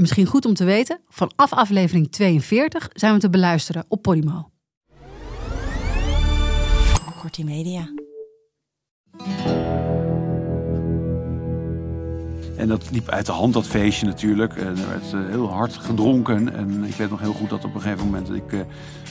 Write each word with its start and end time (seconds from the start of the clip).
Misschien 0.00 0.26
goed 0.26 0.44
om 0.44 0.54
te 0.54 0.64
weten, 0.64 1.00
vanaf 1.08 1.52
aflevering 1.52 2.12
42 2.12 2.88
zijn 2.92 3.14
we 3.14 3.20
te 3.20 3.30
beluisteren 3.30 3.84
op 3.88 4.02
Podimo. 4.02 4.50
Kortie 7.20 7.44
Media. 7.44 7.88
En 12.56 12.68
dat 12.68 12.90
liep 12.90 13.08
uit 13.08 13.26
de 13.26 13.32
hand, 13.32 13.52
dat 13.52 13.66
feestje 13.66 14.06
natuurlijk. 14.06 14.56
En 14.56 14.78
er 14.78 14.88
werd 14.88 15.12
eh, 15.12 15.30
heel 15.30 15.52
hard 15.52 15.76
gedronken. 15.76 16.54
En 16.54 16.84
ik 16.84 16.94
weet 16.94 17.10
nog 17.10 17.20
heel 17.20 17.32
goed 17.32 17.50
dat 17.50 17.64
op 17.64 17.74
een 17.74 17.80
gegeven 17.80 18.04
moment 18.04 18.30
ik 18.30 18.52
eh, 18.52 18.60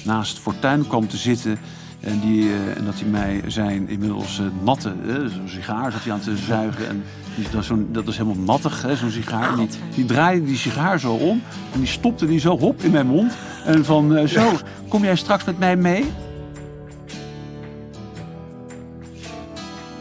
naast 0.06 0.32
het 0.32 0.42
fortuin 0.42 0.88
kwam 0.88 1.08
te 1.08 1.18
zitten. 1.18 1.60
En, 2.00 2.20
die, 2.20 2.44
eh, 2.44 2.78
en 2.78 2.86
dat 2.86 3.00
hij 3.00 3.10
mij 3.10 3.42
zijn 3.48 3.90
inmiddels 3.90 4.42
natte, 4.64 4.94
zo'n 5.08 5.48
sigaar 5.48 5.92
zat 5.92 6.04
hij 6.04 6.14
aan 6.14 6.20
te 6.20 6.38
zuigen. 6.38 6.88
En 6.88 7.04
die, 7.36 7.50
dat, 7.52 7.68
dat 7.92 8.08
is 8.08 8.18
helemaal 8.18 8.44
nattig, 8.44 8.82
hè, 8.82 8.96
zo'n 8.96 9.10
sigaar. 9.10 9.52
En 9.52 9.56
die, 9.58 9.70
die 9.96 10.06
draaide 10.06 10.46
die 10.46 10.58
sigaar 10.58 11.00
zo 11.00 11.14
om. 11.14 11.42
En 11.74 11.80
die 11.80 11.88
stopte 11.88 12.26
die 12.26 12.40
zo 12.40 12.60
hop 12.60 12.82
in 12.82 12.92
mijn 12.92 13.08
mond. 13.08 13.34
En 13.66 13.86
van, 13.86 14.16
eh, 14.16 14.28
zo, 14.28 14.52
kom 14.88 15.04
jij 15.04 15.16
straks 15.16 15.44
met 15.44 15.60
mij 15.60 15.76
mee? 15.76 16.06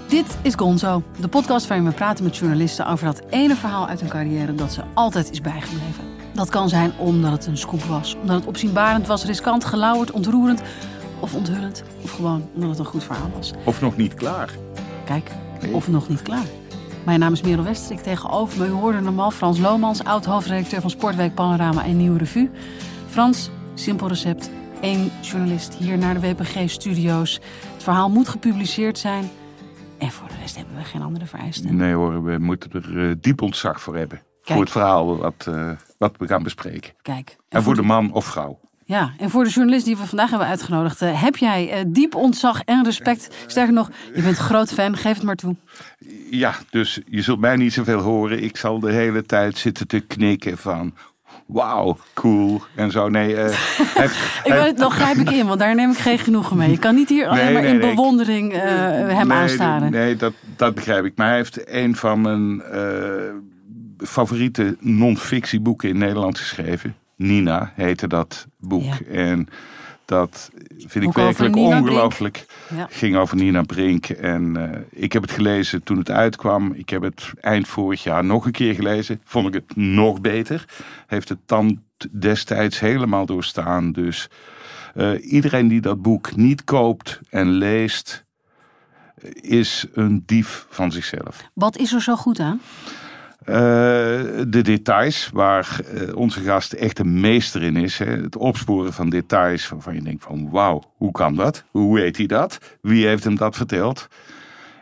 Dit 0.09 0.37
is 0.42 0.55
Gonzo, 0.55 1.03
de 1.20 1.29
podcast 1.29 1.67
waarin 1.67 1.87
we 1.87 1.92
praten 1.92 2.25
met 2.25 2.37
journalisten 2.37 2.87
over 2.87 3.05
dat 3.05 3.23
ene 3.31 3.57
verhaal 3.57 3.89
uit 3.89 4.01
hun 4.01 4.09
carrière 4.09 4.55
dat 4.55 4.73
ze 4.73 4.83
altijd 4.95 5.31
is 5.31 5.41
bijgebleven. 5.41 6.05
Dat 6.33 6.48
kan 6.48 6.69
zijn 6.69 6.92
omdat 6.98 7.33
het 7.33 7.47
een 7.47 7.57
scoop 7.57 7.83
was, 7.83 8.17
omdat 8.20 8.37
het 8.37 8.47
opzienbarend 8.47 9.07
was, 9.07 9.25
riskant, 9.25 9.65
gelauwerd, 9.65 10.11
ontroerend 10.11 10.63
of 11.20 11.34
onthullend. 11.34 11.83
Of 12.03 12.11
gewoon 12.11 12.48
omdat 12.55 12.70
het 12.70 12.78
een 12.78 12.84
goed 12.84 13.05
verhaal 13.05 13.31
was. 13.36 13.53
Of 13.64 13.81
nog 13.81 13.97
niet 13.97 14.14
klaar. 14.14 14.50
Kijk, 15.05 15.31
of 15.73 15.89
nog 15.89 16.08
niet 16.08 16.23
klaar. 16.23 16.47
Mijn 17.05 17.20
naam 17.20 17.33
is 17.33 17.42
Merel 17.42 17.64
Westerik. 17.64 18.00
Tegenover 18.03 18.61
me, 18.61 18.69
hoorde 18.69 19.00
normaal 19.00 19.31
Frans 19.31 19.58
Lomans, 19.58 20.05
oud-hoofdredacteur 20.05 20.81
van 20.81 20.91
Sportweek 20.91 21.34
Panorama 21.34 21.84
en 21.84 21.97
Nieuwe 21.97 22.19
Revue. 22.19 22.50
Frans, 23.08 23.50
simpel 23.75 24.08
recept. 24.08 24.50
Eén 24.81 25.11
journalist 25.20 25.75
hier 25.75 25.98
naar 25.98 26.20
de 26.20 26.20
WPG-studio's. 26.20 27.41
Het 27.73 27.83
verhaal 27.83 28.11
moet 28.11 28.28
gepubliceerd 28.28 28.98
zijn. 28.98 29.30
En 29.98 30.11
voor 30.11 30.28
de 30.28 30.34
rest 30.41 30.56
hebben 30.56 30.77
we 30.77 30.84
geen 30.84 31.03
andere 31.03 31.27
vereisten. 31.27 31.77
Nee 31.77 31.95
hoor, 31.95 32.25
we 32.25 32.39
moeten 32.39 32.70
er 32.73 33.08
eh, 33.08 33.14
diep 33.20 33.42
ontzag 33.42 33.80
voor 33.80 33.97
hebben. 33.97 34.20
Voor 34.42 34.61
het 34.61 34.70
verhaal 34.70 35.17
wat, 35.17 35.47
eh, 35.48 35.70
wat 35.98 36.14
we 36.19 36.27
gaan 36.27 36.42
bespreken. 36.42 36.92
Kijk. 37.03 37.36
En 37.48 37.62
voor 37.62 37.75
de 37.75 37.83
man 37.83 38.12
of 38.12 38.25
vrouw. 38.25 38.58
Ja, 38.89 39.12
en 39.19 39.31
voor 39.31 39.45
de 39.45 39.51
journalist 39.51 39.84
die 39.84 39.97
we 39.97 40.06
vandaag 40.06 40.31
hebben 40.31 40.48
uitgenodigd, 40.48 41.03
eh, 41.03 41.23
heb 41.23 41.37
jij 41.37 41.70
eh, 41.70 41.84
diep 41.87 42.15
ontzag 42.15 42.61
en 42.65 42.84
respect. 42.84 43.34
Sterker 43.47 43.73
nog, 43.73 43.91
je 44.15 44.23
bent 44.23 44.37
groot 44.37 44.73
fan, 44.73 44.97
geef 44.97 45.15
het 45.15 45.23
maar 45.23 45.34
toe. 45.37 45.56
Ja, 46.31 46.55
dus 46.70 47.01
je 47.07 47.23
zult 47.23 47.41
mij 47.41 47.57
niet 47.57 47.73
zoveel 47.73 48.01
horen. 48.01 48.42
Ik 48.42 48.57
zal 48.57 48.81
de 48.81 48.92
hele 48.92 49.23
tijd 49.27 49.59
zitten 49.59 49.87
te 49.87 50.01
knikken 50.01 50.59
van... 50.59 50.95
Wauw, 51.47 51.97
cool. 52.14 52.62
En 52.77 52.91
zo, 52.91 53.09
nee. 53.09 53.34
hij- 53.37 53.51
Ik 54.45 54.53
hij- 54.53 54.75
dan 54.75 54.91
grijp 54.91 55.17
ik 55.17 55.31
in, 55.31 55.47
want 55.47 55.59
daar 55.61 55.75
neem 55.75 55.91
ik 55.91 55.98
geen 55.98 56.19
genoegen 56.19 56.57
mee. 56.57 56.70
Je 56.70 56.79
kan 56.79 56.95
niet 56.95 57.09
hier 57.09 57.27
alleen 57.29 57.45
Nee, 57.45 57.53
maar 57.53 57.62
nee, 57.62 57.70
in 57.73 57.79
nee, 57.79 57.89
bewondering 57.95 58.53
hem 58.53 59.29
nee, 59.29 59.37
aanstaren. 59.37 59.91
Nee, 59.91 60.17
dat, 60.17 60.33
dat 60.57 60.75
begrijp 60.75 61.05
ik. 61.05 61.13
Maar 61.17 61.27
hij 61.27 61.36
heeft 61.36 61.70
een 61.70 61.97
van 61.97 62.20
mijn 62.20 62.63
favoriete 63.98 64.77
non-fictieboeken 64.80 65.89
in 65.89 65.98
Nederland 65.98 66.39
geschreven. 66.39 66.95
Nina 67.17 67.73
heette 67.75 68.07
dat 68.07 68.47
boek. 68.59 68.95
Ja. 68.95 69.07
En 69.13 69.49
dat 70.05 70.51
vind 70.79 71.05
ik 71.05 71.13
werkelijk 71.13 71.57
ongelooflijk. 71.57 72.47
Ja. 72.75 72.87
Ging 72.91 73.17
over 73.17 73.37
Nina 73.37 73.63
Brink. 73.63 74.09
En 74.09 74.57
eh, 74.57 74.81
ik 74.91 75.13
heb 75.13 75.23
het 75.23 75.31
gelezen 75.31 75.83
toen 75.83 75.99
het 75.99 76.11
uitkwam. 76.11 76.73
Ik 76.73 76.89
heb 76.89 77.03
het 77.03 77.33
eind 77.41 77.69
vorig 77.69 78.03
jaar 78.03 78.25
nog 78.25 78.45
een 78.47 78.53
keer 78.53 78.75
gelezen. 78.75 79.21
Vond 79.25 79.47
ik 79.47 79.55
het 79.55 79.77
nog 79.77 80.21
beter. 80.21 80.65
Heeft 81.07 81.29
het 81.29 81.39
dan 81.47 81.83
destijds 82.11 82.81
helemaal 82.81 83.27
doorstaan. 83.27 83.93
Dus 83.93 84.29
eh, 84.95 85.33
iedereen 85.33 85.69
die 85.69 85.81
dat 85.81 86.03
boek 86.03 86.37
niet 86.37 86.65
koopt 86.65 87.21
en 87.31 87.48
leest, 87.51 88.25
eh, 89.15 89.31
is 89.61 89.87
een 89.93 90.23
dief 90.27 90.67
van 90.71 90.93
zichzelf. 90.93 91.51
Wat 91.53 91.77
is 91.77 91.93
er 91.93 92.03
zo 92.03 92.17
goed 92.17 92.41
aan? 92.41 92.61
Eh, 93.46 93.55
de 94.48 94.61
details, 94.62 95.30
waar 95.33 95.80
eh, 95.80 96.17
onze 96.17 96.40
gast 96.40 96.73
echt 96.73 96.98
een 96.98 97.20
meester 97.20 97.62
in 97.62 97.77
is. 97.77 97.98
Hè? 97.98 98.07
Het 98.07 98.36
opsporen 98.36 98.92
van 98.92 99.11
details 99.11 99.68
waarvan 99.68 99.95
je 99.95 100.02
denkt 100.02 100.23
van 100.23 100.51
wauw, 100.51 100.83
hoe 100.96 101.12
kan 101.12 101.34
dat? 101.34 101.64
Hoe 101.70 101.95
weet 101.95 102.17
hij 102.17 102.27
dat? 102.27 102.58
Wie 102.80 103.06
heeft 103.06 103.24
hem 103.24 103.36
dat 103.36 103.56
verteld? 103.56 104.08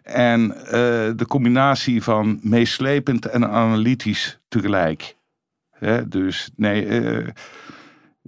En 0.03 0.57
eh, 0.67 0.71
de 1.17 1.25
combinatie 1.29 2.03
van 2.03 2.39
meeslepend 2.43 3.27
en 3.27 3.49
analytisch 3.49 4.39
tegelijk. 4.49 5.17
Hè? 5.71 6.09
Dus 6.09 6.51
nee, 6.57 6.87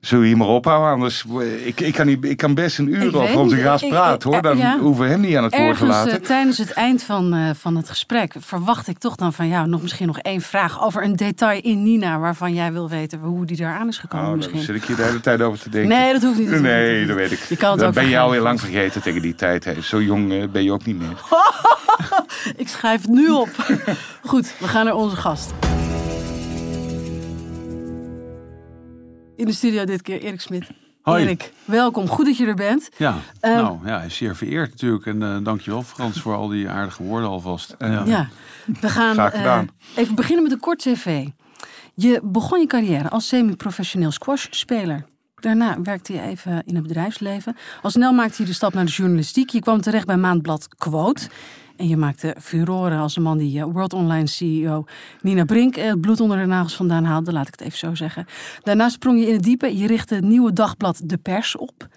zullen 0.01 0.23
we 0.23 0.29
hier 0.29 0.37
maar 0.37 0.47
ophouden? 0.49 0.91
Anders, 0.93 1.25
ik, 1.65 1.81
ik, 1.81 1.95
kan, 1.95 2.07
niet, 2.07 2.25
ik 2.25 2.37
kan 2.37 2.55
best 2.55 2.79
een 2.79 2.95
uur 2.95 3.17
over 3.17 3.39
onze 3.39 3.57
ik- 3.57 3.89
praten 3.89 4.29
hoor. 4.29 4.37
ik- 4.39 4.43
Dan 4.43 4.57
ja. 4.59 4.79
hoeven 4.79 5.05
we 5.05 5.11
hem 5.11 5.21
niet 5.21 5.37
aan 5.37 5.45
het 5.45 5.57
woord 5.57 5.79
te 5.79 5.87
laten. 5.87 6.13
eh, 6.13 6.19
tijdens 6.27 6.59
het 6.59 6.71
eind 6.73 7.03
van, 7.03 7.35
eh, 7.35 7.51
van 7.59 7.77
het 7.77 7.89
gesprek 7.89 8.35
verwacht 8.39 8.89
ik 8.89 8.99
toch 8.99 9.17
dan 9.17 9.33
van 9.33 9.49
jou 9.49 9.69
nog 9.69 9.83
misschien 9.83 10.07
nog 10.07 10.19
één 10.19 10.41
vraag 10.41 10.83
over 10.85 11.05
een 11.05 11.17
detail 11.17 11.61
in 11.63 11.83
Nina 11.83 12.19
waarvan 12.19 12.55
jij 12.55 12.73
wil 12.73 12.89
weten 12.89 13.19
hoe 13.19 13.45
die 13.45 13.61
eraan 13.61 13.89
is 13.89 13.99
gekomen 13.99 14.25
Oh, 14.25 14.31
daar 14.31 14.39
misschien. 14.39 14.61
zit 14.63 14.75
ik 14.77 14.85
hier 14.85 14.97
de 14.97 15.03
hele 15.03 15.21
tijd 15.21 15.41
over 15.43 15.59
te 15.61 15.71
denken. 15.71 15.99
Nee, 15.99 16.13
dat 16.13 16.23
hoeft 16.23 16.39
niet. 16.39 16.61
Nee, 16.61 17.07
dat 17.07 17.17
weet 17.17 17.33
ik. 17.33 17.41
Je 17.49 17.57
kan 17.57 17.71
het 17.71 17.79
dat 17.79 17.89
ook 17.89 17.95
ben 17.95 18.03
je 18.03 18.09
vergeten. 18.09 18.21
alweer 18.21 18.41
lang 18.41 18.61
vergeten 18.61 19.03
tegen 19.03 19.23
die 19.23 19.35
tijd. 19.35 19.65
Hè. 19.65 19.81
Zo 19.83 20.03
jong 20.03 20.33
eh, 20.33 20.49
ben 20.53 20.63
je 20.65 20.73
ook 20.73 20.85
niet 20.85 20.99
meer. 20.99 21.17
Ik 22.57 22.69
schrijf 22.69 23.01
het 23.03 23.11
nu 23.11 23.29
op. 23.29 23.49
Goed, 24.27 24.55
we 24.59 24.69
gaan 24.69 24.85
naar 24.85 24.95
onze 24.95 25.17
gast. 25.17 25.53
In 29.37 29.45
de 29.47 29.53
studio 29.53 29.85
dit 29.85 30.03
keer 30.03 30.21
Erik 30.21 30.41
Smit. 30.41 30.65
Hoi. 31.03 31.23
Erik, 31.23 31.53
welkom. 31.65 32.09
Goed 32.09 32.27
dat 32.27 32.37
je 32.37 32.47
er 32.47 32.55
bent. 32.55 32.89
Ja, 32.97 33.19
Eh, 33.41 33.55
nou 33.55 33.79
ja, 33.85 34.09
zeer 34.09 34.37
vereerd 34.37 34.71
natuurlijk. 34.71 35.07
En 35.07 35.23
eh 35.23 35.37
dankjewel 35.43 35.83
Frans 35.83 36.21
voor 36.21 36.35
al 36.35 36.49
die 36.49 36.69
aardige 36.69 37.03
woorden 37.03 37.29
alvast. 37.29 37.75
ja. 37.79 38.03
Ja, 38.05 38.29
we 38.81 38.89
gaan 38.89 39.19
eh, 39.19 39.61
even 39.97 40.15
beginnen 40.15 40.43
met 40.43 40.53
een 40.53 40.61
kort 40.61 40.83
cv. 40.83 41.27
Je 41.95 42.21
begon 42.23 42.61
je 42.61 42.67
carrière 42.67 43.09
als 43.09 43.29
semi-professioneel 43.29 44.11
squashspeler. 44.11 45.05
Daarna 45.35 45.81
werkte 45.83 46.13
je 46.13 46.21
even 46.21 46.63
in 46.67 46.75
het 46.75 46.83
bedrijfsleven. 46.83 47.57
Al 47.83 47.91
snel 47.91 48.13
maakte 48.13 48.43
je 48.43 48.49
de 48.49 48.55
stap 48.55 48.75
naar 48.75 48.85
de 48.85 48.91
journalistiek. 48.91 49.51
Je 49.51 49.61
kwam 49.61 49.81
terecht 49.81 50.07
bij 50.07 50.17
Maandblad 50.17 50.69
Quote. 50.77 51.29
En 51.77 51.89
je 51.89 51.97
maakte 51.97 52.37
furoren 52.41 52.99
als 52.99 53.15
de 53.15 53.21
man 53.21 53.39
die 53.39 53.61
eh, 53.61 53.65
World 53.65 53.93
Online 53.93 54.27
CEO 54.27 54.85
Nina 55.21 55.45
Brink 55.45 55.77
eh, 55.77 55.89
het 55.89 56.01
bloed 56.01 56.21
onder 56.21 56.39
de 56.39 56.47
nagels 56.47 56.77
vandaan 56.77 57.05
haalde. 57.05 57.33
Laat 57.33 57.47
ik 57.47 57.53
het 57.59 57.61
even 57.61 57.79
zo 57.79 57.95
zeggen. 57.95 58.27
Daarna 58.63 58.89
sprong 58.89 59.21
je 59.21 59.27
in 59.27 59.33
het 59.35 59.43
diepe. 59.43 59.77
Je 59.77 59.87
richtte 59.87 60.15
het 60.15 60.25
nieuwe 60.25 60.53
dagblad 60.53 61.01
De 61.05 61.17
Pers 61.17 61.57
op. 61.57 61.89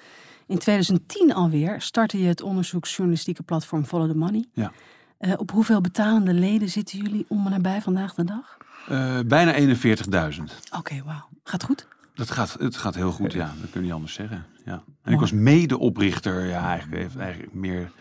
In 0.48 0.58
2010 0.58 1.34
alweer 1.34 1.82
startte 1.82 2.22
je 2.22 2.28
het 2.28 2.42
onderzoeksjournalistieke 2.42 3.44
platform 3.44 3.86
Follow 3.86 4.10
the 4.12 4.18
Money. 4.18 4.46
Ja. 4.54 4.72
Eh, 5.18 5.34
op 5.38 5.52
hoeveel 5.52 5.82
betalende 5.82 6.34
leden 6.34 6.70
zitten 6.70 6.98
jullie 6.98 7.26
om 7.28 7.46
en 7.46 7.52
nabij 7.52 7.82
vandaag 7.82 8.14
de 8.14 8.24
dag? 8.24 8.58
Bijna 9.26 9.54
41.000. 9.54 10.44
Oké, 10.78 11.02
wauw. 11.06 11.28
Gaat 11.44 11.64
goed? 11.64 11.88
Dat 12.14 12.32
gaat, 12.32 12.56
het 12.60 12.78
gaat 12.78 12.96
heel 12.96 13.12
goed, 13.12 13.34
ja. 13.34 13.54
Dat 13.62 13.70
kun 13.70 13.80
je 13.80 13.86
niet 13.86 13.96
anders 13.96 14.14
zeggen. 14.14 14.46
Ja. 14.66 14.84
En 15.04 15.14
ik 15.14 15.20
was 15.20 15.32
medeoprichter, 15.32 16.46
ja, 16.46 16.68
eigenlijk, 16.68 17.16
eigenlijk 17.18 17.54
meer 17.54 17.92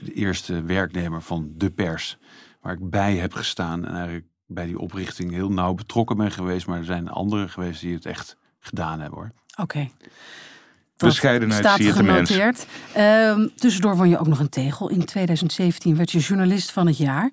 de 0.00 0.12
eerste 0.12 0.62
werknemer 0.62 1.22
van 1.22 1.52
de 1.54 1.70
pers. 1.70 2.18
Waar 2.60 2.72
ik 2.72 2.90
bij 2.90 3.16
heb 3.16 3.32
gestaan 3.32 3.84
en 3.86 3.94
eigenlijk 3.94 4.26
bij 4.46 4.66
die 4.66 4.78
oprichting 4.78 5.32
heel 5.32 5.52
nauw 5.52 5.74
betrokken 5.74 6.16
ben 6.16 6.30
geweest. 6.30 6.66
Maar 6.66 6.78
er 6.78 6.84
zijn 6.84 7.08
anderen 7.08 7.48
geweest 7.48 7.80
die 7.80 7.94
het 7.94 8.06
echt 8.06 8.36
gedaan 8.58 9.00
hebben 9.00 9.18
hoor. 9.18 9.30
Oké. 9.60 9.88
Dat 10.96 11.08
Bescheidenheid 11.08 11.64
staat 11.64 11.76
zie 11.76 11.86
je 11.86 11.92
genoteerd. 11.92 12.66
Ehm, 12.92 13.48
tussendoor 13.54 13.96
won 13.96 14.08
je 14.08 14.18
ook 14.18 14.26
nog 14.26 14.38
een 14.38 14.48
tegel. 14.48 14.88
In 14.90 15.04
2017 15.04 15.96
werd 15.96 16.10
je 16.10 16.18
journalist 16.18 16.72
van 16.72 16.86
het 16.86 16.96
jaar. 16.96 17.30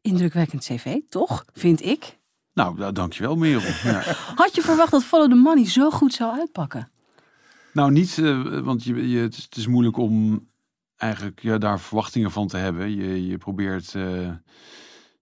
Indrukwekkend 0.00 0.64
cv, 0.64 0.96
toch? 1.08 1.44
Vind 1.52 1.84
ik. 1.84 2.18
Nou, 2.54 2.76
da- 2.76 2.92
dankjewel 2.92 3.36
Merel. 3.36 3.60
Ja. 3.92 4.02
Had 4.34 4.54
je 4.54 4.62
verwacht 4.62 4.90
dat 4.90 5.04
Follow 5.04 5.30
the 5.30 5.36
Money 5.36 5.66
zo 5.66 5.90
goed 5.90 6.14
zou 6.14 6.38
uitpakken? 6.38 6.90
Nou, 7.72 7.90
niet, 7.90 8.18
eh, 8.18 8.58
want 8.58 8.84
je, 8.84 9.08
je, 9.08 9.18
het, 9.18 9.36
is, 9.36 9.42
het 9.42 9.56
is 9.56 9.66
moeilijk 9.66 9.96
om 9.96 10.46
eigenlijk 10.96 11.42
ja, 11.42 11.58
daar 11.58 11.80
verwachtingen 11.80 12.30
van 12.30 12.46
te 12.46 12.56
hebben. 12.56 12.96
Je, 12.96 13.26
je 13.26 13.38
probeert 13.38 13.94
eh, 13.94 14.28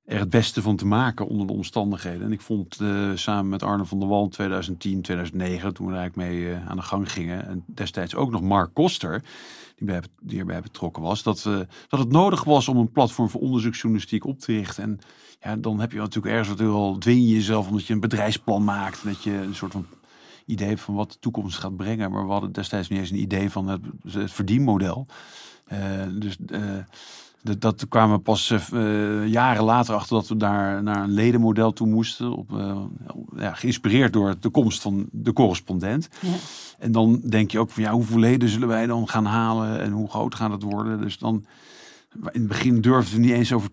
er 0.05 0.19
het 0.19 0.31
beste 0.31 0.63
van 0.63 0.77
te 0.77 0.87
maken 0.87 1.27
onder 1.27 1.47
de 1.47 1.53
omstandigheden. 1.53 2.23
En 2.27 2.33
ik 2.33 2.41
vond 2.41 2.81
uh, 2.81 3.11
samen 3.15 3.49
met 3.49 3.63
Arne 3.63 3.85
van 3.85 3.99
der 3.99 4.09
Wal 4.09 4.25
in 4.25 4.31
2010, 4.31 5.03
2009, 5.03 5.75
toen 5.75 5.87
we 5.87 5.93
er 5.93 5.99
eigenlijk 5.99 6.31
mee 6.31 6.41
uh, 6.41 6.69
aan 6.69 6.77
de 6.77 6.83
gang 6.83 7.13
gingen, 7.13 7.47
en 7.47 7.65
destijds 7.67 8.15
ook 8.15 8.31
nog 8.31 8.41
Mark 8.41 8.75
Koster, 8.75 9.23
die, 9.77 9.87
bij, 9.87 10.03
die 10.21 10.39
erbij 10.39 10.61
betrokken 10.61 11.03
was, 11.03 11.23
dat, 11.23 11.43
dat 11.89 11.99
het 11.99 12.11
nodig 12.11 12.45
was 12.45 12.69
om 12.69 12.77
een 12.77 12.93
platform 12.93 13.29
voor 13.29 13.41
onderzoeksjournalistiek 13.41 14.25
op 14.25 14.39
te 14.39 14.53
richten. 14.53 14.83
En 14.83 14.99
ja, 15.41 15.57
dan 15.57 15.81
heb 15.81 15.93
je 15.93 15.99
natuurlijk 15.99 16.35
ergens 16.35 16.49
wat 16.49 16.59
heel 16.59 16.99
dwing 16.99 17.21
je 17.21 17.35
jezelf 17.35 17.69
omdat 17.69 17.87
je 17.87 17.93
een 17.93 18.01
bedrijfsplan 18.01 18.65
maakt, 18.65 19.05
dat 19.05 19.23
je 19.23 19.33
een 19.33 19.55
soort 19.55 19.73
van 19.73 19.87
idee 20.47 20.69
hebt 20.69 20.81
van 20.81 20.95
wat 20.95 21.13
de 21.13 21.19
toekomst 21.19 21.59
gaat 21.59 21.77
brengen. 21.77 22.11
Maar 22.11 22.27
we 22.27 22.33
hadden 22.33 22.53
destijds 22.53 22.89
niet 22.89 22.99
eens 22.99 23.11
een 23.11 23.21
idee 23.21 23.51
van 23.51 23.69
het 23.69 23.81
verdienmodel. 24.33 25.07
Dus 26.19 26.37
dat, 27.45 27.61
dat 27.61 27.89
kwamen 27.89 28.17
we 28.17 28.23
pas 28.23 28.51
uh, 28.73 29.27
jaren 29.27 29.65
later 29.65 29.95
achter 29.95 30.17
dat 30.17 30.29
we 30.29 30.37
daar 30.37 30.83
naar 30.83 31.03
een 31.03 31.13
ledenmodel 31.13 31.73
toe 31.73 31.87
moesten. 31.87 32.37
Op, 32.37 32.53
uh, 32.53 32.83
ja, 33.37 33.55
geïnspireerd 33.55 34.13
door 34.13 34.35
de 34.41 34.49
komst 34.49 34.83
van 34.83 35.09
de 35.13 35.33
correspondent. 35.33 36.09
Ja. 36.21 36.29
En 36.79 36.93
dan 36.93 37.21
denk 37.25 37.51
je 37.51 37.59
ook 37.59 37.71
van 37.71 37.83
ja, 37.83 37.93
hoeveel 37.93 38.19
leden 38.19 38.49
zullen 38.49 38.69
wij 38.69 38.87
dan 38.87 39.09
gaan 39.09 39.25
halen 39.25 39.81
en 39.81 39.93
hoe 39.93 40.09
groot 40.09 40.35
gaat 40.35 40.51
het 40.51 40.63
worden? 40.63 41.01
Dus 41.01 41.19
dan 41.19 41.45
in 42.15 42.41
het 42.41 42.47
begin 42.47 42.81
durfden 42.81 43.15
we 43.15 43.27
niet 43.27 43.35
eens 43.35 43.53
over 43.53 43.71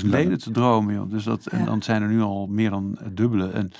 20.000 0.00 0.06
leden 0.06 0.38
te 0.38 0.50
dromen. 0.50 0.94
Joh. 0.94 1.10
Dus 1.10 1.24
dat, 1.24 1.46
en 1.46 1.64
dan 1.64 1.82
zijn 1.82 2.02
er 2.02 2.08
nu 2.08 2.20
al 2.20 2.46
meer 2.46 2.70
dan 2.70 2.96
het 3.02 3.16
dubbele. 3.16 3.50
En, 3.50 3.70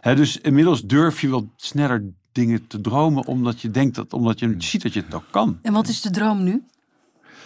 hè, 0.00 0.14
dus 0.14 0.40
inmiddels 0.40 0.82
durf 0.82 1.20
je 1.20 1.28
wel 1.28 1.48
sneller 1.56 2.04
dingen 2.32 2.66
te 2.66 2.80
dromen, 2.80 3.26
omdat 3.26 3.60
je 3.60 3.70
denkt 3.70 3.94
dat, 3.94 4.12
omdat 4.12 4.38
je 4.38 4.54
ziet 4.58 4.82
dat 4.82 4.92
je 4.92 5.00
het 5.00 5.14
ook 5.14 5.24
kan. 5.30 5.58
En 5.62 5.72
wat 5.72 5.88
is 5.88 6.00
de 6.00 6.10
droom 6.10 6.44
nu? 6.44 6.62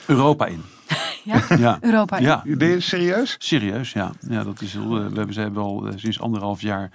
Europa 0.07 0.47
in. 0.47 0.63
Ja? 1.25 1.43
ja. 1.59 1.79
Europa. 1.81 2.19
Ja. 2.19 2.43
Ben 2.47 2.69
je 2.69 2.81
serieus? 2.81 3.37
Serieus, 3.39 3.93
ja. 3.93 4.13
ja 4.29 4.45
dat 4.45 4.61
is 4.61 4.73
heel, 4.73 4.89
we 4.89 5.17
hebben, 5.17 5.35
ze 5.35 5.41
hebben 5.41 5.63
al 5.63 5.87
sinds 5.97 6.21
anderhalf 6.21 6.61
jaar 6.61 6.91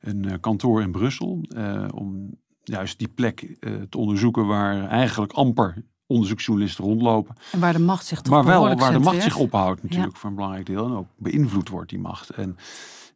een 0.00 0.40
kantoor 0.40 0.82
in 0.82 0.92
Brussel. 0.92 1.40
Uh, 1.56 1.84
om 1.94 2.38
juist 2.62 2.98
die 2.98 3.08
plek 3.08 3.56
uh, 3.60 3.74
te 3.88 3.98
onderzoeken 3.98 4.46
waar 4.46 4.88
eigenlijk 4.88 5.32
amper 5.32 5.84
onderzoeksjournalisten 6.06 6.84
rondlopen. 6.84 7.34
En 7.52 7.60
waar 7.60 7.72
de 7.72 7.78
macht 7.78 8.06
zich 8.06 8.20
toch 8.20 8.34
Maar 8.34 8.44
wel 8.44 8.76
waar 8.76 8.92
de 8.92 8.98
macht 8.98 9.22
zich 9.22 9.36
ophoudt 9.36 9.82
natuurlijk 9.82 10.12
ja. 10.12 10.18
voor 10.18 10.28
een 10.28 10.34
belangrijk 10.34 10.66
deel. 10.66 10.86
En 10.86 10.92
ook 10.92 11.08
beïnvloed 11.16 11.68
wordt 11.68 11.90
die 11.90 11.98
macht. 11.98 12.30
En 12.30 12.56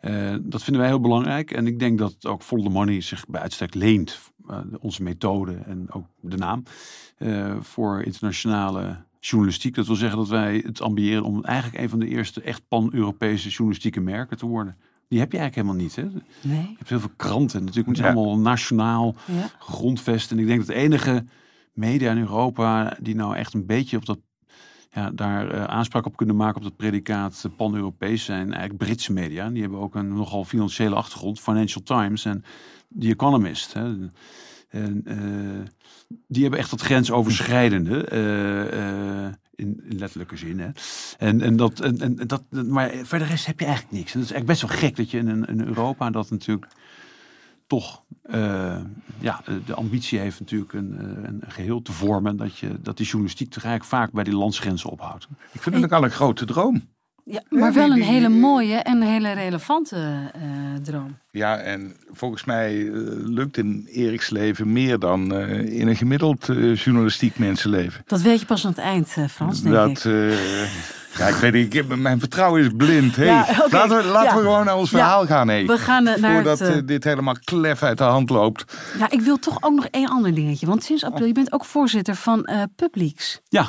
uh, 0.03 0.37
dat 0.43 0.62
vinden 0.62 0.82
wij 0.82 0.91
heel 0.91 1.00
belangrijk. 1.00 1.50
En 1.50 1.67
ik 1.67 1.79
denk 1.79 1.99
dat 1.99 2.27
ook 2.27 2.43
Follow 2.43 2.65
the 2.65 2.73
Money 2.73 3.00
zich 3.00 3.27
bij 3.27 3.41
uitstek 3.41 3.75
leent. 3.75 4.19
onze 4.81 5.03
methode 5.03 5.55
en 5.55 5.93
ook 5.93 6.06
de 6.20 6.37
naam. 6.37 6.62
voor 7.61 8.03
internationale 8.03 8.97
journalistiek. 9.26 9.75
Dat 9.75 9.87
wil 9.87 9.97
zeggen 9.97 10.19
dat 10.19 10.29
wij 10.29 10.62
het 10.67 10.81
ambiëren 10.81 11.23
om 11.23 11.44
eigenlijk 11.44 11.82
een 11.82 11.88
van 11.88 11.99
de 11.99 12.09
eerste 12.09 12.41
echt 12.41 12.69
pan-Europese 12.69 13.49
journalistieke 13.49 14.00
merken 14.00 14.37
te 14.37 14.47
worden. 14.47 14.76
Die 15.09 15.19
heb 15.19 15.32
je 15.32 15.38
eigenlijk 15.38 15.69
helemaal 15.69 15.87
niet. 15.87 15.97
Hè? 15.97 16.21
Nee. 16.49 16.69
Je 16.69 16.75
hebt 16.79 16.88
heel 16.88 17.00
veel 17.00 17.12
kranten. 17.17 17.61
Natuurlijk 17.61 17.87
moet 17.87 17.97
je 17.97 18.05
allemaal 18.05 18.38
nationaal 18.38 19.15
ja. 19.25 19.50
grondvest. 19.59 20.31
En 20.31 20.38
ik 20.38 20.47
denk 20.47 20.59
dat 20.59 20.67
de 20.67 20.75
enige 20.75 21.25
media 21.73 22.11
in 22.11 22.19
Europa 22.19 22.97
die 23.00 23.15
nou 23.15 23.37
echt 23.37 23.55
een 23.55 23.67
beetje 23.67 23.97
op 23.97 24.06
dat 24.06 24.19
ja, 24.91 25.11
daar 25.11 25.55
uh, 25.55 25.65
aanspraak 25.65 26.06
op 26.06 26.17
kunnen 26.17 26.37
maken 26.37 26.56
op 26.56 26.62
dat 26.62 26.77
predicaat 26.77 27.43
uh, 27.47 27.56
pan-Europees 27.56 28.25
zijn 28.25 28.53
eigenlijk 28.53 28.77
Britse 28.77 29.12
media. 29.12 29.50
Die 29.50 29.62
hebben 29.62 29.79
ook 29.79 29.94
een 29.94 30.09
nogal 30.09 30.44
financiële 30.44 30.94
achtergrond. 30.94 31.41
Financial 31.41 31.82
Times 31.82 32.25
en 32.25 32.44
The 32.99 33.09
Economist. 33.09 33.73
Hè. 33.73 33.94
En, 34.75 35.03
uh, 35.05 35.67
die 36.29 36.43
hebben 36.43 36.61
echt 36.61 36.71
dat 36.71 36.81
grensoverschrijdende, 36.81 38.09
uh, 38.12 39.32
in, 39.55 39.82
in, 39.88 39.99
letterlijke 39.99 40.37
zin. 40.37 40.59
Hè. 40.61 40.69
En, 41.19 41.41
en 41.41 41.56
dat, 41.56 41.81
en, 41.81 42.00
en 42.00 42.17
dat, 42.26 42.43
maar 42.50 42.93
voor 43.03 43.19
de 43.19 43.25
rest 43.25 43.47
heb 43.47 43.61
je 43.61 43.67
eigenlijk 43.67 43.97
niks. 43.97 44.15
En 44.15 44.21
dat 44.21 44.29
is 44.29 44.35
eigenlijk 44.35 44.61
best 44.61 44.73
wel 44.73 44.81
gek 44.81 44.97
dat 44.97 45.11
je 45.11 45.19
in, 45.19 45.61
Europa 45.61 46.11
dat 46.11 46.31
natuurlijk 46.31 46.67
toch 47.67 48.03
ja, 49.21 49.43
de 49.67 49.75
ambitie 49.75 50.19
heeft 50.19 50.41
natuurlijk 50.41 50.73
een, 50.73 50.99
een, 51.25 51.43
geheel 51.49 51.82
te 51.82 51.93
vormen. 51.93 52.37
Dat, 52.37 52.59
je, 52.59 52.81
dat 52.81 52.97
die 52.97 53.06
journalistiek 53.06 53.50
tegelijk 53.50 53.85
vaak 53.85 54.12
bij 54.12 54.25
die 54.25 54.37
landsgrenzen 54.37 54.91
ophoudt. 54.91 55.29
Ik 55.53 55.62
vind 55.62 55.75
het 55.75 55.85
ook 55.85 55.93
al 55.93 56.05
een 56.05 56.11
grote 56.11 56.44
droom. 56.44 56.94
Ja, 57.26 57.43
maar 57.49 57.73
wel 57.73 57.91
een 57.91 58.03
hele 58.03 58.29
mooie 58.29 58.76
en 58.76 59.00
een 59.00 59.09
hele 59.09 59.32
relevante 59.32 59.97
uh, 59.97 60.43
droom. 60.82 61.19
Ja, 61.31 61.59
en 61.59 61.97
volgens 62.11 62.44
mij 62.44 62.75
uh, 62.75 62.93
lukt 63.25 63.56
in 63.56 63.88
Eriks 63.93 64.31
leven 64.31 64.73
meer 64.73 64.99
dan 64.99 65.35
uh, 65.35 65.79
in 65.81 65.88
een 65.88 65.97
gemiddeld 65.97 66.47
journalistiek 66.75 67.38
mensenleven. 67.38 68.03
Dat 68.06 68.21
weet 68.21 68.41
je 68.41 68.47
pas 68.47 68.65
aan 68.65 68.71
het 68.71 68.81
eind, 68.81 69.17
Frans, 69.31 69.62
denk 69.62 69.75
dat, 69.75 69.88
ik. 69.88 70.03
ja, 71.17 71.26
ik 71.26 71.35
weet 71.35 71.53
niet, 71.53 71.75
ik, 71.75 71.97
mijn 71.97 72.19
vertrouwen 72.19 72.62
is 72.62 72.69
blind. 72.76 73.17
Hey, 73.17 73.27
ja, 73.27 73.41
okay. 73.41 73.69
Laten, 73.70 73.97
we, 73.97 74.03
laten 74.03 74.31
ja. 74.31 74.37
we 74.37 74.43
gewoon 74.43 74.65
naar 74.65 74.77
ons 74.77 74.91
verhaal 74.91 75.20
ja, 75.20 75.27
gaan. 75.27 75.49
Hey. 75.49 75.67
We 75.67 75.79
gaan 75.79 76.05
naar 76.05 76.19
Voordat 76.19 76.59
het, 76.59 76.88
dit 76.88 77.05
helemaal 77.05 77.37
klef 77.44 77.82
uit 77.82 77.99
de 77.99 78.05
hand 78.05 78.31
loopt. 78.31 78.65
Ja, 78.99 79.11
ik 79.11 79.20
wil 79.20 79.38
toch 79.38 79.62
ook 79.62 79.75
nog 79.75 79.87
één 79.87 80.09
ander 80.09 80.35
dingetje. 80.35 80.67
Want 80.67 80.85
sinds 80.85 81.05
april, 81.05 81.27
je 81.27 81.32
bent 81.32 81.53
ook 81.53 81.65
voorzitter 81.65 82.15
van 82.15 82.49
Publix. 82.77 83.41
Ja. 83.49 83.69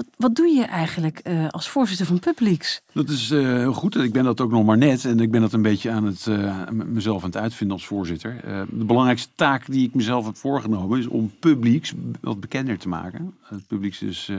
Wat, 0.00 0.08
wat 0.16 0.34
doe 0.34 0.46
je 0.46 0.64
eigenlijk 0.64 1.20
uh, 1.28 1.48
als 1.48 1.68
voorzitter 1.68 2.06
van 2.06 2.18
Publix? 2.18 2.80
Dat 2.92 3.08
is 3.08 3.30
uh, 3.30 3.42
heel 3.42 3.72
goed. 3.72 3.96
Ik 3.96 4.12
ben 4.12 4.24
dat 4.24 4.40
ook 4.40 4.50
nog 4.50 4.64
maar 4.64 4.78
net. 4.78 5.04
En 5.04 5.20
ik 5.20 5.30
ben 5.30 5.40
dat 5.40 5.52
een 5.52 5.62
beetje 5.62 5.90
aan 5.90 6.04
het, 6.04 6.26
uh, 6.26 6.68
mezelf 6.70 7.22
aan 7.22 7.28
het 7.28 7.38
uitvinden 7.38 7.76
als 7.76 7.86
voorzitter. 7.86 8.40
de 8.70 8.84
belangrijkste 8.84 9.28
taak 9.34 9.66
die 9.66 9.86
ik 9.86 9.94
mezelf 9.94 10.26
heb 10.26 10.36
voorgenomen 10.36 10.98
is 10.98 11.06
om 11.06 11.32
Publix 11.40 11.92
wat 12.20 12.40
bekender 12.40 12.78
te 12.78 12.88
maken. 12.88 13.34
Het 13.42 13.66
Publix 13.66 14.02
is 14.02 14.32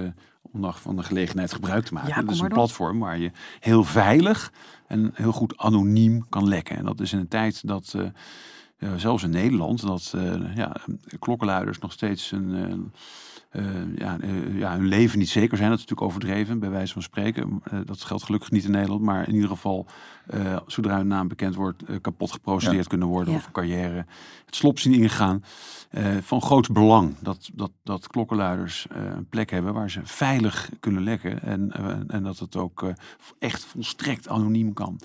om 0.52 0.74
van 0.74 0.96
de 0.96 1.04
gelegenheid 1.04 1.54
gebruik 1.54 1.86
te 1.86 1.94
maken. 1.94 2.10
Ja, 2.10 2.22
dat 2.22 2.32
is 2.32 2.40
een 2.40 2.48
platform 2.48 3.00
waar 3.00 3.20
je 3.20 3.32
heel 3.60 3.84
veilig 3.84 4.52
en 4.88 5.12
heel 5.14 5.32
goed 5.32 5.58
anoniem 5.58 6.26
kan 6.30 6.48
lekken. 6.48 6.78
En 6.78 6.86
dat 6.86 7.00
is 7.00 7.14
in 7.14 7.20
een 7.20 7.28
tijd 7.28 7.68
dat... 7.68 7.96
Uh, 8.82 8.90
zelfs 8.96 9.24
in 9.24 9.30
Nederland, 9.30 9.82
dat 9.82 10.14
uh, 10.16 10.56
ja, 10.56 10.76
klokkenluiders 11.20 11.80
nog 11.80 11.92
steeds 11.92 12.32
een, 12.32 12.92
uh, 13.52 13.96
ja, 13.96 14.18
ja, 14.54 14.72
hun 14.72 14.88
leven 14.88 15.20
niet 15.20 15.30
zeker 15.30 15.58
zijn. 15.58 15.70
Dat 15.70 15.80
is 15.80 15.86
natuurlijk 15.86 16.10
overdreven, 16.10 16.60
bij 16.60 16.70
wijze 16.70 16.94
van 16.94 17.02
spreken. 17.02 17.62
dat 17.86 18.04
geldt 18.04 18.24
gelukkig 18.24 18.52
niet 18.52 18.64
in 18.64 18.72
Nederland, 18.72 19.02
maar 19.02 19.28
in 19.28 19.34
ieder 19.34 19.50
geval, 19.50 19.86
zodra 20.68 20.98
hun 20.98 21.08
naam 21.08 21.28
bekend 21.28 21.56
wordt, 21.56 21.84
kapot 22.02 22.32
geprocedeerd 22.32 22.84
ja. 22.84 22.90
kunnen 22.90 23.08
worden 23.08 23.34
of 23.34 23.52
carrière 23.52 24.06
het 24.46 24.56
slop 24.56 24.80
zien 24.80 24.94
ingaan. 24.94 25.44
van 26.22 26.42
groot 26.42 26.72
belang 26.72 27.16
dat, 27.20 27.50
dat, 27.54 27.72
dat 27.84 28.08
klokkenluiders 28.08 28.88
een 28.90 29.30
plek 29.30 29.50
hebben 29.50 29.74
waar 29.74 29.92
ze 29.92 30.00
veilig 30.04 30.70
kunnen 30.80 31.04
lekken. 31.04 31.42
En, 31.42 31.72
en 32.08 32.24
dat 32.24 32.40
het 32.40 32.56
ook 32.56 32.94
echt 33.40 33.64
volstrekt 33.64 34.28
anoniem 34.28 34.74
kan. 34.74 35.00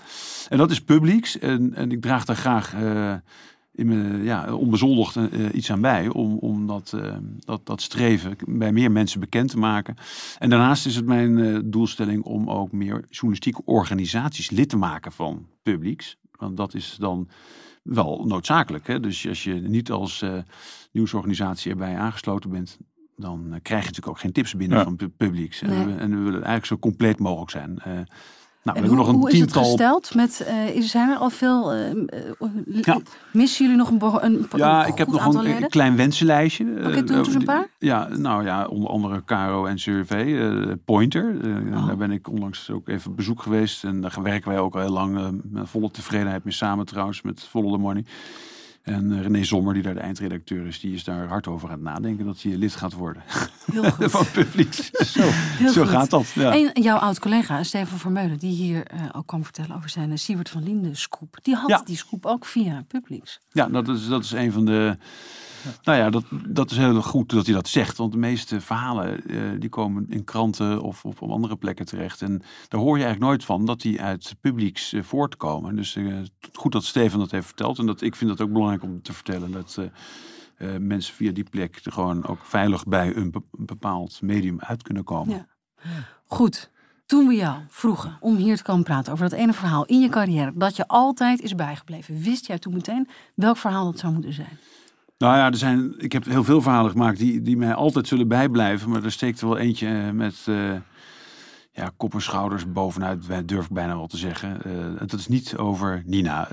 En 0.48 0.58
dat 0.58 0.70
is 0.70 0.80
Publix. 0.80 1.38
En, 1.38 1.74
en 1.74 1.90
ik 1.90 2.00
draag 2.00 2.24
daar 2.24 2.36
graag 2.36 2.74
in 3.76 4.22
ja, 4.24 4.54
onbezoldigd 4.54 5.16
uh, 5.16 5.48
iets 5.52 5.70
aan 5.70 5.80
bij 5.80 6.08
om, 6.08 6.38
om 6.38 6.66
dat, 6.66 6.92
uh, 6.94 7.16
dat, 7.38 7.66
dat 7.66 7.80
streven 7.80 8.36
bij 8.46 8.72
meer 8.72 8.92
mensen 8.92 9.20
bekend 9.20 9.50
te 9.50 9.58
maken. 9.58 9.96
En 10.38 10.50
daarnaast 10.50 10.86
is 10.86 10.96
het 10.96 11.06
mijn 11.06 11.38
uh, 11.38 11.58
doelstelling 11.64 12.22
om 12.22 12.50
ook 12.50 12.72
meer 12.72 13.04
journalistieke 13.10 13.62
organisaties 13.64 14.50
lid 14.50 14.68
te 14.68 14.76
maken 14.76 15.12
van 15.12 15.46
Publix. 15.62 16.16
Want 16.30 16.56
dat 16.56 16.74
is 16.74 16.96
dan 16.98 17.28
wel 17.82 18.24
noodzakelijk. 18.26 18.86
Hè? 18.86 19.00
Dus 19.00 19.28
als 19.28 19.44
je 19.44 19.54
niet 19.54 19.90
als 19.90 20.24
nieuwsorganisatie 20.92 21.70
erbij 21.70 21.96
aangesloten 21.96 22.50
bent, 22.50 22.78
dan 23.16 23.40
krijg 23.62 23.82
je 23.82 23.88
natuurlijk 23.88 24.08
ook 24.08 24.20
geen 24.20 24.32
tips 24.32 24.54
binnen 24.54 24.78
Ja. 24.78 24.84
van 24.84 25.10
Publix. 25.16 25.60
Nee. 25.60 25.78
En, 25.78 25.86
we, 25.86 25.92
en 25.92 26.10
we 26.10 26.16
willen 26.16 26.32
eigenlijk 26.32 26.66
zo 26.66 26.78
compleet 26.78 27.18
mogelijk 27.18 27.50
zijn. 27.50 27.78
Nou, 28.66 28.78
we 28.78 28.84
en 28.84 28.88
hebben 28.90 29.06
hoe, 29.06 29.06
nog 29.06 29.08
een 29.08 29.14
hoe 29.14 29.32
is 29.32 29.40
het 29.40 29.52
tiental 29.52 29.70
gesteld? 29.70 30.14
Met, 30.14 30.46
uh, 30.48 30.76
is, 30.76 30.90
zijn 30.90 31.10
er 31.10 31.16
al 31.16 31.30
veel... 31.30 31.74
Uh, 31.74 31.90
uh, 31.90 32.82
Ja. 32.82 32.98
Missen 33.32 33.64
jullie 33.64 33.78
nog 33.78 33.90
een, 33.90 34.24
een, 34.24 34.46
Ja, 34.56 34.86
ik 34.86 34.98
heb 34.98 35.08
nog 35.08 35.34
een, 35.34 35.42
leden? 35.42 35.68
klein 35.68 35.96
wensenlijstje. 35.96 36.64
Oké, 36.86 37.04
doe 37.04 37.16
eens 37.16 37.34
een 37.34 37.44
paar. 37.44 37.68
Ja, 37.78 38.08
nou 38.16 38.44
ja, 38.44 38.66
onder 38.66 38.90
andere 38.90 39.24
Caro 39.24 39.66
en 39.66 39.78
Survey, 39.78 40.50
eh, 40.50 40.72
Pointer. 40.84 41.36
Eh, 41.44 41.54
Oh. 41.76 41.86
Daar 41.86 41.96
ben 41.96 42.10
ik 42.10 42.28
onlangs 42.28 42.70
ook 42.70 42.88
even 42.88 43.10
op 43.10 43.16
bezoek 43.16 43.42
geweest. 43.42 43.84
En 43.84 44.00
daar 44.00 44.18
werken 44.22 44.50
wij 44.50 44.58
ook 44.58 44.74
al 44.74 44.80
heel 44.80 44.90
lang 44.90 45.16
eh, 45.16 45.26
met 45.42 45.68
volle 45.68 45.90
tevredenheid 45.90 46.44
mee 46.44 46.52
samen 46.52 46.86
trouwens, 46.86 47.22
met 47.22 47.40
Follow 47.50 47.72
the 47.72 47.78
Money. 47.78 48.04
En 48.86 49.12
eh, 49.12 49.20
René 49.22 49.44
Sommer, 49.44 49.74
die 49.74 49.82
daar 49.82 49.94
de 49.94 50.00
eindredacteur 50.00 50.66
is, 50.66 50.80
die 50.80 50.94
is 50.94 51.04
daar 51.04 51.26
hard 51.28 51.46
over 51.46 51.68
aan 51.68 51.74
het 51.74 51.82
nadenken 51.82 52.26
dat 52.26 52.42
hij 52.42 52.56
lid 52.56 52.74
gaat 52.74 52.92
worden 52.92 53.22
Heel 53.72 53.90
goed. 53.90 54.10
van 54.10 54.26
Publix. 54.32 54.90
Zo, 54.90 55.20
Heel 55.22 55.72
zo 55.72 55.82
goed. 55.82 55.90
gaat 55.90 56.10
dat. 56.10 56.28
Ja. 56.34 56.52
En 56.54 56.82
jouw 56.82 56.96
oud-collega 56.96 57.62
Steven 57.62 57.98
Vermeulen, 57.98 58.38
die 58.38 58.52
hier 58.54 58.84
eh, 58.86 59.00
ook 59.12 59.26
kwam 59.26 59.44
vertellen 59.44 59.76
over 59.76 59.88
zijn 59.88 60.18
Siewert 60.18 60.48
van 60.48 60.62
Linden 60.62 60.96
scoop. 60.96 61.36
Die 61.42 61.54
had 61.54 61.68
Ja. 61.68 61.82
die 61.84 61.96
scoop 61.96 62.26
ook 62.26 62.44
via 62.44 62.84
Publix. 62.88 63.40
Ja, 63.52 63.68
dat 63.68 63.88
is, 63.88 64.08
dat 64.08 64.24
is 64.24 64.32
een 64.32 64.52
van 64.52 64.64
de. 64.64 64.96
Nou 65.82 65.98
ja, 65.98 66.10
dat, 66.10 66.24
dat 66.46 66.70
is 66.70 66.76
heel 66.76 67.02
goed 67.02 67.30
dat 67.30 67.46
hij 67.46 67.54
dat 67.54 67.68
zegt. 67.68 67.96
Want 67.96 68.12
de 68.12 68.18
meeste 68.18 68.60
verhalen 68.60 69.24
eh, 69.26 69.40
die 69.58 69.68
komen 69.68 70.06
in 70.08 70.24
kranten 70.24 70.80
of, 70.82 71.04
of 71.04 71.22
op 71.22 71.30
andere 71.30 71.56
plekken 71.56 71.86
terecht. 71.86 72.22
En 72.22 72.42
daar 72.68 72.80
hoor 72.80 72.98
je 72.98 73.04
eigenlijk 73.04 73.32
nooit 73.32 73.44
van 73.44 73.64
dat 73.64 73.80
die 73.80 74.02
uit 74.02 74.34
publieks 74.40 74.92
eh, 74.92 75.02
voortkomen. 75.02 75.76
Dus 75.76 75.96
eh, 75.96 76.16
goed 76.52 76.72
dat 76.72 76.84
Steven 76.84 77.18
dat 77.18 77.30
heeft 77.30 77.46
verteld. 77.46 77.78
En 77.78 77.86
dat, 77.86 78.02
ik 78.02 78.16
vind 78.16 78.30
dat 78.30 78.40
ook 78.40 78.52
belangrijk 78.52 78.82
om 78.82 79.02
te 79.02 79.12
vertellen. 79.12 79.52
Dat 79.52 79.78
mensen 80.80 81.14
via 81.14 81.32
die 81.32 81.44
plek 81.50 81.80
er 81.84 81.92
gewoon 81.92 82.26
ook 82.26 82.44
veilig 82.44 82.84
bij 82.84 83.16
een 83.16 83.34
bepaald 83.50 84.22
medium 84.22 84.60
uit 84.60 84.82
kunnen 84.82 85.04
komen. 85.04 85.34
Ja. 85.36 85.46
Goed. 86.26 86.70
Toen 87.06 87.26
we 87.26 87.34
jou 87.34 87.60
vroegen 87.68 88.16
om 88.20 88.36
hier 88.36 88.56
te 88.56 88.62
komen 88.62 88.84
praten 88.84 89.12
over 89.12 89.28
dat 89.28 89.38
ene 89.38 89.52
verhaal 89.52 89.84
in 89.84 90.00
je 90.00 90.08
carrière, 90.08 90.52
dat 90.54 90.76
je 90.76 90.88
altijd 90.88 91.40
is 91.40 91.54
bijgebleven, 91.54 92.22
wist 92.22 92.46
jij 92.46 92.58
toen 92.58 92.74
meteen 92.74 93.08
welk 93.34 93.56
verhaal 93.56 93.84
dat 93.84 93.98
zou 93.98 94.12
moeten 94.12 94.32
zijn? 94.32 94.58
Nou 95.18 95.36
ja, 95.36 95.46
er 95.46 95.56
zijn, 95.56 95.94
ik 95.98 96.12
heb 96.12 96.24
heel 96.24 96.44
veel 96.44 96.62
verhalen 96.62 96.90
gemaakt 96.90 97.18
die, 97.18 97.42
die 97.42 97.56
mij 97.56 97.74
altijd 97.74 98.08
zullen 98.08 98.28
bijblijven. 98.28 98.90
Maar 98.90 99.04
er 99.04 99.12
steekt 99.12 99.40
er 99.40 99.48
wel 99.48 99.58
eentje 99.58 99.88
eh, 99.88 100.10
met 100.10 100.46
uh, 100.48 100.74
ja, 101.72 101.90
kop 101.96 102.14
en 102.14 102.22
schouders 102.22 102.72
bovenuit, 102.72 103.48
durf 103.48 103.64
ik 103.64 103.70
bijna 103.70 103.96
wel 103.96 104.06
te 104.06 104.16
zeggen. 104.16 104.60
Uh, 104.66 104.98
dat 104.98 105.12
is 105.12 105.28
niet 105.28 105.56
over 105.56 106.02
Nina. 106.06 106.48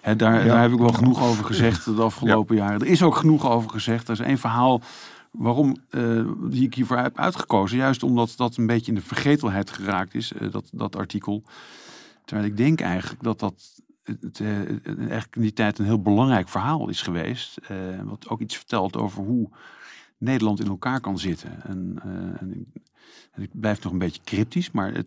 Hè, 0.00 0.16
daar, 0.16 0.44
daar 0.44 0.60
heb 0.62 0.72
ik 0.72 0.78
wel 0.78 0.92
genoeg 0.92 1.22
over 1.22 1.44
gezegd 1.44 1.84
de 1.84 2.02
afgelopen 2.02 2.56
jaren. 2.56 2.80
Er 2.80 2.86
is 2.86 3.02
ook 3.02 3.16
genoeg 3.16 3.50
over 3.50 3.70
gezegd. 3.70 4.08
Er 4.08 4.14
is 4.14 4.26
één 4.26 4.38
verhaal 4.38 4.80
waarom 5.30 5.76
die 6.50 6.64
ik 6.64 6.74
hiervoor 6.74 6.96
heb 6.96 7.18
uitgekozen. 7.18 7.78
Juist 7.78 8.02
omdat 8.02 8.34
dat 8.36 8.56
een 8.56 8.66
beetje 8.66 8.92
in 8.92 8.98
de 8.98 9.04
vergetelheid 9.04 9.70
geraakt 9.70 10.14
is, 10.14 10.32
dat, 10.50 10.68
dat 10.72 10.96
artikel. 10.96 11.42
Terwijl 12.24 12.48
ik 12.48 12.56
denk 12.56 12.80
eigenlijk 12.80 13.22
dat 13.22 13.38
dat 13.38 13.82
het, 14.20 14.38
uh, 14.38 14.56
eigenlijk 14.86 15.36
in 15.36 15.42
die 15.42 15.52
tijd 15.52 15.78
een 15.78 15.84
heel 15.84 16.02
belangrijk 16.02 16.48
verhaal 16.48 16.88
is 16.88 17.02
geweest. 17.02 17.58
Uh, 17.70 18.02
wat 18.02 18.28
ook 18.28 18.40
iets 18.40 18.56
vertelt 18.56 18.96
over 18.96 19.24
hoe 19.24 19.48
Nederland 20.18 20.60
in 20.60 20.66
elkaar 20.66 21.00
kan 21.00 21.18
zitten. 21.18 21.62
En, 21.62 21.96
uh, 22.06 22.12
en, 22.12 22.72
en 23.32 23.42
ik 23.42 23.50
blijf 23.52 23.82
nog 23.82 23.92
een 23.92 23.98
beetje 23.98 24.22
cryptisch, 24.24 24.70
maar 24.70 24.92
het, 24.92 25.06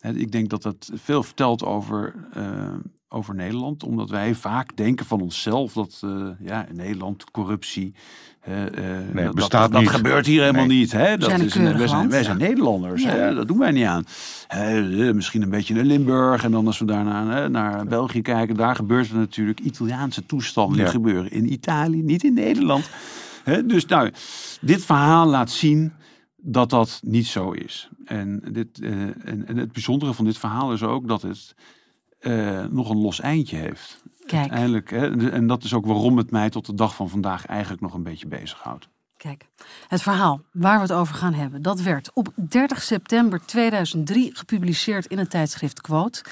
ja. 0.00 0.08
ik 0.08 0.32
denk 0.32 0.50
dat 0.50 0.62
dat 0.62 0.90
veel 0.94 1.22
vertelt 1.22 1.64
over, 1.64 2.14
over 3.08 3.34
Nederland. 3.34 3.82
Omdat 3.82 4.10
wij 4.10 4.34
vaak 4.34 4.76
denken 4.76 5.06
van 5.06 5.20
onszelf 5.20 5.72
dat 5.72 6.02
ja, 6.38 6.66
in 6.66 6.76
Nederland 6.76 7.30
corruptie. 7.30 7.94
nee, 9.12 9.30
bestaat 9.30 9.72
dat, 9.72 9.80
niet. 9.80 9.90
dat 9.90 9.96
gebeurt 9.96 10.26
hier 10.26 10.40
helemaal 10.40 10.66
Nee. 10.66 10.78
niet. 10.78 10.92
Hè? 10.92 11.16
Dat 11.16 11.28
zijn 11.28 11.40
is 11.40 11.54
een, 11.54 11.78
wij, 11.78 11.88
zijn, 11.88 12.10
wij 12.10 12.22
zijn 12.24 12.38
Nederlanders. 12.38 13.02
Ja. 13.02 13.08
Hè? 13.08 13.34
Dat 13.34 13.48
doen 13.48 13.58
wij 13.58 13.70
niet 13.70 13.84
aan. 13.84 14.04
Hè, 14.46 15.14
misschien 15.14 15.42
een 15.42 15.50
beetje 15.50 15.74
naar 15.74 15.84
Limburg. 15.84 16.44
En 16.44 16.50
dan 16.50 16.66
als 16.66 16.78
we 16.78 16.84
daarna 16.84 17.26
hè, 17.26 17.48
naar 17.48 17.86
België 17.86 18.22
kijken. 18.22 18.54
Daar 18.54 18.76
gebeurt 18.76 19.08
er 19.08 19.16
natuurlijk 19.16 19.60
Italiaanse 19.60 20.26
toestanden. 20.26 20.76
Die 20.78 20.86
gebeuren 20.86 21.30
in 21.30 21.52
Italië, 21.52 22.02
niet 22.02 22.24
in 22.24 22.34
Nederland. 22.34 22.90
Hè? 23.44 23.66
Dus 23.66 23.86
nou, 23.86 24.10
dit 24.60 24.84
verhaal 24.84 25.26
laat 25.26 25.50
zien 25.50 25.92
dat 26.36 26.70
dat 26.70 27.00
niet 27.04 27.26
zo 27.26 27.50
is. 27.50 27.88
En, 28.04 28.42
dit, 28.52 28.80
eh, 28.80 28.90
en, 29.00 29.46
en 29.46 29.56
het 29.56 29.72
bijzondere 29.72 30.14
van 30.14 30.24
dit 30.24 30.38
verhaal 30.38 30.72
is 30.72 30.82
ook 30.82 31.08
dat 31.08 31.22
het 31.22 31.54
eh, 32.26 32.64
nog 32.70 32.90
een 32.90 33.00
los 33.00 33.20
eindje 33.20 33.56
heeft. 33.56 34.02
Kijk, 34.26 34.40
Uiteindelijk, 34.40 34.90
hè, 34.90 35.30
en 35.30 35.46
dat 35.46 35.64
is 35.64 35.74
ook 35.74 35.86
waarom 35.86 36.16
het 36.16 36.30
mij 36.30 36.50
tot 36.50 36.66
de 36.66 36.74
dag 36.74 36.94
van 36.94 37.08
vandaag 37.08 37.46
eigenlijk 37.46 37.82
nog 37.82 37.94
een 37.94 38.02
beetje 38.02 38.26
bezighoudt. 38.26 38.88
kijk. 39.16 39.46
Het 39.88 40.02
verhaal 40.02 40.40
waar 40.52 40.76
we 40.76 40.82
het 40.82 40.92
over 40.92 41.14
gaan 41.14 41.34
hebben, 41.34 41.62
dat 41.62 41.80
werd 41.80 42.10
op 42.14 42.28
30 42.34 42.82
september 42.82 43.40
2003 43.46 44.36
gepubliceerd 44.36 45.06
in 45.06 45.18
het 45.18 45.30
tijdschrift 45.30 45.80
Quote. 45.80 46.24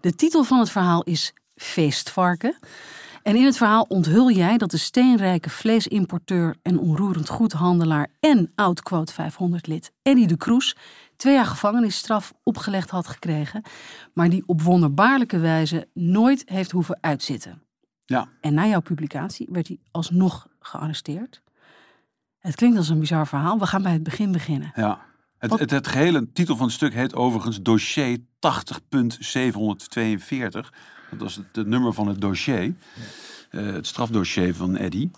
De 0.00 0.14
titel 0.14 0.44
van 0.44 0.58
het 0.58 0.70
verhaal 0.70 1.02
is 1.02 1.32
Feestvarken. 1.56 2.58
En 3.22 3.36
in 3.36 3.44
het 3.44 3.56
verhaal 3.56 3.84
onthul 3.88 4.30
jij 4.30 4.58
dat 4.58 4.70
de 4.70 4.76
steenrijke 4.76 5.50
vleesimporteur 5.50 6.56
en 6.62 6.78
onroerend 6.78 7.28
goedhandelaar 7.28 8.08
en 8.20 8.52
oud 8.54 8.82
Quote 8.82 9.12
500 9.12 9.66
lid 9.66 9.92
Eddie 10.02 10.26
de 10.26 10.36
Kroes 10.36 10.76
twee 11.22 11.34
jaar 11.34 11.46
gevangenisstraf 11.46 12.32
opgelegd 12.42 12.90
had 12.90 13.06
gekregen, 13.06 13.62
maar 14.12 14.30
die 14.30 14.42
op 14.46 14.62
wonderbaarlijke 14.62 15.38
wijze 15.38 15.88
nooit 15.94 16.42
heeft 16.46 16.70
hoeven 16.70 16.98
uitzitten. 17.00 17.62
Ja. 18.04 18.28
En 18.40 18.54
na 18.54 18.66
jouw 18.66 18.80
publicatie 18.80 19.46
werd 19.50 19.68
hij 19.68 19.78
alsnog 19.90 20.46
gearresteerd. 20.60 21.42
Het 22.38 22.54
klinkt 22.54 22.76
als 22.76 22.88
een 22.88 22.98
bizar 22.98 23.26
verhaal. 23.26 23.58
We 23.58 23.66
gaan 23.66 23.82
bij 23.82 23.92
het 23.92 24.02
begin 24.02 24.32
beginnen. 24.32 24.72
Ja. 24.74 25.00
Het, 25.38 25.58
het, 25.58 25.70
het 25.70 25.86
gehele 25.86 26.32
titel 26.32 26.56
van 26.56 26.66
het 26.66 26.74
stuk 26.74 26.94
heet 26.94 27.14
overigens 27.14 27.62
dossier 27.62 28.18
80.742. 28.18 28.24
Dat 31.10 31.18
was 31.18 31.34
het, 31.34 31.46
het 31.52 31.66
nummer 31.66 31.92
van 31.92 32.08
het 32.08 32.20
dossier. 32.20 32.74
Eh, 33.50 33.64
het 33.64 33.86
strafdossier 33.86 34.54
van 34.54 34.76
Eddy. 34.76 35.10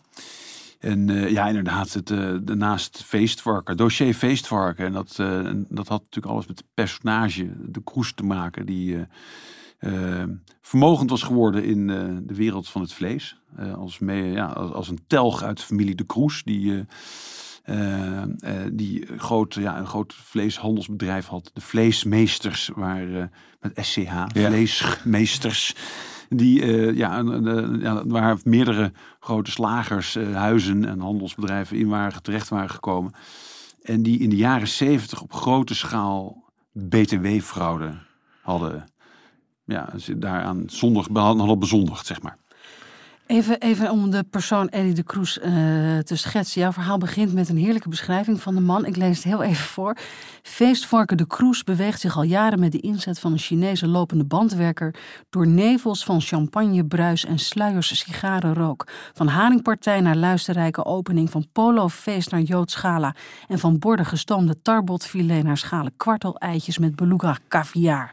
En 0.85 1.11
eh, 1.11 1.31
ja, 1.31 1.47
inderdaad, 1.47 1.93
het, 1.93 2.11
eh, 2.11 2.35
daarnaast 2.43 3.03
feestvarken, 3.05 3.77
dossier 3.77 4.15
feestvarken. 4.15 4.87
En 4.87 4.93
dat, 4.93 5.15
eh, 5.19 5.47
en 5.47 5.67
dat 5.69 5.89
had 5.89 6.01
natuurlijk 6.01 6.33
alles 6.33 6.47
met 6.47 6.59
het 6.59 6.67
personage, 6.75 7.71
de 7.71 7.83
Kroes, 7.85 8.13
te 8.15 8.25
maken. 8.25 8.67
Die 8.67 9.05
vermogend 10.61 11.11
was 11.11 11.23
geworden 11.23 11.65
in 11.65 11.87
de 12.27 12.35
wereld 12.35 12.69
van 12.69 12.81
het 12.81 12.93
vlees. 12.93 13.37
Als, 13.77 13.99
mee, 13.99 14.33
ja, 14.33 14.47
als, 14.47 14.73
als 14.73 14.89
een 14.89 15.05
telg 15.07 15.43
uit 15.43 15.57
de 15.57 15.63
familie 15.63 15.95
de 15.95 16.05
Kroes. 16.05 16.43
Die, 16.43 16.85
die 18.73 19.07
groot, 19.17 19.55
ja, 19.55 19.79
een 19.79 19.87
groot 19.87 20.15
vleeshandelsbedrijf 20.15 21.27
had. 21.27 21.51
De 21.55 21.61
vleesmeesters, 21.61 22.71
waar, 22.75 23.15
eh, 23.15 23.25
met 23.61 23.87
SCH, 23.87 24.25
vleesmeesters. 24.33 25.75
Die, 26.29 26.63
eh, 26.63 26.97
ja, 26.97 27.25
waar 28.07 28.39
meerdere 28.45 28.93
grote 29.21 29.51
slagers, 29.51 30.17
eh, 30.17 30.35
huizen 30.35 30.85
en 30.85 31.01
handelsbedrijven 31.01 31.77
in 31.77 31.89
waren, 31.89 32.23
terecht 32.23 32.49
waren 32.49 32.71
gekomen. 32.71 33.13
En 33.83 34.03
die 34.03 34.19
in 34.19 34.31
de 34.31 34.37
jaren 34.37 34.69
zeventig 34.69 35.23
op 35.23 35.33
grote 35.33 35.75
schaal 35.75 36.45
BTW-fraude 36.73 37.95
hadden. 38.43 38.85
Ja, 39.65 39.89
daaraan 40.17 40.63
zondig, 40.67 41.09
hadden 41.13 41.59
bezondigd, 41.59 42.07
zeg 42.07 42.23
maar. 42.23 42.39
Even, 43.27 43.61
even 43.61 43.91
om 43.91 44.11
de 44.11 44.25
persoon 44.31 44.69
Eddie 44.69 44.95
de 44.95 45.03
Kroes 45.03 45.39
eh, 45.39 45.53
te 45.99 46.17
schetsen. 46.17 46.61
Jouw 46.61 46.73
verhaal 46.73 46.99
begint 46.99 47.33
met 47.33 47.49
een 47.49 47.57
heerlijke 47.57 47.89
beschrijving 47.89 48.41
van 48.41 48.55
de 48.55 48.61
man. 48.61 48.87
Ik 48.87 48.97
lees 48.97 49.17
het 49.17 49.25
heel 49.25 49.43
even 49.43 49.65
voor. 49.65 49.97
Feestvarken 50.43 51.17
de 51.17 51.27
Kroes 51.27 51.65
beweegt 51.65 52.01
zich 52.01 52.17
al 52.17 52.23
jaren 52.23 52.61
met 52.61 52.73
de 52.73 52.81
inzet 52.81 53.19
van 53.19 53.33
een 53.33 53.39
Chinese 53.39 53.87
lopende 53.87 54.25
bandwerker 54.25 54.95
door 55.31 55.47
nevels 55.47 56.05
van 56.05 56.21
champagne, 56.21 56.85
bruis 56.85 57.25
en 57.25 57.39
sluiers 57.39 57.99
sigarenrook. 57.99 58.87
Van 59.13 59.27
haringpartij 59.27 60.01
naar 60.01 60.17
luisterrijke 60.17 60.85
opening, 60.85 61.31
van 61.31 61.47
polofeest 61.53 62.31
naar 62.31 62.41
Joods 62.41 62.75
gala 62.75 63.15
en 63.49 63.59
van 63.59 63.79
borden 63.79 64.07
gestoomde 64.07 64.63
tarbotfilet 64.63 65.43
naar 65.43 65.59
schalen 65.59 65.97
kwartel-eitjes 65.97 66.79
met 66.79 66.97
beluga 66.97 67.37
caviar. 67.49 68.13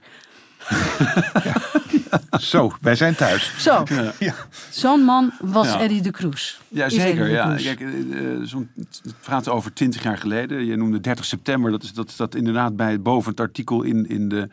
Zo, 2.39 2.71
wij 2.81 2.95
zijn 2.95 3.15
thuis. 3.15 3.53
Zo, 3.57 3.83
Ja. 4.19 4.33
zo'n 4.69 5.01
man 5.03 5.31
was 5.41 5.67
Ja. 5.67 5.79
Eddie 5.79 6.01
de 6.01 6.11
Kroes. 6.11 6.61
Ja, 6.67 6.89
zeker. 6.89 7.29
Ja. 7.29 7.55
Kijk, 7.55 7.79
eh, 7.79 7.87
eh, 7.87 8.41
zo'n, 8.43 8.69
het 8.75 9.13
praat 9.21 9.47
over 9.49 9.73
twintig 9.73 10.03
jaar 10.03 10.17
geleden. 10.17 10.65
Je 10.65 10.75
noemde 10.75 10.99
30 10.99 11.25
september. 11.25 11.71
Dat 11.71 11.83
is 11.83 11.93
dat 11.93 12.09
staat 12.11 12.35
inderdaad 12.35 12.75
bij 12.75 13.01
boven 13.01 13.31
het 13.31 13.39
artikel 13.39 13.81
in, 13.83 14.09
in 14.09 14.29
de 14.29 14.47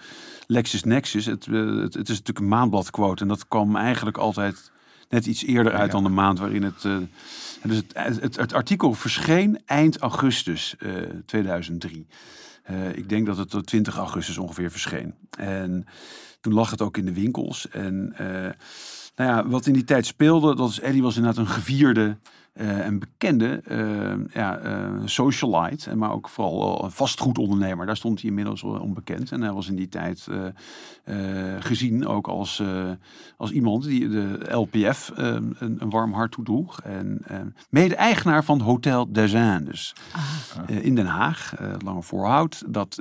LexisNexis. 0.47 1.27
Het, 1.27 1.47
eh, 1.47 1.55
het, 1.55 1.95
het 1.95 2.09
is 2.09 2.19
natuurlijk 2.19 2.39
een 2.39 2.49
maandbladquote. 2.49 3.23
En 3.23 3.29
dat 3.29 3.49
kwam 3.49 3.77
eigenlijk 3.77 4.17
altijd 4.17 4.71
net 5.09 5.27
iets 5.27 5.45
eerder 5.45 5.73
uit 5.73 5.87
Ja. 5.87 5.93
dan 5.93 6.03
de 6.03 6.09
maand 6.09 6.39
waarin 6.39 6.63
het... 6.63 6.85
eh, 6.85 6.97
dus 7.63 7.77
het, 7.77 8.21
het, 8.21 8.37
het 8.37 8.53
artikel 8.53 8.95
verscheen 8.95 9.61
eind 9.67 9.99
augustus 9.99 10.75
eh, 10.79 10.91
2003. 11.27 12.07
Eh, 12.69 12.97
ik 12.97 13.09
denk 13.09 13.27
dat 13.27 13.37
het 13.37 13.51
tot 13.51 13.67
20 13.67 13.97
augustus 13.97 14.39
ongeveer 14.39 14.71
verscheen. 14.71 15.15
En 15.39 15.87
toen 16.41 16.53
lag 16.53 16.71
het 16.71 16.83
ook 16.83 16.97
in 16.97 17.05
de 17.05 17.13
winkels. 17.13 17.69
En 17.69 18.13
eh, 18.17 18.53
nou 19.17 19.31
ja, 19.31 19.49
wat 19.49 19.67
in 19.67 19.73
die 19.73 19.85
tijd 19.85 20.07
speelde, 20.07 20.55
dat 20.55 20.71
is 20.71 20.81
Eddie 20.81 21.03
was 21.03 21.17
inderdaad 21.17 21.41
een 21.41 21.53
gevierde 21.53 22.19
eh, 22.59 22.87
en 22.87 22.99
bekende 22.99 23.61
eh, 23.65 24.35
ja, 24.35 24.59
eh, 24.59 24.91
socialite. 25.05 25.91
En 25.91 25.99
maar 25.99 26.13
ook 26.13 26.29
vooral 26.29 26.85
een 26.85 26.91
vastgoedondernemer. 26.91 27.87
Daar 27.87 27.97
stond 27.97 28.21
hij 28.21 28.29
inmiddels 28.29 28.63
wel 28.63 28.81
onbekend. 28.81 29.33
En 29.33 29.43
hij 29.43 29.53
was 29.53 29.69
in 29.69 29.77
die 29.77 29.89
tijd 29.89 30.29
gezien 31.59 32.07
ook 32.07 32.29
als, 32.29 32.63
als 33.37 33.51
iemand 33.51 33.85
die 33.85 34.09
de 34.09 34.47
LPF 34.51 35.11
een, 35.15 35.57
een 35.59 35.91
warm 35.91 36.13
hart 36.13 36.33
toedroeg. 36.33 36.81
En 36.81 37.25
mede-eigenaar 37.71 38.45
van 38.45 38.61
Hotel 38.61 39.13
Design. 39.13 39.65
Dus 39.65 39.95
eh, 40.67 40.85
in 40.85 40.95
Den 40.95 41.07
Haag, 41.07 41.55
Lange 41.85 42.03
Voorhout. 42.03 42.63
Dat 42.67 43.01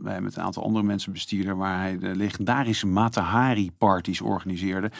wij 0.00 0.20
met 0.20 0.36
een 0.36 0.42
aantal 0.42 0.64
andere 0.64 0.84
mensen 0.84 1.12
bestierden. 1.12 1.56
Waar 1.56 1.78
hij 1.78 1.98
de 1.98 2.16
legendarische 2.16 2.86
Matahari-parties 2.86 4.20
organiseerde. 4.20 4.90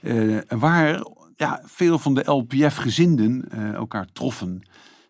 Eh, 0.00 0.38
waar 0.48 1.06
ja, 1.40 1.60
veel 1.64 1.98
van 1.98 2.14
de 2.14 2.30
LPF-gezinden 2.30 3.44
eh, 3.50 3.72
elkaar 3.74 4.06
troffen. 4.12 4.62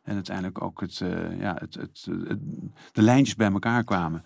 En 0.03 0.15
uiteindelijk 0.15 0.63
ook 0.63 0.81
het, 0.81 1.01
eh, 1.01 1.41
ja, 1.41 1.57
het, 1.59 1.75
het, 1.75 2.07
het- 2.29 2.39
de 2.93 3.03
lijntjes 3.03 3.35
bij 3.37 3.53
elkaar 3.53 3.85
kwamen. 3.85 4.23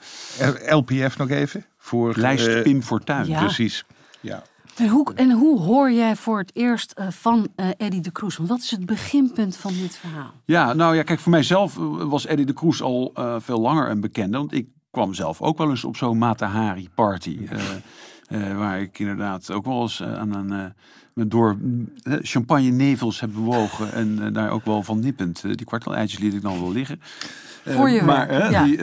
LPF 0.68 1.18
nog 1.18 1.28
even. 1.30 1.64
Voor, 1.78 2.12
Lijst 2.16 2.46
eh, 2.46 2.62
Pim 2.62 2.82
Fortuyn. 2.82 3.26
Ja. 3.26 3.40
Precies. 3.40 3.84
Ja. 4.20 4.42
En 4.76 4.88
hoe, 4.88 5.14
en 5.14 5.30
hoe 5.30 5.60
hoor 5.60 5.92
jij 5.92 6.16
voor 6.16 6.38
het 6.38 6.50
eerst 6.54 6.94
van 7.08 7.48
Eddie 7.76 8.00
de 8.00 8.10
Kroes? 8.12 8.36
Want 8.36 8.48
wat 8.48 8.58
is 8.58 8.70
het 8.70 8.86
beginpunt 8.86 9.56
van 9.56 9.72
dit 9.72 9.96
verhaal? 9.96 10.32
Ja, 10.44 10.72
nou 10.72 10.96
ja, 10.96 11.02
kijk, 11.02 11.20
voor 11.20 11.30
mijzelf 11.32 11.74
was 11.98 12.26
Eddie 12.26 12.46
de 12.46 12.52
Kroes 12.52 12.82
al 12.82 13.10
eh, 13.14 13.36
veel 13.38 13.60
langer 13.60 13.90
een 13.90 14.00
bekende. 14.00 14.36
Want 14.38 14.52
ik 14.52 14.68
kwam 14.90 15.14
zelf 15.14 15.40
ook 15.42 15.58
wel 15.58 15.70
eens 15.70 15.84
op 15.84 15.96
zo'n 15.96 16.18
Matahari 16.18 16.88
party. 16.94 17.38
eh, 17.50 17.58
eh, 18.34 18.56
waar 18.56 18.80
ik 18.80 18.98
inderdaad 18.98 19.50
ook 19.50 19.64
wel 19.64 19.82
eens 19.82 20.00
eh, 20.00 20.18
aan 20.18 20.34
een, 20.34 20.52
eh, 21.14 21.24
door 21.26 21.56
champagne 22.22 22.70
nevels 22.70 23.20
heb 23.20 23.30
bewogen. 23.32 23.92
En 23.92 24.32
daar 24.32 24.50
ook 24.50 24.64
wel 24.64 24.82
van 24.82 25.00
nippend. 25.00 25.42
Die 25.42 25.66
kwartel-eitjes 25.66 26.20
liet 26.20 26.34
ik 26.34 26.42
dan 26.42 26.60
wel 26.60 26.72
liggen. 26.72 27.00
Voor 27.64 27.90
je 27.90 28.02
maar, 28.02 28.50
ja. 28.50 28.64
die, 28.64 28.78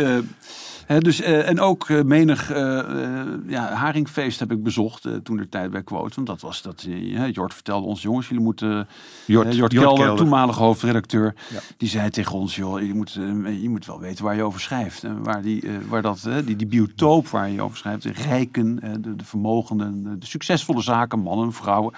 eh, 0.91 0.98
Hè, 0.98 1.00
dus, 1.00 1.21
eh, 1.21 1.48
en 1.48 1.60
ook 1.60 1.89
eh, 1.89 2.01
menig 2.01 2.51
eh, 2.51 2.79
eh, 2.79 3.27
ja, 3.48 3.74
haringfeest 3.74 4.39
heb 4.39 4.51
ik 4.51 4.63
bezocht 4.63 5.05
eh, 5.05 5.13
toen 5.13 5.38
de 5.38 5.50
tijd 5.50 5.71
bij 5.71 5.83
Quote. 5.83 6.15
Want 6.15 6.27
dat 6.27 6.41
was 6.41 6.62
dat, 6.62 6.86
eh, 6.88 7.31
Jort 7.31 7.53
vertelde 7.53 7.88
ons, 7.88 8.01
jongens, 8.01 8.27
jullie 8.27 8.43
moeten... 8.43 8.88
Jort, 9.25 9.48
eh, 9.48 9.53
Jort 9.53 9.71
Jort 9.71 9.83
Kelder, 9.83 9.98
Kelder. 10.03 10.17
toenmalige 10.17 10.60
hoofdredacteur, 10.63 11.36
Ja. 11.53 11.60
die 11.77 11.89
zei 11.89 12.10
tegen 12.10 12.36
ons, 12.38 12.55
joh, 12.55 12.81
je 12.81 12.93
moet, 12.93 13.15
eh, 13.45 13.62
je 13.62 13.69
moet 13.69 13.86
wel 13.86 14.00
weten 14.00 14.24
waar 14.24 14.36
je 14.36 14.43
over 14.43 14.60
schrijft. 14.62 15.03
En 15.03 15.24
waar 15.24 15.41
die, 15.41 15.62
eh, 15.62 15.74
waar 15.89 16.01
dat, 16.01 16.24
eh, 16.27 16.36
die, 16.45 16.55
die 16.55 16.67
biotoop 16.67 17.27
waar 17.27 17.50
je 17.50 17.62
over 17.62 17.77
schrijft, 17.77 18.03
de 18.03 18.12
rijken, 18.12 18.79
eh, 18.81 18.91
de, 19.00 19.15
de 19.15 19.25
vermogenden, 19.25 20.03
de, 20.03 20.17
de 20.17 20.25
succesvolle 20.25 20.81
zaken, 20.81 21.19
mannen 21.19 21.45
en 21.45 21.53
vrouwen. 21.53 21.93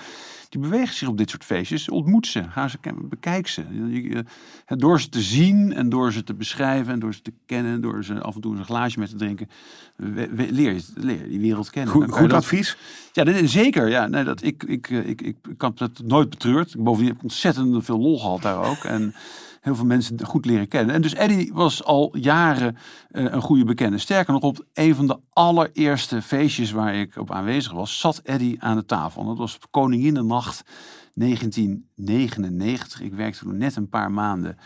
Die 0.54 0.62
bewegen 0.62 0.96
zich 0.96 1.08
op 1.08 1.18
dit 1.18 1.30
soort 1.30 1.44
feestjes. 1.44 1.90
Ontmoet 1.90 2.28
ze, 2.28 2.44
ga 2.50 2.68
ze 2.68 2.78
bekijk 2.96 3.48
ze. 3.48 3.64
Door 4.66 5.02
ze 5.02 5.10
te 5.10 5.22
zien 5.22 5.74
en 5.74 5.90
door 5.90 6.14
ze 6.14 6.24
te 6.24 6.34
beschrijven 6.34 6.94
en 6.94 7.00
door 7.00 7.14
ze 7.14 7.22
te 7.22 7.34
kennen, 7.46 7.82
door 7.82 8.04
ze 8.04 8.22
af 8.22 8.36
en 8.36 8.42
toe 8.42 8.56
een 8.56 8.66
glaasje 8.66 9.00
met 9.00 9.10
te 9.10 9.16
drinken, 9.16 9.50
leer, 10.52 10.74
je, 10.74 10.84
leer 10.96 11.22
je 11.22 11.28
die 11.28 11.40
wereld 11.40 11.70
kennen. 11.70 11.94
Goed, 11.94 12.06
kan 12.06 12.18
goed 12.20 12.30
dat- 12.30 12.38
advies. 12.38 12.78
ja, 13.12 13.24
dat 13.24 13.36
zeker. 13.44 13.90
Ja, 13.90 14.08
nee, 14.08 14.24
dat, 14.24 14.44
ik, 14.44 14.64
ik, 14.64 14.90
eh, 14.90 15.10
ik, 15.10 15.22
ik, 15.22 15.36
heb 15.58 15.78
dat 15.78 16.02
nooit 16.06 16.30
betreurd. 16.30 16.76
Bovendien 16.78 17.08
heb 17.08 17.16
ik 17.18 17.24
ontzettend 17.24 17.86
veel 17.86 18.00
lol 18.00 18.20
gehad 18.20 18.42
daar 18.42 18.64
ook. 18.70 18.84
En 18.84 19.14
heel 19.64 19.76
veel 19.76 19.86
mensen 19.86 20.26
goed 20.26 20.46
leren 20.46 20.68
kennen. 20.68 20.96
En 20.96 21.02
dus 21.02 21.14
Eddie 21.14 21.54
was 21.54 21.84
al 21.84 22.18
jaren 22.18 22.78
eh, 23.10 23.24
een 23.24 23.42
goede 23.42 23.66
bekende. 23.66 23.98
Sterker 23.98 24.34
nog, 24.34 24.42
op 24.42 24.66
een 24.74 24.96
van 24.96 25.08
de 25.08 25.20
allereerste 25.30 26.22
feestjes 26.22 26.72
waar 26.72 26.96
ik 26.96 27.18
op 27.18 27.32
aanwezig 27.32 27.72
was, 27.72 28.00
zat 28.00 28.18
Eddie 28.18 28.62
aan 28.62 28.76
de 28.76 28.86
tafel. 28.86 29.22
En 29.22 29.28
dat 29.28 29.38
was 29.38 29.56
op 29.56 29.68
Koninginnennacht 29.72 30.64
1999. 31.14 33.02
Ik 33.02 33.14
werkte 33.14 33.40
toen 33.40 33.58
net 33.58 33.76
een 33.76 33.90
paar 33.90 34.12
maanden 34.12 34.58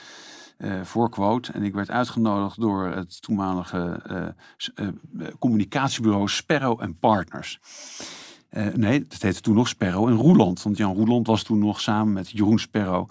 eh, 0.57 0.81
voor 0.83 1.09
Quote. 1.09 1.51
En 1.51 1.63
ik 1.63 1.73
werd 1.73 1.91
uitgenodigd 1.91 2.59
door 2.59 2.85
het 2.85 3.21
toenmalige 3.21 4.01
eh, 4.75 4.87
communicatiebureau 5.39 6.27
Sparrow 6.27 6.81
and 6.81 6.99
Partners. 6.99 7.59
Eh, 8.49 8.65
nee, 8.75 9.05
dat 9.07 9.21
heette 9.21 9.41
toen 9.41 9.55
nog 9.55 9.67
Sparrow 9.67 10.07
en 10.07 10.15
Roeland. 10.15 10.63
Want 10.63 10.77
Jan 10.77 10.95
Roeland 10.95 11.27
was 11.27 11.43
toen 11.43 11.59
nog 11.59 11.81
samen 11.81 12.13
met 12.13 12.29
Jeroen 12.29 12.59
Sparrow. 12.59 13.09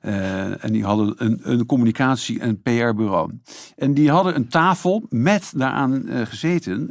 eh, 0.00 0.64
en 0.64 0.72
die 0.72 0.84
hadden 0.84 1.14
een, 1.16 1.40
een 1.42 1.66
communicatie- 1.66 2.40
en 2.40 2.62
PR-bureau. 2.62 3.30
En 3.76 3.94
die 3.94 4.10
hadden 4.10 4.34
een 4.36 4.48
tafel 4.48 5.06
met 5.08 5.52
daaraan 5.56 6.08
eh, 6.08 6.26
gezeten 6.26 6.90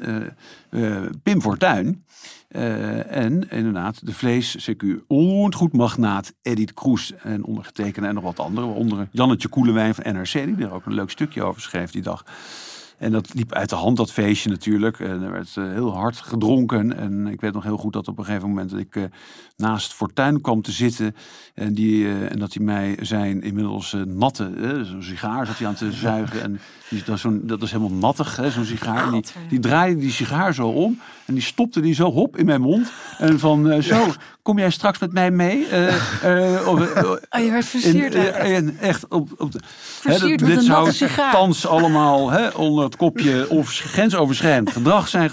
Pim 1.24 1.42
Fortuyn. 1.42 2.04
en 2.50 3.50
inderdaad 3.50 4.06
de 4.06 4.14
vlees, 4.14 4.70
CQ, 4.72 4.86
onroerend 5.08 6.34
Edith 6.42 6.74
Kroes 6.74 7.14
en 7.16 7.44
ondergetekende 7.44 8.08
en 8.08 8.14
nog 8.14 8.24
wat 8.24 8.40
anderen. 8.40 8.70
Waaronder 8.70 9.08
Jannetje 9.12 9.48
Koelewijn 9.48 9.96
van 9.96 10.14
NRC, 10.14 10.32
die 10.32 10.66
er 10.66 10.72
ook 10.74 10.86
een 10.86 10.94
leuk 10.94 11.10
stukje 11.10 11.44
over 11.44 11.62
schreef 11.62 11.92
die 11.92 12.02
dag. 12.02 12.24
En 12.98 13.12
dat 13.12 13.34
liep 13.34 13.54
uit 13.54 13.70
de 13.70 13.76
hand, 13.76 13.98
dat 13.98 14.12
feestje 14.12 14.50
natuurlijk. 14.50 15.00
En 15.00 15.22
er 15.22 15.32
werd 15.32 15.58
eh, 15.58 15.64
heel 15.64 15.94
hard 15.96 16.18
gedronken. 16.18 16.98
En 16.98 17.28
ik 17.28 17.42
weet 17.42 17.54
nog 17.54 17.64
heel 17.64 17.78
goed 17.78 17.94
dat 17.94 18.08
op 18.08 18.18
een 18.18 18.26
gegeven 18.26 18.48
moment 18.50 18.70
dat 18.70 18.80
ik 18.80 18.96
eh, 18.96 19.04
naast 19.58 19.94
Fortuin 19.94 20.42
kwam 20.42 20.62
te 20.62 20.72
zitten. 20.72 21.16
En, 21.54 21.74
die, 21.74 22.06
eh, 22.06 22.32
en 22.32 22.40
dat 22.40 22.54
hij 22.54 22.66
mij 22.66 22.98
zijn 23.02 23.42
inmiddels 23.42 23.96
natte, 24.06 24.52
zo'n 24.84 25.04
sigaar 25.04 25.46
zat 25.46 25.58
hij 25.58 25.68
aan 25.68 25.74
te 25.76 25.92
zuigen. 25.92 26.42
En 26.42 26.60
die, 26.90 27.04
dat, 27.06 27.16
is 27.16 27.22
zo'n- 27.22 27.42
dat 27.44 27.62
is 27.62 27.72
helemaal 27.72 27.98
nattig, 27.98 28.36
hè, 28.36 28.52
zo'n 28.52 28.66
sigaar. 28.66 29.06
En 29.06 29.12
die, 29.12 29.24
die 29.50 29.60
draaide 29.60 30.00
die 30.00 30.12
sigaar 30.12 30.54
zo 30.54 30.68
om. 30.68 31.00
En 31.26 31.34
die 31.34 31.44
stopte 31.44 31.80
die 31.82 31.94
zo 31.94 32.12
hop 32.12 32.38
in 32.38 32.46
mijn 32.46 32.62
mond. 32.62 32.92
En 33.18 33.40
van, 33.40 33.72
eh, 33.72 33.82
zo, 33.82 34.06
kom 34.42 34.60
jij 34.60 34.70
straks 34.70 35.00
met 35.00 35.14
mij 35.14 35.32
mee? 35.32 35.68
Eh, 35.72 35.88
eh, 35.88 36.56
eh, 36.56 36.68
Oh, 36.68 36.80
je 37.44 37.52
werd 37.52 37.66
versierd 37.66 38.16
en 38.34 38.78
echt 38.82 39.08
op, 39.08 39.30
op 39.38 39.52
de, 39.52 39.60
Versierd 40.00 40.40
hè, 40.40 40.46
met 40.46 40.56
dit 40.56 40.58
een 40.58 40.64
zou 40.64 40.78
natte 40.84 40.94
sigaar. 40.96 41.32
thans 41.32 41.68
allemaal 41.68 42.30
hè, 42.32 42.48
onder 42.48 42.84
het 42.84 42.96
kopje 42.96 43.50
of 43.50 43.70
grensoverschrijdend 43.70 44.72
gedrag 44.72 45.08
zijn. 45.08 45.30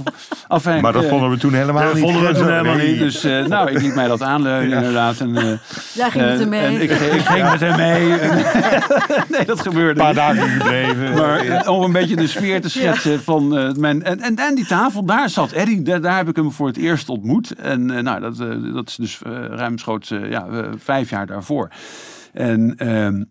Enfin, 0.48 0.80
Maar 0.80 0.92
dat 0.92 1.04
vonden 1.04 1.30
we 1.30 1.36
toen 1.36 1.52
helemaal 1.54 1.82
dat 1.84 1.94
niet. 1.94 2.02
vonden 2.02 2.22
we 2.26 2.34
toen 2.34 2.50
helemaal 2.50 2.76
niet. 2.76 2.98
Dus 2.98 3.24
eh, 3.24 3.44
nou, 3.46 3.70
ik 3.70 3.80
liet 3.82 3.94
mij 3.94 4.08
dat 4.08 4.22
aanleunen 4.22 4.76
inderdaad. 4.76 5.20
En, 5.20 5.36
eh, 5.36 5.44
Jij 5.92 6.10
ging 6.10 6.24
met 6.24 6.38
hem 6.38 6.48
mee. 6.48 6.60
En 6.64 6.80
ik, 6.82 6.90
ik 6.90 7.20
ging 7.26 7.50
met 7.50 7.60
hem 7.60 7.76
mee. 7.76 8.12
En- 8.20 8.44
nee, 9.36 9.44
dat 9.44 9.60
gebeurde 9.60 10.00
Een 10.00 10.14
paar 10.14 10.34
niet. 10.34 10.40
dagen 10.42 10.48
gebleven. 10.60 11.12
Maar 11.14 11.68
om 11.68 11.82
een 11.82 11.92
beetje 11.92 12.16
de 12.16 12.26
sfeer 12.26 12.60
te 12.60 12.68
schetsen 12.70 13.22
van 13.22 13.56
eh, 13.58 13.72
mijn. 13.72 14.02
En, 14.02 14.20
en, 14.20 14.36
en 14.36 14.54
die 14.54 14.66
tafel, 14.66 15.04
daar 15.04 15.30
zat 15.30 15.52
Eddie. 15.52 15.81
Daar, 15.84 16.16
heb 16.16 16.28
ik 16.28 16.36
hem 16.36 16.52
voor 16.52 16.66
het 16.66 16.76
eerst 16.76 17.08
ontmoet. 17.08 17.54
En 17.54 17.90
eh, 17.90 18.02
nou, 18.02 18.20
dat, 18.20 18.40
eh, 18.40 18.74
dat 18.74 18.88
is 18.88 18.96
dus 18.96 19.22
eh, 19.22 19.32
ruimschoots 19.32 20.08
ja, 20.08 20.72
vijf 20.76 21.10
jaar 21.10 21.26
daarvoor. 21.26 21.70
En. 22.32 22.76
ehm, 22.76 23.22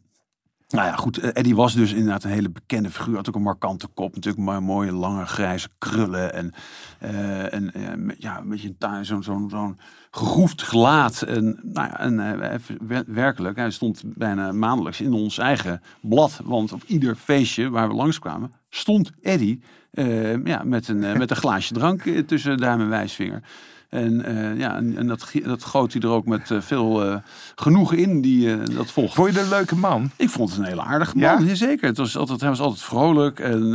nou 0.72 0.88
ja, 0.88 0.96
goed. 0.96 1.18
Eddie 1.18 1.56
was 1.56 1.74
dus 1.74 1.94
inderdaad 1.94 2.24
een 2.24 2.32
hele 2.32 2.50
bekende 2.50 2.90
figuur. 2.90 3.16
Had 3.16 3.30
ook 3.30 3.36
een 3.36 3.42
markante 3.42 3.88
kop. 3.88 4.16
Natuurlijk 4.16 4.62
mooie, 4.62 4.92
lange, 4.92 5.26
grijze 5.26 5.68
krullen. 5.78 6.34
En, 6.34 6.54
eh, 7.00 7.54
en 7.54 7.72
ja, 8.18 8.40
een 8.40 8.50
beetje 8.50 8.76
zo'n 9.02 9.24
zo'n 9.24 9.50
zo'n 9.50 9.80
gegroefd 10.12 10.62
gelaat. 10.62 11.22
En, 11.22 11.60
nou 11.64 11.88
ja, 11.88 12.00
en 12.00 12.62
werkelijk, 13.08 13.58
hij 13.58 13.72
stond 13.72 14.02
bijna 14.06 14.52
maandelijks 14.52 15.02
in 15.02 15.14
ons 15.14 15.38
eigen 15.38 15.82
blad. 16.02 16.42
Want 16.44 16.74
op 16.74 16.84
ieder 16.84 17.16
feestje 17.16 17.70
waar 17.70 17.88
we 17.88 17.94
langskwamen, 17.94 18.54
stond 18.70 19.12
Eddie 19.22 19.62
eh, 19.92 20.46
ja, 20.46 20.62
met, 20.64 20.88
een, 20.88 21.04
eh, 21.04 21.18
met 21.18 21.30
een 21.30 21.36
glaasje 21.36 21.74
drank 21.74 22.06
eh, 22.06 22.20
tussen 22.20 22.58
duim 22.58 22.80
en 22.80 22.90
wijsvinger. 22.90 23.42
En, 23.90 24.26
eh, 24.26 24.58
ja, 24.58 24.76
en, 24.76 24.98
en 24.98 25.08
dat, 25.08 25.32
dat 25.44 25.64
goot 25.64 25.94
hij 25.94 26.02
er 26.02 26.08
ook 26.10 26.26
met 26.26 26.52
veel 26.60 27.06
eh, 27.06 27.16
genoegen 27.56 27.98
in, 27.98 28.22
die, 28.22 28.58
dat 28.64 28.92
volgt. 28.92 29.14
Vond 29.14 29.28
je 29.28 29.34
dat 29.34 29.44
een 29.44 29.50
leuke 29.50 29.76
man? 29.76 30.10
Ik 30.16 30.30
vond 30.30 30.50
het 30.50 30.60
een 30.60 30.66
hele 30.66 30.82
aardige 30.82 31.18
man, 31.18 31.46
ja? 31.46 31.56
zeker. 31.56 31.88
Het 31.88 31.98
was 31.98 32.18
altijd, 32.18 32.40
hij 32.40 32.50
was 32.50 32.60
altijd 32.60 32.82
vrolijk 32.82 33.40
en 33.40 33.74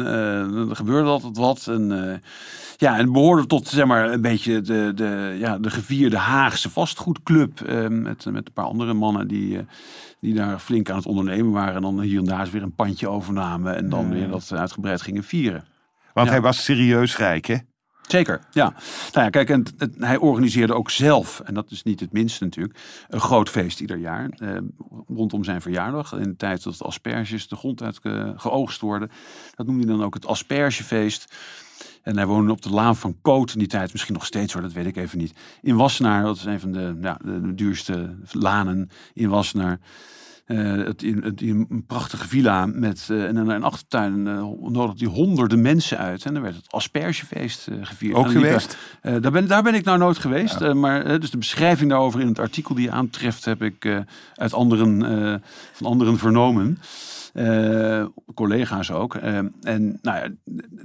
er 0.68 0.76
gebeurde 0.76 1.09
altijd 1.09 1.37
wat. 1.37 1.66
En, 1.66 2.20
ja, 2.76 2.98
en 2.98 3.12
behoorde 3.12 3.46
tot 3.46 3.68
zeg 3.68 3.87
maar, 3.87 4.12
een 4.12 4.20
beetje 4.20 4.61
de, 4.61 4.92
de, 4.94 5.37
ja, 5.38 5.59
de 5.59 5.70
gevierde 5.70 6.16
Haagse 6.16 6.70
vastgoedclub. 6.70 7.61
eh, 7.61 7.88
met, 7.88 8.24
met 8.24 8.46
een 8.46 8.52
paar 8.52 8.64
andere 8.64 8.94
mannen 8.94 9.29
die, 9.29 9.66
die 10.20 10.35
daar 10.35 10.59
flink 10.59 10.90
aan 10.90 10.96
het 10.96 11.07
ondernemen 11.07 11.52
waren. 11.52 11.74
En 11.74 11.83
dan 11.83 12.00
hier 12.00 12.18
en 12.18 12.24
daar 12.24 12.40
eens 12.40 12.50
weer 12.50 12.62
een 12.62 12.74
pandje 12.74 13.09
overnamen. 13.09 13.76
En 13.76 13.88
dan 13.88 14.11
weer 14.11 14.29
dat 14.29 14.52
uitgebreid 14.52 15.02
gingen 15.02 15.24
vieren. 15.24 15.64
Want 16.16 16.29
Ja. 16.29 16.33
hij 16.35 16.42
was 16.42 16.64
serieus 16.64 17.16
rijk, 17.16 17.46
hè? 17.46 17.57
Zeker, 18.07 18.40
ja. 18.50 18.70
Nou 19.12 19.24
ja, 19.24 19.31
kijk, 19.31 19.50
en 19.50 19.59
het- 19.59 19.74
het- 19.79 19.94
hij 19.98 20.16
organiseerde 20.16 20.74
ook 20.74 20.90
zelf, 20.90 21.40
en 21.40 21.55
dat 21.55 21.70
is 21.70 21.83
niet 21.83 22.00
het 22.00 22.12
minste 22.12 22.44
natuurlijk, 22.44 22.79
een 23.09 23.20
groot 23.20 23.48
feest 23.48 23.81
ieder 23.81 23.96
jaar. 23.96 24.29
Eh, 24.31 24.57
rondom 25.09 25.44
zijn 25.44 25.61
verjaardag, 25.61 26.12
in 26.12 26.22
de 26.22 26.37
tijd 26.37 26.62
dat 26.62 26.76
de 26.79 26.85
asperges 26.85 27.48
de 27.48 27.57
grond 27.57 27.83
uit 27.83 27.98
eh, 28.02 28.31
geoogst 28.37 28.81
worden. 28.81 29.11
Dat 29.55 29.66
noemde 29.66 29.87
hij 29.87 29.96
dan 29.96 30.05
ook 30.05 30.14
het 30.14 30.26
aspergefeest. 30.26 31.35
En 32.02 32.16
hij 32.16 32.26
woonde 32.26 32.52
op 32.52 32.62
de 32.62 32.70
laan 32.70 32.96
van 32.96 33.16
Koot 33.22 33.52
in 33.52 33.59
die 33.59 33.68
tijd, 33.68 33.92
misschien 33.92 34.14
nog 34.14 34.26
steeds 34.26 34.52
hoor, 34.52 34.62
dat 34.62 34.72
weet 34.72 34.87
ik 34.87 34.96
even 34.96 35.18
niet. 35.18 35.38
In 35.62 35.76
Wassenaar, 35.76 36.22
dat 36.22 36.37
is 36.37 36.44
een 36.44 36.61
van 36.61 36.72
de, 36.72 36.98
ja, 37.00 37.18
de 37.24 37.55
duurste 37.55 38.16
lanen 38.33 38.90
in 39.14 39.29
Wassenaar. 39.29 39.79
Eh, 40.47 40.85
het, 40.85 41.03
in, 41.03 41.23
het, 41.23 41.41
een 41.41 41.85
prachtige 41.87 42.29
villa 42.29 42.67
met 42.67 43.07
eh, 43.11 43.25
en 43.25 43.37
in 43.37 43.49
een 43.49 43.63
achtertuin 43.63 44.27
eh 44.27 44.43
nodigde 44.69 45.05
hij 45.05 45.15
honderden 45.15 45.63
mensen 45.63 45.99
uit. 45.99 46.25
En 46.25 46.35
dan 46.35 46.43
werd 46.43 46.57
het 46.57 46.73
aspergefeest 46.73 47.69
gevierd. 47.81 48.15
Ook 48.15 48.27
liep 48.27 48.43
geweest? 48.43 48.77
daar, 49.03 49.31
ben, 49.31 49.49
daar 49.49 49.63
ben 49.63 49.75
ik 49.75 49.85
nou 49.85 49.99
nooit 49.99 50.19
geweest. 50.19 50.73
maar 50.75 51.21
dus 51.21 51.31
de 51.31 51.39
beschrijving 51.39 51.91
daarover 51.91 52.21
in 52.21 52.27
het 52.27 52.39
artikel 52.39 52.75
die 52.75 52.85
je 52.85 52.91
aantreft 52.91 53.45
heb 53.45 53.63
ik 53.63 54.05
uit 54.35 54.53
anderen, 54.53 55.43
van 55.73 55.87
anderen 55.87 56.19
vernomen. 56.19 56.79
Collega's 58.35 58.91
ook. 58.91 59.15
En 59.15 59.99
nou 60.03 60.19
ja, 60.19 60.29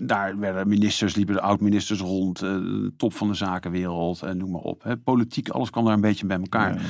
daar 0.06 0.40
werden 0.40 0.68
ministers, 0.68 1.16
liepen 1.16 1.36
de 1.36 1.42
oud-ministers 1.42 2.00
rond, 2.00 2.40
de 2.40 2.94
top 2.98 3.14
van 3.14 3.28
de 3.28 3.34
zakenwereld 3.34 4.22
en 4.22 4.38
noem 4.38 4.52
maar 4.52 4.62
op. 4.62 4.84
Hè. 4.84 4.98
Politiek, 4.98 5.50
alles 5.50 5.70
kwam 5.70 5.86
daar 5.86 5.94
een 5.94 6.02
beetje 6.02 6.26
bij 6.26 6.40
elkaar. 6.40 6.82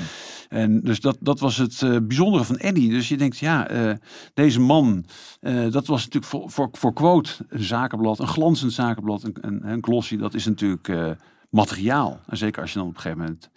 En 0.52 0.82
dus 0.82 1.00
dat, 1.00 1.18
dat 1.20 1.40
was 1.40 1.58
het 1.58 1.82
eh, 1.82 1.98
bijzondere 2.04 2.44
van 2.44 2.58
Eddie. 2.58 2.90
Dus 2.90 3.08
je 3.08 3.18
denkt, 3.18 3.38
ja, 3.38 3.68
eh, 3.68 3.94
deze 4.34 4.60
man, 4.60 5.06
eh, 5.40 5.72
dat 5.72 5.88
was 5.88 6.00
natuurlijk 6.04 6.26
voor, 6.32 6.50
voor, 6.50 6.70
voor 6.72 6.94
Quote 6.94 7.32
een 7.48 7.64
zakenblad, 7.64 8.20
een 8.20 8.28
glanzend 8.28 8.74
zakenblad, 8.74 9.24
een, 9.24 9.38
een, 9.42 9.68
een 9.70 9.84
glossy, 9.84 10.18
dat 10.18 10.34
is 10.34 10.46
natuurlijk 10.46 10.88
eh, 10.88 11.10
materiaal. 11.50 12.20
En 12.28 12.38
zeker 12.38 12.62
als 12.62 12.74
je 12.74 12.80
dan 12.80 12.88
op 12.88 12.96
een 12.96 13.02
gegeven 13.02 13.24
moment 13.24 13.50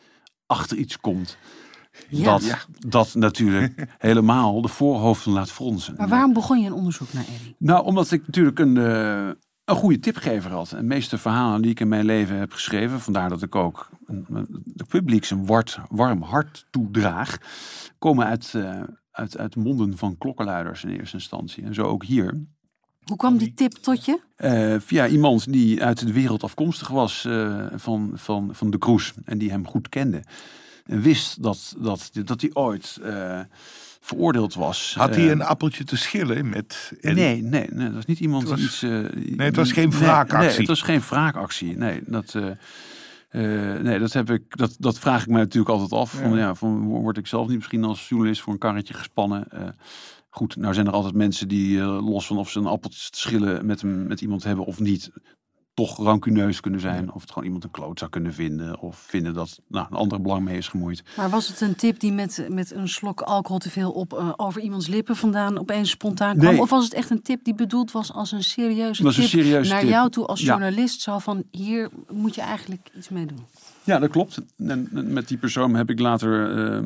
achter 0.47 0.77
iets 0.77 1.01
komt, 1.01 1.37
Ja. 2.09 2.25
dat, 2.39 2.67
dat 2.79 3.15
natuurlijk 3.15 3.87
helemaal 3.99 4.61
de 4.63 4.69
voorhoofden 4.69 5.33
laat 5.33 5.51
fronsen. 5.51 5.95
Maar 5.97 6.09
waarom 6.09 6.33
begon 6.33 6.61
je 6.61 6.67
een 6.67 6.73
onderzoek 6.73 7.13
naar 7.13 7.25
Eddie? 7.35 7.55
Nou, 7.59 7.85
omdat 7.85 8.11
ik 8.11 8.27
natuurlijk 8.27 8.59
een, 8.59 8.77
eh, 8.77 9.29
een 9.65 9.77
goede 9.77 9.99
tipgever 9.99 10.51
had. 10.51 10.73
En 10.73 10.77
de 10.79 10.83
meeste 10.95 11.19
verhalen 11.19 11.63
die 11.63 11.71
ik 11.71 11.81
in 11.81 11.89
mijn 11.89 12.05
leven 12.05 12.37
heb 12.39 12.53
geschreven, 12.53 13.01
vandaar 13.01 13.29
dat 13.29 13.43
ik 13.43 13.55
ook 13.55 13.89
een, 14.07 14.27
een- 14.29 14.63
de 14.65 14.85
publiek 14.85 15.25
zijn 15.25 15.47
wart, 15.47 15.79
warm 15.91 16.23
hart 16.23 16.67
toedraag, 16.71 17.39
komen 17.99 18.27
uit, 18.27 18.53
eh, 18.55 18.83
uit, 19.11 19.39
uit 19.39 19.57
monden 19.57 19.97
van 19.99 20.19
klokkenluiders 20.19 20.85
in 20.85 20.91
eerste 20.91 21.17
instantie. 21.17 21.65
En 21.65 21.75
zo 21.75 21.83
ook 21.83 22.05
hier. 22.05 22.45
Hoe 23.05 23.17
kwam 23.17 23.37
die 23.37 23.55
tip 23.55 23.73
tot 23.73 24.05
je? 24.05 24.21
Eh, 24.37 24.75
via 24.81 25.07
iemand 25.09 25.53
die 25.53 25.83
uit 25.85 26.07
de 26.07 26.13
wereld 26.13 26.43
afkomstig 26.43 26.89
was 26.89 27.25
eh, 27.25 27.67
van, 27.75 28.11
van, 28.15 28.55
van 28.55 28.71
de 28.71 28.79
Kroes 28.79 29.13
en 29.25 29.39
die 29.39 29.51
hem 29.51 29.67
goed 29.67 29.89
kende. 29.89 30.23
En 30.85 31.01
wist 31.01 31.43
dat, 31.43 31.75
dat, 31.79 32.11
dat 32.25 32.41
hij 32.41 32.51
ooit 32.53 32.99
veroordeeld 34.05 34.55
was. 34.55 34.95
Had 34.99 35.15
hij 35.15 35.25
Eh, 35.25 35.31
een 35.31 35.43
appeltje 35.43 35.85
te 35.85 35.97
schillen 35.97 36.49
met... 36.49 36.93
Nee, 37.01 37.15
nee, 37.15 37.43
nee, 37.43 37.85
dat 37.87 37.93
was 37.95 38.05
niet 38.05 38.21
iemand 38.21 38.49
was- 38.49 38.59
die 38.59 38.67
iets... 38.67 38.83
eh, 38.83 38.91
Nee, 39.37 39.47
het 39.47 39.57
was 39.57 39.73
geen 39.73 39.91
wraakactie. 39.91 40.49
Nee, 40.49 40.57
het 40.59 40.67
was 40.67 40.83
geen 40.83 41.01
wraakactie. 41.01 41.77
Nee, 41.77 42.01
dat, 42.07 42.35
eh, 42.35 42.51
eh, 43.75 43.81
nee, 43.83 43.99
dat, 43.99 44.13
heb 44.13 44.31
ik, 44.31 44.57
dat, 44.57 44.77
dat 44.79 44.99
vraag 44.99 45.23
ik 45.23 45.29
me 45.29 45.39
natuurlijk 45.39 45.69
altijd 45.81 46.01
af. 46.01 46.11
Van, 46.11 46.31
Ja. 46.31 46.37
ja, 46.39 46.55
van, 46.55 46.85
word 46.85 47.17
ik 47.17 47.27
zelf 47.27 47.47
niet 47.47 47.57
misschien 47.57 47.85
als 47.85 48.09
journalist 48.09 48.41
voor 48.41 48.53
een 48.53 48.59
karretje 48.59 48.95
gespannen? 48.95 49.47
Goed, 50.31 50.57
nou 50.57 50.75
zijn 50.75 50.87
er 50.87 50.93
altijd 50.93 51.15
mensen 51.15 51.49
die, 51.49 51.79
los 51.81 52.27
van 52.27 52.37
of 52.39 52.51
ze 52.51 52.59
een 52.59 52.67
appeltje 52.67 53.11
te 53.11 53.19
schillen 53.19 53.67
met, 53.67 53.83
een, 53.83 54.07
met 54.07 54.21
iemand 54.21 54.45
hebben 54.45 54.65
of 54.65 54.81
niet, 54.81 55.11
toch 55.75 55.97
rancuneus 55.99 56.61
kunnen 56.61 56.81
zijn. 56.81 57.13
Of 57.13 57.21
het 57.21 57.31
gewoon 57.31 57.45
iemand 57.45 57.65
een 57.65 57.71
kloot 57.71 57.99
zou 57.99 58.11
kunnen 58.11 58.33
vinden. 58.35 58.81
Of 58.81 58.97
vinden 58.97 59.35
dat 59.35 59.61
nou, 59.69 59.87
een 59.91 59.97
ander 59.97 60.21
belang 60.21 60.45
mee 60.45 60.57
is 60.57 60.69
gemoeid. 60.69 61.03
Maar 61.17 61.31
was 61.31 61.49
het 61.49 61.61
een 61.61 61.75
tip 61.77 62.01
die 62.01 62.13
met, 62.13 62.47
met 62.49 62.71
een 62.71 62.89
slok 62.89 63.21
alcohol 63.21 63.59
te 63.59 63.71
veel 63.71 63.91
op, 63.91 64.13
eh, 64.13 64.33
over 64.37 64.61
iemands 64.61 64.87
lippen 64.87 65.17
vandaan 65.17 65.59
opeens 65.59 65.91
spontaan 65.91 66.37
kwam? 66.39 66.53
Nee. 66.53 66.61
Of 66.61 66.71
was 66.71 66.85
het 66.85 66.95
echt 66.95 67.11
een 67.11 67.23
tip 67.23 67.45
die 67.45 67.55
bedoeld 67.55 67.93
was 67.93 68.13
als 68.13 68.33
een 68.33 68.43
serieuze 68.43 69.05
een 69.07 69.13
tip 69.13 69.25
serieuze 69.25 69.71
naar 69.71 69.81
tip. 69.81 69.89
jou 69.91 70.11
toe 70.11 70.27
als 70.27 70.41
Ja. 70.41 70.47
journalist? 70.47 71.01
Zo 71.01 71.19
van, 71.19 71.43
hier 71.51 71.89
moet 72.13 72.35
je 72.35 72.41
eigenlijk 72.41 72.91
iets 72.97 73.09
mee 73.09 73.27
doen. 73.27 73.39
Ja, 73.85 73.99
dat 73.99 74.11
klopt. 74.11 74.41
En 74.57 74.89
en 74.95 75.13
met 75.13 75.29
die 75.29 75.37
persoon 75.39 75.75
heb 75.75 75.91
ik 75.91 75.99
later 75.99 76.57
eh, 76.75 76.83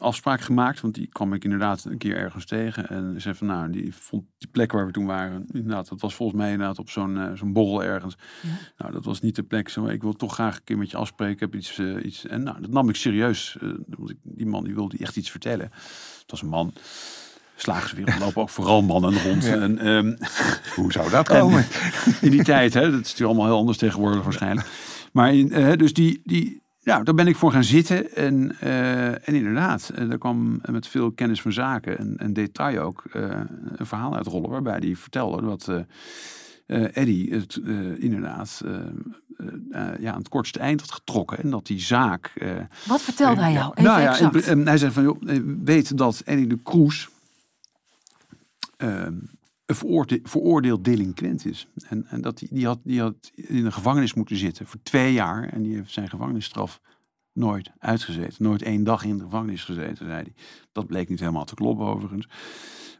afspraak 0.00 0.40
gemaakt. 0.40 0.80
Want 0.80 0.94
die 0.94 1.08
kwam 1.12 1.32
ik 1.32 1.44
inderdaad 1.44 1.84
een 1.84 1.98
keer 1.98 2.16
ergens 2.16 2.44
tegen. 2.44 2.88
En 2.88 3.14
zei 3.20 3.34
van, 3.34 3.46
nou, 3.46 3.70
die 3.70 3.94
vond 3.94 4.24
die 4.38 4.48
plek 4.48 4.72
waar 4.72 4.86
we 4.86 4.92
toen 4.92 5.06
waren... 5.06 5.46
Inderdaad, 5.52 5.88
dat 5.88 6.00
was 6.00 6.14
volgens 6.14 6.38
mij 6.38 6.50
inderdaad 6.50 6.78
op 6.78 6.90
zo'n 6.90 7.18
eh, 7.18 7.32
zo'n 7.34 7.52
borrel 7.52 7.84
ergens. 7.84 8.16
Nou, 8.78 8.92
dat 8.92 9.04
was 9.04 9.20
niet 9.20 9.36
de 9.36 9.42
plek. 9.42 9.68
Zo, 9.68 9.86
ik 9.86 10.02
wil 10.02 10.12
toch 10.12 10.34
graag 10.34 10.56
een 10.56 10.64
keer 10.64 10.78
met 10.78 10.90
je 10.90 10.96
afspreken. 10.96 11.34
Ik 11.34 11.40
heb 11.40 11.54
iets, 11.54 11.78
eh, 11.78 12.04
iets... 12.04 12.26
En 12.26 12.42
nou, 12.42 12.60
dat 12.60 12.70
nam 12.70 12.88
ik 12.88 12.96
serieus. 12.96 13.56
eh, 13.60 13.68
want 13.88 14.10
ik, 14.10 14.16
die 14.22 14.46
man 14.46 14.64
die 14.64 14.74
wilde 14.74 14.98
echt 14.98 15.16
iets 15.16 15.30
vertellen. 15.30 15.66
Het 16.20 16.30
was 16.30 16.42
een 16.42 16.48
man. 16.48 16.72
Slagerswereld 17.56 18.18
lopen 18.18 18.42
ook 18.42 18.48
vooral 18.48 18.82
mannen 18.82 19.22
rond. 19.22 19.44
Ja. 19.44 19.54
En, 19.54 19.78
ehm, 19.78 20.16
Hoe 20.76 20.92
zou 20.92 21.10
dat 21.10 21.28
en 21.28 21.40
komen? 21.40 21.66
in 22.20 22.30
die 22.30 22.44
tijd, 22.44 22.74
hè, 22.74 22.80
dat 22.80 22.90
is 22.90 22.96
natuurlijk 22.96 23.28
allemaal 23.28 23.46
heel 23.46 23.58
anders 23.58 23.78
tegenwoordig 23.78 24.22
waarschijnlijk. 24.22 24.68
Maar 25.12 25.34
in, 25.34 25.78
dus 25.78 25.92
die, 25.92 26.20
die, 26.24 26.59
ja, 26.80 27.02
daar 27.02 27.14
ben 27.14 27.26
ik 27.26 27.36
voor 27.36 27.52
gaan 27.52 27.64
zitten. 27.64 28.14
En, 28.14 28.56
eh, 28.60 29.06
en 29.28 29.34
inderdaad, 29.34 29.88
eh, 29.94 30.08
daar 30.08 30.18
kwam 30.18 30.60
met 30.70 30.86
veel 30.86 31.10
kennis 31.12 31.42
van 31.42 31.52
zaken 31.52 31.98
en, 31.98 32.14
en 32.18 32.32
detail 32.32 32.80
ook 32.82 33.04
eh, 33.12 33.40
een 33.76 33.86
verhaal 33.86 34.16
uitrollen. 34.16 34.50
Waarbij 34.50 34.76
hij 34.78 34.96
vertelde 34.96 35.42
dat 35.42 35.68
eh 35.68 35.78
eh, 36.66 36.96
Eddie 36.96 37.34
het 37.34 37.60
eh, 37.66 38.02
inderdaad 38.02 38.62
eh, 38.64 38.74
eh, 38.74 38.82
eh, 39.70 40.00
ja, 40.00 40.12
aan 40.12 40.18
het 40.18 40.28
kortste 40.28 40.58
eind 40.58 40.80
had 40.80 40.90
getrokken. 40.92 41.38
En 41.38 41.50
dat 41.50 41.66
die 41.66 41.80
zaak... 41.80 42.30
eh, 42.34 42.50
Wat 42.86 43.02
vertelde 43.02 43.40
hij 43.40 43.52
jou? 43.52 43.70
Even 43.74 43.90
nou 43.90 44.00
ja, 44.00 44.10
exact. 44.10 44.46
en, 44.46 44.66
hij 44.66 44.78
zei 44.78 44.92
van, 44.92 45.02
joh, 45.02 45.22
eh, 45.26 45.40
weet 45.64 45.96
dat 45.98 46.22
Eddie 46.24 46.46
de 46.46 46.58
Kroes 46.62 47.08
ehm, 48.76 49.12
veroorde- 49.74 50.20
veroordeeld 50.22 50.84
delinquent 50.84 51.46
is. 51.46 51.68
En, 51.88 52.06
en 52.06 52.20
dat 52.20 52.38
die, 52.38 52.48
die, 52.52 52.66
had, 52.66 52.78
die 52.84 53.00
had 53.00 53.30
in 53.34 53.64
de 53.64 53.72
gevangenis 53.72 54.14
moeten 54.14 54.36
zitten 54.36 54.66
voor 54.66 54.80
twee 54.82 55.12
jaar. 55.12 55.48
En 55.48 55.62
die 55.62 55.74
heeft 55.74 55.92
zijn 55.92 56.08
gevangenisstraf 56.08 56.80
nooit 57.32 57.70
uitgezeten. 57.78 58.42
Nooit 58.44 58.62
één 58.62 58.84
dag 58.84 59.04
in 59.04 59.16
de 59.16 59.22
gevangenis 59.24 59.64
gezeten, 59.64 60.06
zei 60.06 60.12
hij. 60.12 60.34
Dat 60.72 60.86
bleek 60.86 61.08
niet 61.08 61.20
helemaal 61.20 61.44
te 61.44 61.54
kloppen 61.54 61.86
overigens. 61.86 62.28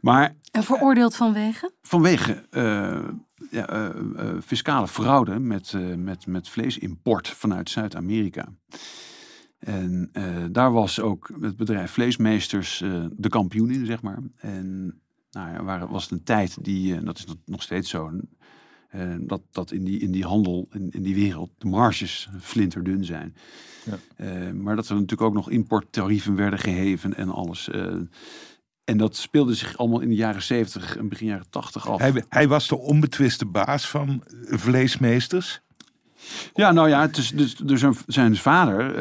Maar 0.00 0.36
En 0.50 0.62
veroordeeld 0.62 1.16
vanwege? 1.16 1.72
vanwege 1.82 2.46
eh, 2.50 3.08
ja, 3.50 3.68
eh, 3.68 3.86
eh, 3.86 4.40
fiscale 4.44 4.88
fraude 4.88 5.38
met, 5.38 5.74
met, 5.96 6.26
met 6.26 6.48
vleesimport 6.48 7.28
vanuit 7.28 7.70
Zuid-Amerika. 7.70 8.48
En 9.58 10.10
daar 10.52 10.72
was 10.72 11.00
ook 11.00 11.30
het 11.40 11.56
bedrijf 11.56 11.90
Vleesmeesters 11.90 12.78
de 13.12 13.28
kampioen 13.28 13.70
in, 13.70 13.86
zeg 13.86 14.02
maar. 14.02 14.18
En 14.36 15.00
nou 15.30 15.52
ja, 15.52 15.62
waar, 15.62 15.88
was 15.88 16.02
het 16.02 16.12
een 16.12 16.22
tijd 16.22 16.64
die, 16.64 16.96
eh, 16.96 17.04
dat 17.04 17.18
is 17.18 17.24
nog- 17.44 17.62
steeds 17.62 17.90
zo, 17.90 18.10
eh, 18.88 19.14
dat, 19.20 19.40
dat 19.50 19.72
in, 19.72 19.84
die, 19.84 20.00
in 20.00 20.10
die 20.10 20.24
handel, 20.24 20.68
in, 20.72 20.90
in 20.90 21.02
die 21.02 21.14
wereld, 21.14 21.50
de 21.58 21.68
marges 21.68 22.28
flinterdun 22.40 23.04
zijn. 23.04 23.36
Ja. 23.84 23.98
Eh, 24.16 24.52
maar 24.52 24.76
dat 24.76 24.88
er 24.88 24.94
natuurlijk 24.94 25.22
ook 25.22 25.34
nog 25.34 25.50
importtarieven 25.50 26.34
werden 26.34 26.58
geheven 26.58 27.16
en 27.16 27.28
alles. 27.28 27.70
en 28.84 28.96
dat 28.96 29.16
speelde 29.16 29.54
zich 29.54 29.76
allemaal 29.76 30.00
in 30.00 30.08
de 30.08 30.14
jaren 30.14 30.42
70 30.42 30.96
en 30.96 31.08
begin 31.08 31.26
jaren 31.26 31.50
80 31.50 31.88
af. 31.88 32.00
Hij, 32.00 32.24
hij 32.28 32.48
was 32.48 32.68
de 32.68 32.78
onbetwiste 32.78 33.46
baas 33.46 33.88
van 33.88 34.22
vleesmeesters. 34.44 35.60
Ja, 36.54 36.72
nou 36.72 36.88
ja, 36.88 37.00
het 37.00 37.16
is 37.16 37.30
dus, 37.30 37.56
dus 37.56 37.80
zijn, 37.80 37.96
zijn 38.06 38.36
vader, 38.36 38.94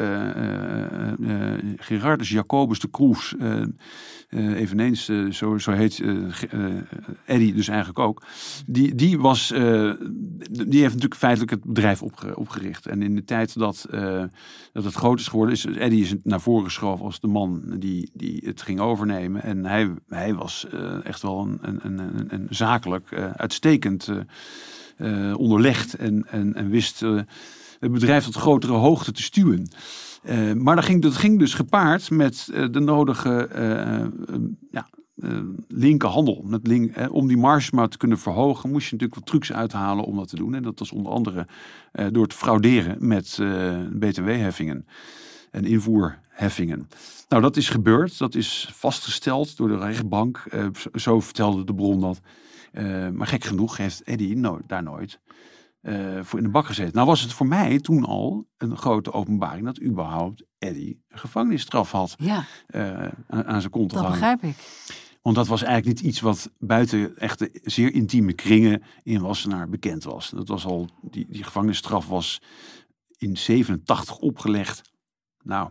Gerardus 1.76 2.28
Jacobus 2.28 2.78
de 2.78 2.90
Kroes, 2.90 3.34
eh, 4.30 4.60
eveneens, 4.60 5.08
eh, 5.08 5.30
zo, 5.30 5.58
zo 5.58 5.70
heet 5.70 6.00
eh, 6.00 6.68
Eddie 7.24 7.54
dus 7.54 7.68
eigenlijk 7.68 7.98
ook, 7.98 8.22
die, 8.66 8.94
die, 8.94 9.18
was, 9.18 9.48
die 9.48 10.80
heeft 10.80 10.94
natuurlijk 10.94 11.14
feitelijk 11.14 11.50
het 11.50 11.64
bedrijf 11.64 12.02
opge- 12.02 12.36
opgericht. 12.36 12.86
En 12.86 13.02
in 13.02 13.14
de 13.14 13.24
tijd 13.24 13.58
dat, 13.58 13.86
dat 14.72 14.84
het 14.84 14.94
groot 14.94 15.20
is 15.20 15.28
geworden, 15.28 15.54
is 15.54 15.66
Eddie 15.66 16.02
is 16.02 16.14
naar 16.22 16.40
voren 16.40 16.64
geschoven 16.64 17.04
als 17.04 17.20
de 17.20 17.26
man 17.26 17.62
die, 17.78 18.10
die 18.12 18.42
het 18.44 18.62
ging 18.62 18.80
overnemen. 18.80 19.42
En 19.42 19.64
hij, 19.64 19.90
hij 20.08 20.34
was 20.34 20.66
echt 21.02 21.22
wel 21.22 21.40
een, 21.40 21.58
een, 21.62 21.98
een, 21.98 22.26
een, 22.28 22.46
zakelijk 22.50 23.32
uitstekend 23.36 24.10
onderlegd 25.36 25.94
en, 25.94 26.26
en, 26.28 26.54
en 26.54 26.68
wist 26.68 27.00
het 27.80 27.92
bedrijf 27.92 28.24
tot 28.24 28.34
grotere 28.34 28.72
hoogte 28.72 29.12
te 29.12 29.22
stuwen. 29.22 29.68
Eh, 30.22 30.52
maar 30.52 30.76
dat 30.76 30.84
ging, 30.84 31.02
dat 31.02 31.16
ging 31.16 31.38
dus 31.38 31.54
gepaard 31.54 32.10
met 32.10 32.48
eh, 32.52 32.66
de 32.70 32.80
nodige 32.80 33.46
eh, 33.46 34.06
ja, 34.70 34.88
linkerhandel. 35.68 36.44
Link, 36.62 37.10
om 37.10 37.28
die 37.28 37.36
marge 37.36 37.74
maar 37.74 37.88
te 37.88 37.96
kunnen 37.96 38.18
verhogen, 38.18 38.70
moest 38.70 38.86
je 38.86 38.92
natuurlijk 38.92 39.20
wat 39.20 39.28
trucs 39.28 39.52
uithalen 39.52 40.04
om 40.04 40.16
dat 40.16 40.28
te 40.28 40.36
doen. 40.36 40.54
En 40.54 40.62
dat 40.62 40.78
was 40.78 40.92
onder 40.92 41.12
andere 41.12 41.46
door 42.10 42.26
te 42.26 42.36
frauderen 42.36 42.96
met 43.08 43.38
btw-heffingen 43.98 44.86
en 45.50 45.64
invoerheffingen. 45.64 46.88
Nou, 47.28 47.42
dat 47.42 47.56
is 47.56 47.68
gebeurd. 47.68 48.18
Dat 48.18 48.34
is 48.34 48.68
vastgesteld 48.72 49.56
door 49.56 49.68
de 49.68 49.78
rechtbank. 49.78 50.42
Zo- 50.94 51.20
vertelde 51.20 51.64
de 51.64 51.74
bron 51.74 52.00
dat. 52.00 52.20
Maar 53.12 53.26
gek 53.26 53.44
genoeg 53.44 53.76
heeft 53.76 54.02
Eddie 54.02 54.40
daar 54.66 54.82
nooit 54.82 55.18
eh, 55.80 56.18
voor 56.22 56.38
in 56.38 56.44
de 56.44 56.50
bak 56.50 56.66
gezeten. 56.66 56.94
Nou 56.94 57.06
was 57.06 57.20
het 57.20 57.32
voor 57.32 57.46
mij 57.46 57.78
toen 57.78 58.04
al 58.04 58.48
een 58.56 58.76
grote 58.76 59.12
openbaring 59.12 59.64
dat 59.64 59.82
überhaupt 59.82 60.44
Eddie 60.58 61.02
een 61.08 61.18
gevangenisstraf 61.18 61.90
had 61.90 62.14
Ja, 62.18 62.44
eh, 62.66 63.04
aan, 63.26 63.44
aan 63.44 63.60
zijn 63.60 63.72
kont 63.72 63.90
dat 63.90 63.98
gehangen. 63.98 64.20
begrijp 64.20 64.42
ik. 64.42 64.88
Want 65.22 65.36
dat 65.36 65.46
was 65.46 65.62
eigenlijk 65.62 65.96
niet 65.96 66.06
iets 66.10 66.20
wat 66.20 66.50
buiten 66.58 67.16
echte 67.16 67.50
zeer 67.62 67.92
intieme 67.92 68.32
kringen 68.32 68.82
in 69.02 69.20
Wassenaar 69.20 69.68
bekend 69.68 70.04
was. 70.04 70.30
Dat 70.30 70.48
was 70.48 70.64
al, 70.64 70.88
die, 71.02 71.26
die 71.28 71.44
gevangenisstraf 71.44 72.06
was 72.08 72.40
in 73.18 73.36
87 73.36 74.16
opgelegd. 74.18 74.90
Nou, 75.42 75.70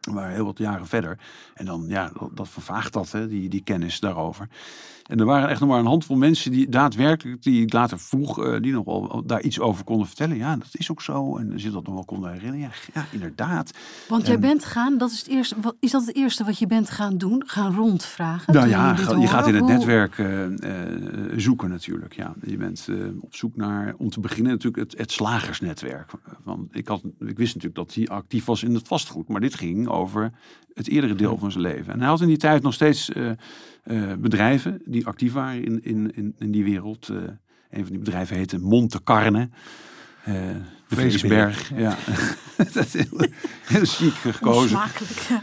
we 0.00 0.12
waren 0.12 0.34
heel 0.34 0.44
wat 0.44 0.58
jaren 0.58 0.86
verder. 0.86 1.18
En 1.54 1.64
dan, 1.64 1.84
ja, 1.88 2.10
dat, 2.18 2.36
dat 2.36 2.48
vervaagt 2.48 2.92
dat, 2.92 3.12
hè, 3.12 3.28
die, 3.28 3.48
die 3.48 3.62
kennis 3.62 4.00
daarover. 4.00 4.48
En 5.06 5.18
er 5.18 5.24
waren 5.24 5.48
echt 5.48 5.60
nog 5.60 5.68
maar 5.68 5.78
een 5.78 5.86
handvol 5.86 6.16
mensen 6.16 6.50
die 6.50 6.68
daadwerkelijk, 6.68 7.42
die 7.42 7.62
ik 7.62 7.72
later 7.72 7.98
vroeg, 7.98 8.44
eh, 8.44 8.60
die 8.60 8.72
nog 8.72 8.84
wel 8.84 9.22
daar 9.26 9.42
iets 9.42 9.60
over 9.60 9.84
konden 9.84 10.06
vertellen. 10.06 10.36
Ja, 10.36 10.56
dat 10.56 10.68
is 10.72 10.90
ook 10.90 11.02
zo. 11.02 11.36
En 11.36 11.60
ze 11.60 11.70
dat 11.70 11.84
nog 11.86 11.94
wel 11.94 12.04
konden 12.04 12.32
herinneren. 12.32 12.60
Ja, 12.60 12.70
ja 12.94 13.06
inderdaad. 13.10 13.70
Want 14.08 14.26
jij 14.26 14.34
En- 14.34 14.40
bent 14.40 14.64
gaan, 14.64 14.98
dat 14.98 15.10
is 15.10 15.18
het 15.18 15.28
eerste. 15.28 15.54
Wat, 15.60 15.76
is 15.80 15.90
dat 15.90 16.06
het 16.06 16.16
eerste 16.16 16.44
wat 16.44 16.58
je 16.58 16.66
bent 16.66 16.90
gaan 16.90 17.18
doen? 17.18 17.42
Gaan 17.46 17.74
rondvragen? 17.74 18.54
Nou 18.54 18.68
ja, 18.68 18.94
ga- 18.96 19.16
je 19.16 19.26
gaat 19.26 19.46
in 19.48 19.54
het 19.54 19.66
netwerk 19.66 20.18
eh, 20.18 20.44
eh, 20.44 21.32
zoeken 21.36 21.68
natuurlijk. 21.68 22.14
Ja. 22.14 22.34
Je 22.46 22.56
bent 22.56 22.88
op 23.20 23.34
zoek 23.34 23.56
naar, 23.56 23.94
om 23.98 24.10
te 24.10 24.20
beginnen 24.20 24.52
natuurlijk 24.52 24.90
het, 24.90 24.98
het 24.98 25.12
slagersnetwerk. 25.12 26.10
Want 26.44 26.76
ik, 26.76 26.88
had, 26.88 27.02
ik 27.18 27.36
wist 27.38 27.54
natuurlijk 27.54 27.74
dat 27.86 27.94
hij 27.94 28.08
actief 28.08 28.44
was 28.44 28.62
in 28.62 28.74
het 28.74 28.88
vastgoed. 28.88 29.28
Maar 29.28 29.40
dit 29.40 29.54
ging 29.54 29.88
over 29.88 30.30
het 30.74 30.88
eerdere 30.88 31.14
deel 31.14 31.38
van 31.38 31.50
zijn 31.50 31.62
leven. 31.64 31.92
En 31.92 31.98
hij 32.00 32.08
had 32.08 32.20
in 32.20 32.26
die 32.26 32.36
tijd 32.36 32.62
nog 32.62 32.74
steeds 32.74 33.10
eh, 33.86 34.12
eh, 34.12 34.18
bedrijven 34.18 34.82
die 34.84 35.06
actief 35.06 35.32
waren 35.32 35.64
in, 35.64 35.84
in, 35.84 36.14
in, 36.14 36.34
in 36.38 36.50
die 36.50 36.64
wereld. 36.64 37.08
Eh, 37.08 37.16
een 37.70 37.82
van 37.82 37.90
die 37.90 37.98
bedrijven 37.98 38.36
heette 38.36 38.58
Monte 38.58 39.02
Carne. 39.02 39.48
Eh. 40.88 40.96
Vleesberg. 40.98 41.70
Ja. 41.76 41.96
dat 42.72 42.76
is 42.76 42.92
heel, 42.92 43.26
heel 43.66 43.84
chic 43.84 44.12
gekozen. 44.14 44.68
Smakelijk. 44.68 45.20
ja. 45.28 45.42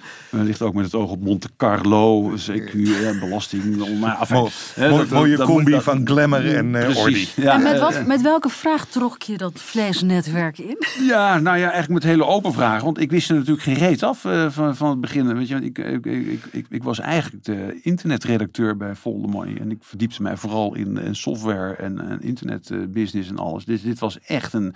Ook 0.65 0.73
met 0.73 0.86
het 0.86 0.95
oog 0.95 1.10
op 1.12 1.21
Monte 1.21 1.49
Carlo, 1.58 2.29
CQ, 2.32 2.71
ja, 2.73 3.19
belasting. 3.19 3.99
Maar, 3.99 4.19
enfin, 4.19 4.36
Mo- 4.38 4.49
hè, 4.75 4.89
mo- 4.89 4.97
dat- 4.97 5.10
mooie 5.10 5.36
dat- 5.36 5.47
combi 5.47 5.71
dat- 5.71 5.84
van 5.84 6.01
glamour 6.08 6.56
en 6.56 6.75
eh 6.75 6.88
ordy. 6.88 7.01
Precies. 7.01 7.36
Ja, 7.36 7.53
en 7.53 7.62
met, 7.63 7.73
eh, 7.73 7.79
wat, 7.79 8.06
met 8.06 8.21
welke 8.21 8.49
vraag 8.49 8.86
trok 8.86 9.21
je 9.21 9.38
dat 9.38 9.51
vleesnetwerk 9.56 10.58
in? 10.58 10.77
ja, 11.08 11.39
nou 11.39 11.58
ja, 11.58 11.63
eigenlijk 11.71 11.93
met 11.93 12.03
hele 12.03 12.25
open 12.25 12.53
vragen. 12.53 12.86
Want 12.86 12.99
ik 12.99 13.12
wist 13.12 13.29
er 13.29 13.36
natuurlijk 13.36 13.63
geen 13.63 13.75
reet 13.77 14.03
af 14.03 14.25
eh, 14.25 14.49
van, 14.51 14.75
van 14.75 14.89
het 14.89 15.01
begin. 15.01 15.36
Weet 15.38 15.47
je, 15.47 15.53
want 15.53 15.65
ik, 15.65 15.77
ik, 15.77 16.06
ik, 16.06 16.43
ik, 16.51 16.65
ik 16.69 16.84
was 16.84 16.99
eigenlijk 16.99 17.43
de 17.43 17.79
internetredacteur 17.82 18.77
bij 18.77 18.95
Folder 18.95 19.29
Money. 19.29 19.58
En 19.60 19.71
ik 19.71 19.77
verdiepte 19.82 20.21
mij 20.21 20.38
vooral 20.38 20.75
in, 20.75 20.97
in 20.97 21.15
software 21.15 21.73
en, 21.75 21.99
en 22.10 22.21
internetbusiness 22.21 23.29
en 23.29 23.38
alles. 23.38 23.65
Dus 23.65 23.82
dit 23.82 23.99
was 23.99 24.19
echt 24.19 24.53
een, 24.53 24.73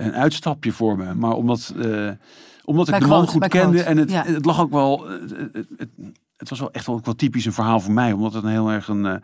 een 0.00 0.12
uitstapje 0.14 0.72
voor 0.72 0.96
me. 0.96 1.14
Maar 1.14 1.32
omdat, 1.32 1.74
eh, 1.78 2.10
omdat 2.64 2.84
ik 2.86 2.90
Bij 2.92 3.00
de 3.00 3.06
man 3.06 3.26
goed 3.26 3.48
kende 3.48 3.82
en 3.82 3.96
het, 3.96 4.10
ja. 4.10 4.24
het 4.24 4.44
lag 4.44 4.60
ook 4.60 4.70
wel... 4.70 5.10
eh, 5.10 5.20
Het, 5.20 5.54
het, 5.76 5.88
het, 6.36 6.48
was 6.48 6.58
wel 6.58 6.72
echt 6.72 6.86
wel, 6.86 7.00
wel 7.04 7.14
typisch 7.14 7.44
een 7.44 7.52
verhaal 7.52 7.80
voor 7.80 7.92
mij, 7.92 8.12
omdat 8.12 8.32
het 8.34 8.44
een 8.44 8.50
heel 8.50 8.70
erg 8.70 8.88
een, 8.88 9.06
eh, 9.06 9.14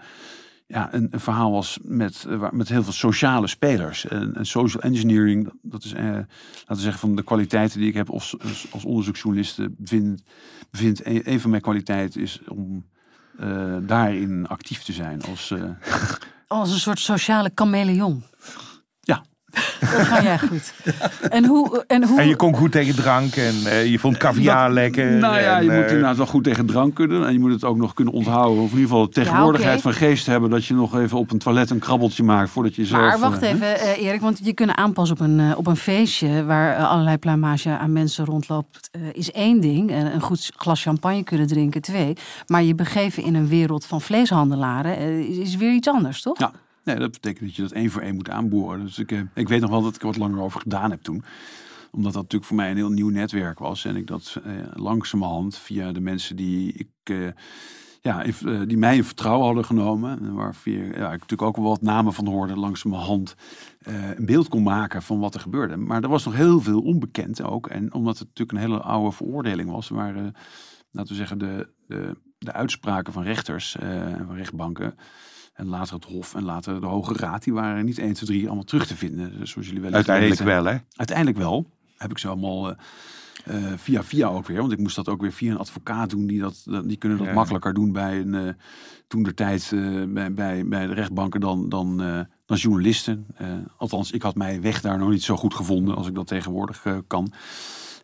ja, 0.66 0.94
een, 0.94 1.08
een 1.10 1.20
verhaal 1.20 1.52
was 1.52 1.78
met, 1.82 2.24
eh, 2.28 2.50
met 2.50 2.68
heel 2.68 2.82
veel 2.82 2.92
sociale 2.92 3.46
spelers. 3.46 4.06
En, 4.06 4.34
en 4.36 4.46
social 4.46 4.82
engineering, 4.82 5.52
dat- 5.62 5.84
is, 5.84 5.92
eh, 5.92 6.04
laten 6.04 6.26
we 6.66 6.74
zeggen, 6.76 7.00
van 7.00 7.16
de 7.16 7.22
kwaliteiten 7.22 7.78
die 7.78 7.88
ik 7.88 7.94
heb 7.94 8.10
als, 8.10 8.36
als, 8.70 8.84
onderzoeksjournalist, 8.84 9.58
eh, 9.58 9.66
bevind, 9.70 10.22
bevindt 10.70 11.06
een, 11.06 11.32
een 11.32 11.40
van 11.40 11.50
mijn 11.50 11.62
kwaliteiten 11.62 12.20
is 12.20 12.40
om 12.48 12.84
eh, 13.38 13.76
daarin 13.82 14.46
actief 14.48 14.82
te 14.82 14.92
zijn. 14.92 15.22
Als, 15.22 15.50
eh, 15.50 15.62
Als 16.48 16.72
een 16.72 16.78
soort 16.78 16.98
sociale 16.98 17.50
chameleon. 17.54 18.22
Ja. 19.00 19.24
Dat 19.80 20.06
ga 20.06 20.22
jij 20.22 20.38
goed. 20.38 20.72
En 21.30 21.44
hoe... 21.44 21.84
En, 21.86 22.04
hoe, 22.04 22.20
En 22.20 22.28
je 22.28 22.36
kon 22.36 22.54
goed 22.54 22.72
tegen 22.72 22.94
drank 22.94 23.36
en 23.36 23.54
eh, 23.64 23.86
je 23.86 23.98
vond 23.98 24.16
caviar 24.16 24.72
lekker. 24.72 25.10
Nou 25.10 25.40
ja, 25.40 25.56
en, 25.56 25.64
je 25.64 25.70
moet 25.70 25.84
eh, 25.84 25.88
inderdaad 25.88 26.16
wel 26.16 26.26
goed 26.26 26.44
tegen 26.44 26.66
drank 26.66 26.94
kunnen. 26.94 27.26
En 27.26 27.32
je 27.32 27.38
moet 27.38 27.52
het 27.52 27.64
ook 27.64 27.76
nog 27.76 27.94
kunnen 27.94 28.14
onthouden. 28.14 28.62
Of 28.62 28.70
in 28.70 28.78
ieder 28.78 28.88
geval 28.88 29.06
de 29.06 29.12
tegenwoordigheid 29.12 29.80
van 29.80 29.92
geest 29.92 30.26
hebben. 30.26 30.50
Dat 30.50 30.64
je 30.64 30.74
nog 30.74 30.98
even 30.98 31.18
op 31.18 31.30
een 31.30 31.38
toilet 31.38 31.70
een 31.70 31.78
krabbeltje 31.78 32.22
maakt 32.22 32.50
voordat 32.50 32.74
je 32.74 32.84
zelf... 32.84 33.02
maar 33.02 33.18
wacht 33.18 33.42
eh, 33.42 33.50
even, 33.50 33.80
eh, 33.80 34.04
Erik, 34.06 34.20
want 34.20 34.40
je 34.42 34.52
kunnen 34.52 34.76
aanpassen 34.76 35.16
op 35.16 35.22
een, 35.22 35.56
op 35.56 35.66
een 35.66 35.76
feestje 35.76 36.44
waar 36.44 36.76
allerlei 36.76 37.16
pluimage 37.16 37.78
aan 37.78 37.92
mensen 37.92 38.24
rondloopt, 38.24 38.88
eh, 38.92 39.00
is 39.12 39.32
één 39.32 39.60
ding. 39.60 39.90
En 39.90 40.14
een 40.14 40.20
goed 40.20 40.52
glas 40.56 40.82
champagne 40.82 41.24
kunnen 41.24 41.46
drinken, 41.46 41.80
twee. 41.80 42.16
Maar 42.46 42.62
je 42.62 42.74
begeven 42.74 43.22
in 43.22 43.34
een 43.34 43.48
wereld 43.48 43.86
van 43.86 44.00
vleeshandelaren 44.00 45.28
is, 45.28 45.36
is 45.36 45.56
weer 45.56 45.72
iets 45.72 45.88
anders, 45.88 46.22
toch? 46.22 46.38
Ja, 46.38 46.52
nee, 46.86 46.96
dat 46.98 47.10
betekent 47.12 47.44
dat 47.44 47.56
je 47.56 47.62
dat 47.62 47.72
één 47.72 47.90
voor 47.90 48.02
één 48.02 48.14
moet 48.14 48.30
aanboren. 48.30 48.84
Dus 48.84 48.98
ik, 48.98 49.12
eh, 49.12 49.20
ik 49.34 49.48
weet 49.48 49.60
nog 49.60 49.70
wel 49.70 49.82
dat 49.82 49.94
ik 49.94 50.00
er 50.00 50.06
wat 50.06 50.16
langer 50.16 50.40
over 50.40 50.60
gedaan 50.60 50.90
heb 50.90 51.02
toen. 51.02 51.24
Omdat 51.90 52.12
dat 52.12 52.22
natuurlijk 52.22 52.44
voor 52.44 52.56
mij 52.56 52.70
een 52.70 52.76
heel 52.76 52.90
nieuw 52.90 53.08
netwerk 53.08 53.58
was. 53.58 53.84
En 53.84 53.96
ik 53.96 54.06
dat 54.06 54.40
eh, 54.44 54.52
langzamerhand 54.74 55.58
via 55.58 55.92
de 55.92 56.00
mensen 56.00 56.36
die 56.36 56.72
ik... 56.72 56.88
eh, 57.02 57.28
ja, 58.00 58.24
eh, 58.24 58.60
die 58.66 58.76
mij 58.76 58.96
in 58.96 59.04
vertrouwen 59.04 59.46
hadden 59.46 59.64
genomen. 59.64 60.18
En 60.20 60.34
waar 60.34 60.56
ja, 60.64 61.12
ik 61.12 61.20
natuurlijk 61.20 61.42
ook 61.42 61.56
wel 61.56 61.64
wat 61.64 61.82
namen 61.82 62.12
van 62.12 62.26
hoorde. 62.26 62.56
Langzamerhand 62.56 63.34
eh 63.78 64.10
een 64.16 64.26
beeld 64.26 64.48
kon 64.48 64.62
maken 64.62 65.02
van 65.02 65.18
wat 65.18 65.34
er 65.34 65.40
gebeurde. 65.40 65.76
Maar 65.76 66.02
er 66.02 66.08
was 66.08 66.24
nog 66.24 66.34
heel 66.34 66.60
veel 66.60 66.80
onbekend 66.80 67.42
ook. 67.42 67.66
En 67.66 67.94
omdat 67.94 68.18
het 68.18 68.28
natuurlijk 68.28 68.58
een 68.58 68.70
hele 68.70 68.82
oude 68.82 69.16
veroordeling 69.16 69.70
was. 69.70 69.88
Waren, 69.88 70.34
laten 70.90 71.10
we 71.10 71.18
zeggen, 71.18 71.38
de, 71.38 71.68
de, 71.86 72.16
de 72.38 72.52
uitspraken 72.52 73.12
van 73.12 73.22
rechters 73.22 73.76
en 73.76 74.24
van 74.26 74.36
rechtbanken. 74.36 74.94
En 75.56 75.66
later 75.66 75.94
het 75.94 76.04
Hof 76.04 76.34
en 76.34 76.42
later 76.44 76.80
de 76.80 76.86
Hoge 76.86 77.12
Raad. 77.14 77.44
Die 77.44 77.52
waren 77.52 77.84
niet 77.84 77.98
1, 77.98 78.12
2, 78.12 78.28
3 78.28 78.46
allemaal 78.46 78.64
terug 78.64 78.86
te 78.86 78.96
vinden. 78.96 79.38
Dus 79.38 79.50
zoals 79.50 79.66
jullie 79.66 79.82
wel 79.82 79.92
Uiteindelijk 79.92 80.40
weten. 80.40 80.54
wel, 80.54 80.72
hè? 80.72 80.78
Uiteindelijk 80.96 81.38
wel. 81.38 81.66
Heb 81.96 82.10
ik 82.10 82.18
ze 82.18 82.28
allemaal 82.28 82.70
eh, 82.70 82.76
eh, 83.44 83.72
via 83.76 84.02
via 84.02 84.28
ook 84.28 84.46
weer. 84.46 84.60
Want 84.60 84.72
ik 84.72 84.78
moest 84.78 84.96
dat 84.96 85.08
ook 85.08 85.20
weer 85.20 85.32
via 85.32 85.50
een 85.50 85.58
advocaat 85.58 86.10
doen. 86.10 86.26
Die, 86.26 86.40
dat, 86.40 86.64
die 86.84 86.96
kunnen 86.96 87.18
dat 87.18 87.26
Ja. 87.26 87.32
makkelijker 87.32 87.74
doen 87.74 87.92
bij 87.92 88.20
een 88.20 88.34
eh, 88.34 88.48
toen 89.06 89.22
de 89.22 89.34
tijd 89.34 89.68
bij, 90.08 90.32
bij, 90.32 90.66
bij 90.66 90.86
de 90.86 90.94
rechtbanken 90.94 91.40
dan, 91.40 91.68
dan, 91.68 91.96
dan 92.46 92.56
journalisten. 92.56 93.26
Althans, 93.76 94.10
ik 94.10 94.22
had 94.22 94.34
mijn 94.34 94.60
weg 94.60 94.80
daar 94.80 94.98
nog 94.98 95.10
niet 95.10 95.22
zo 95.22 95.36
goed 95.36 95.54
gevonden 95.54 95.96
als 95.96 96.06
ik 96.06 96.14
dat 96.14 96.26
tegenwoordig 96.26 96.84
kan. 97.06 97.32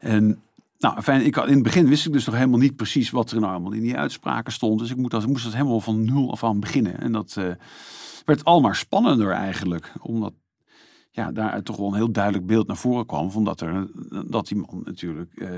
En 0.01 0.41
nou, 0.83 1.03
fijn, 1.03 1.25
ik 1.27 1.35
had, 1.35 1.47
in 1.47 1.55
het 1.55 1.63
begin 1.63 1.89
wist 1.89 2.07
ik 2.07 2.13
dus 2.13 2.25
nog 2.25 2.35
helemaal 2.35 2.59
niet 2.59 2.77
precies 2.77 3.11
wat 3.11 3.31
er 3.31 3.41
nou 3.41 3.53
allemaal 3.53 3.73
in 3.73 3.83
die 3.83 3.97
uitspraken 3.97 4.53
stond. 4.53 4.79
Dus 4.79 4.91
ik, 4.91 4.97
moet 4.97 5.11
dat, 5.11 5.27
moest 5.27 5.45
dat 5.45 5.53
helemaal 5.53 5.81
van 5.81 6.05
nul 6.05 6.31
af 6.31 6.45
aan 6.45 6.61
beginnen. 6.61 7.01
En 7.01 7.13
dat 7.13 7.37
eh, 7.37 7.51
werd 8.25 8.45
al 8.45 8.61
maar 8.61 8.77
spannender 8.77 9.31
eigenlijk. 9.31 9.93
Omdat 10.01 10.33
ja, 11.11 11.33
daaruit 11.33 11.65
toch 11.65 11.77
wel 11.77 11.87
een 11.87 11.95
heel 11.95 12.13
duidelijk 12.13 12.47
beeld 12.47 12.67
naar 12.67 12.77
voren 12.77 13.07
kwam. 13.07 13.31
Van 13.31 13.45
dat, 13.45 13.61
er, 13.61 13.89
dat 14.31 14.49
die 14.49 14.57
man 14.57 14.83
natuurlijk 14.85 15.35
eh, 15.35 15.49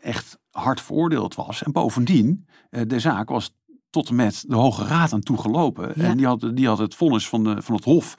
echt 0.00 0.38
hard 0.50 0.80
veroordeeld 0.80 1.34
was. 1.34 1.62
En 1.62 1.72
bovendien, 1.72 2.46
eh, 2.70 2.82
de 2.86 3.00
zaak 3.00 3.28
was 3.28 3.54
tot 3.90 4.08
en 4.08 4.14
met 4.14 4.44
de 4.48 4.54
Hoge 4.54 4.84
Raad 4.84 5.12
aan 5.12 5.20
toegelopen. 5.20 5.92
Ja. 5.94 6.02
En 6.02 6.16
die 6.16 6.26
had, 6.26 6.50
die 6.54 6.66
had 6.66 6.78
het 6.78 6.94
vonnis 6.94 7.28
van, 7.28 7.44
de, 7.44 7.62
van 7.62 7.74
het 7.74 7.84
Hof. 7.84 8.14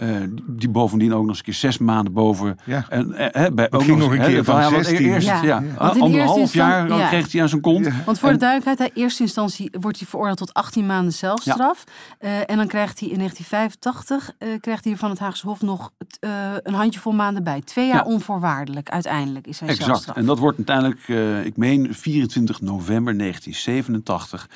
Eh, 0.00 0.08
die- 0.20 0.42
die 0.46 0.68
bovendien 0.68 1.12
ook 1.14 1.20
nog 1.20 1.28
eens 1.28 1.38
een 1.38 1.44
keer 1.44 1.54
zes 1.54 1.78
maanden 1.78 2.12
boven. 2.12 2.58
Ja. 2.64 2.86
En, 2.88 3.12
eh, 3.32 3.46
bij, 3.52 3.70
ook 3.70 3.82
ging 3.82 3.98
nog 3.98 4.08
nog 4.10 4.18
een 4.18 4.26
keer 4.26 4.44
van 4.44 4.60
ja, 4.60 4.70
want 4.70 4.86
16. 4.86 5.06
Eerst, 5.12 5.26
Ja. 5.26 5.42
ja. 5.42 5.52
Want 5.52 5.68
in 5.68 5.78
eerste 5.78 6.00
anderhalf 6.02 6.52
jaar 6.52 6.88
ja. 6.88 7.08
kreeg 7.08 7.32
hij 7.32 7.42
aan 7.42 7.48
zijn 7.48 7.60
kont. 7.60 7.84
Ja. 7.86 7.92
Want 8.04 8.18
voor 8.18 8.30
de 8.30 8.36
duidelijkheid, 8.36 8.92
in 8.94 9.02
eerste 9.02 9.22
instantie 9.22 9.70
wordt 9.80 9.98
hij 9.98 10.06
veroordeeld 10.08 10.38
tot 10.38 10.54
18 10.54 10.86
maanden 10.86 11.12
celstraf. 11.12 11.84
Eh, 12.18 12.50
en 12.50 12.56
dan 12.56 12.66
krijgt 12.66 13.00
hij 13.00 13.08
in 13.08 13.16
1985 13.18 14.32
eh, 14.38 14.48
krijgt 14.60 14.84
hij 14.84 14.96
van 14.96 15.10
het 15.10 15.18
Haagse 15.18 15.46
Hof 15.46 15.60
nog 15.62 15.90
eh, 16.20 16.30
een 16.62 16.74
handjevol 16.74 17.12
maanden 17.12 17.42
bij. 17.44 17.60
Twee 17.64 17.86
jaar 17.86 17.96
Ja. 17.96 18.12
onvoorwaardelijk 18.12 18.88
uiteindelijk 18.90 19.46
is 19.46 19.56
zijn 19.56 19.70
Exact. 19.70 20.10
En 20.14 20.24
dat 20.26 20.38
wordt 20.38 20.56
uiteindelijk, 20.56 21.00
eh, 21.08 21.44
ik 21.44 21.56
meen 21.56 21.94
24 21.94 22.60
november 22.60 23.14
1987, 23.14 24.48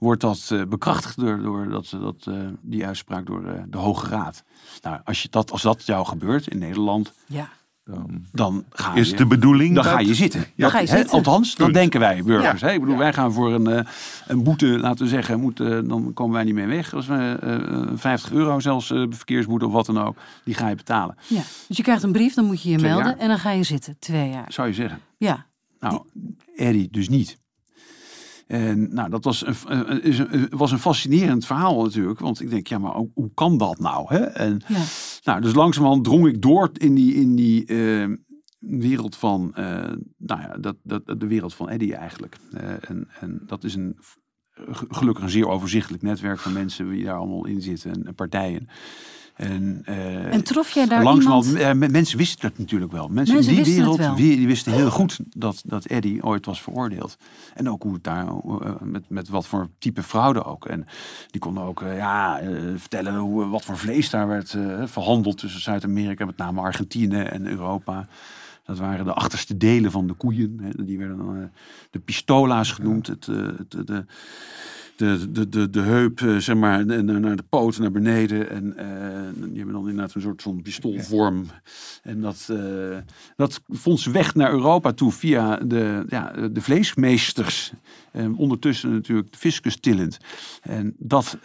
wordt 0.00 0.20
dat 0.20 0.48
eh, 0.52 0.62
bekrachtigd 0.68 1.20
door, 1.20 1.42
door 1.42 1.68
dat, 1.68 1.96
dat, 2.00 2.26
eh, 2.28 2.34
die 2.60 2.86
uitspraak 2.86 3.26
door 3.26 3.44
eh, 3.46 3.62
de 3.68 3.78
Hoge 3.78 4.08
Raad. 4.08 4.42
Nou, 4.82 5.00
als, 5.04 5.22
je 5.22 5.28
dat, 5.30 5.50
als 5.52 5.62
dat 5.62 5.86
jou 5.86 6.06
gebeurt 6.06 6.46
in 6.46 6.58
Nederland, 6.58 7.12
Ja. 7.26 7.48
Dan 7.84 8.24
dan 8.32 8.64
ga 8.70 8.94
is 8.94 9.10
je, 9.10 9.16
de 9.16 9.26
bedoeling 9.26 9.74
dan 9.74 9.84
dat... 9.84 9.92
ga 9.92 9.98
je 10.00 10.14
zitten. 10.14 10.44
Dat- 10.56 10.70
ga 10.70 10.78
je 10.78 10.88
hè, 10.88 10.96
zitten. 10.96 11.14
Althans, 11.16 11.54
dat 11.54 11.72
denken 11.72 12.00
wij 12.00 12.22
burgers. 12.22 12.60
Ja. 12.60 12.66
Hè? 12.66 12.72
Ik 12.72 12.80
bedoel, 12.80 12.96
wij 12.96 13.12
gaan 13.12 13.32
voor 13.32 13.52
een, 13.52 13.66
eh, 13.66 13.84
een 14.26 14.42
boete, 14.42 14.66
laten 14.66 15.04
we 15.04 15.10
zeggen, 15.10 15.40
moet, 15.40 15.56
dan 15.56 16.10
komen 16.14 16.34
wij 16.34 16.44
niet 16.44 16.54
mee 16.54 16.66
weg. 16.66 16.94
Als 16.94 17.06
we 17.06 17.38
eh, 17.42 17.90
50 17.94 18.32
euro 18.32 18.60
zelfs 18.60 18.90
eh, 18.90 19.04
verkeersboete 19.10 19.66
of 19.66 19.72
wat 19.72 19.86
dan 19.86 19.98
ook, 19.98 20.16
die 20.44 20.54
ga 20.54 20.68
je 20.68 20.74
betalen. 20.74 21.16
ja. 21.26 21.42
Dus 21.68 21.76
je 21.76 21.82
krijgt 21.82 22.02
een 22.02 22.12
brief, 22.12 22.34
dan 22.34 22.44
moet 22.44 22.62
je 22.62 22.70
je 22.70 22.76
Twee 22.76 22.90
melden 22.90 23.08
jaar. 23.10 23.18
en 23.18 23.28
dan 23.28 23.38
ga 23.38 23.50
je 23.50 23.62
zitten. 23.62 23.96
Twee 23.98 24.30
jaar. 24.30 24.52
Zou 24.52 24.68
je 24.68 24.74
zeggen. 24.74 25.00
Ja. 25.16 25.46
Nou, 25.80 26.02
Eddie 26.56 26.88
dus 26.90 27.08
niet. 27.08 27.38
En 28.50 28.94
nou, 28.94 29.10
dat 29.10 29.24
was 29.24 29.46
een, 29.46 29.54
een- 29.66 30.02
is 30.02 30.18
een, 30.18 30.46
was 30.50 30.72
een 30.72 30.78
fascinerend 30.78 31.46
verhaal 31.46 31.82
natuurlijk. 31.82 32.20
Want 32.20 32.40
ik 32.40 32.50
denk, 32.50 32.66
ja, 32.66 32.78
maar 32.78 32.94
hoe, 32.94 33.10
hoe 33.14 33.30
kan 33.34 33.58
dat 33.58 33.78
nou? 33.78 34.14
Hè? 34.14 34.18
En, 34.18 34.60
ja. 34.68 34.82
nou, 35.24 35.40
dus 35.40 35.54
langzamerhand 35.54 36.04
drong 36.04 36.26
ik 36.26 36.42
door 36.42 36.70
in 36.72 36.94
die, 36.94 37.14
in 37.14 37.36
die 37.36 37.64
eh, 37.66 38.08
wereld 38.58 39.16
van, 39.16 39.54
eh, 39.54 39.64
nou 40.16 40.40
ja, 40.40 40.56
dat, 40.60 40.76
dat, 40.82 41.02
de 41.20 41.26
wereld 41.26 41.54
van 41.54 41.68
Eddie 41.68 41.94
eigenlijk. 41.94 42.36
Eh, 42.52 42.90
en, 42.90 43.08
en 43.20 43.42
dat 43.46 43.64
is 43.64 43.74
een, 43.74 43.96
gelukkig 44.88 45.24
een 45.24 45.30
zeer 45.30 45.48
overzichtelijk 45.48 46.02
netwerk 46.02 46.38
van 46.38 46.52
mensen 46.52 46.90
die 46.90 47.04
daar 47.04 47.16
allemaal 47.16 47.46
in 47.46 47.60
zitten 47.60 47.92
en, 47.92 48.06
en 48.06 48.14
partijen. 48.14 48.68
En, 49.40 49.82
eh, 49.84 50.32
En 50.34 50.42
trof 50.44 50.70
jij 50.70 50.86
daar 50.86 51.14
iemand... 51.14 51.54
eh, 51.54 51.72
men- 51.72 51.90
mensen 51.90 52.18
wisten 52.18 52.40
dat 52.48 52.58
natuurlijk 52.58 52.92
wel. 52.92 53.08
Mensen, 53.08 53.34
Mensen 53.34 53.56
in 53.56 53.62
die 53.62 53.74
wereld 53.74 54.16
die 54.16 54.46
wisten 54.46 54.72
heel 54.72 54.90
goed 54.90 55.18
dat, 55.36 55.62
dat 55.66 55.84
Eddie 55.84 56.22
ooit 56.24 56.46
was 56.46 56.62
veroordeeld. 56.62 57.16
En 57.54 57.70
ook 57.70 57.82
hoe 57.82 57.92
het 57.92 58.04
daar, 58.04 58.26
eh, 58.26 58.70
met, 58.80 59.02
met 59.08 59.28
wat 59.28 59.46
voor 59.46 59.68
type 59.78 60.02
fraude 60.02 60.44
ook. 60.44 60.66
En 60.66 60.86
die 61.30 61.40
konden 61.40 61.62
ook 61.62 61.82
eh, 61.82 61.96
ja, 61.96 62.38
eh, 62.40 62.50
vertellen 62.76 63.14
hoe, 63.16 63.46
wat 63.46 63.64
voor 63.64 63.78
vlees 63.78 64.10
daar 64.10 64.28
werd 64.28 64.54
eh, 64.54 64.82
verhandeld 64.84 65.38
tussen 65.38 65.60
Zuid-Amerika, 65.60 66.24
met 66.24 66.36
name 66.36 66.60
Argentinië 66.60 67.20
en 67.22 67.46
Europa. 67.46 68.08
Dat 68.64 68.78
waren 68.78 69.04
de 69.04 69.12
achterste 69.12 69.56
delen 69.56 69.90
van 69.90 70.06
de 70.06 70.12
koeien. 70.14 70.58
Hè. 70.62 70.84
Die 70.84 70.98
werden 70.98 71.16
dan 71.16 71.36
eh, 71.36 71.42
de 71.90 71.98
pistola's 71.98 72.72
genoemd. 72.72 73.06
Het, 73.06 73.28
eh, 73.28 73.36
het, 73.36 73.86
de, 73.86 74.04
de, 75.00 75.30
de, 75.30 75.48
de, 75.48 75.70
de, 75.70 75.80
heup, 75.80 76.20
eh, 76.20 76.36
zeg 76.36 76.56
maar, 76.56 76.86
naar, 76.86 77.36
de 77.36 77.44
poot 77.48 77.78
naar 77.78 77.90
beneden. 77.90 78.50
En 78.50 78.76
eh, 78.76 78.86
die 79.34 79.56
hebben 79.56 79.74
dan 79.74 79.88
inderdaad 79.88 80.14
een 80.14 80.20
soort 80.20 80.42
van 80.42 80.62
pistoolvorm. 80.62 81.46
En 82.02 82.20
dat, 82.20 82.48
eh, 82.50 82.98
dat 83.36 83.60
vond 83.68 84.00
ze 84.00 84.10
weg 84.10 84.34
naar 84.34 84.52
Europa 84.52 84.92
toe 84.92 85.12
via 85.12 85.56
de, 85.56 86.04
ja, 86.08 86.48
de 86.48 86.60
vleesmeesters. 86.60 87.72
Eh, 88.12 88.38
ondertussen 88.38 88.92
natuurlijk 88.92 89.32
de 89.32 89.38
fiscus 89.38 89.76
tillend. 89.76 90.18
En 90.62 90.94
dat... 90.98 91.38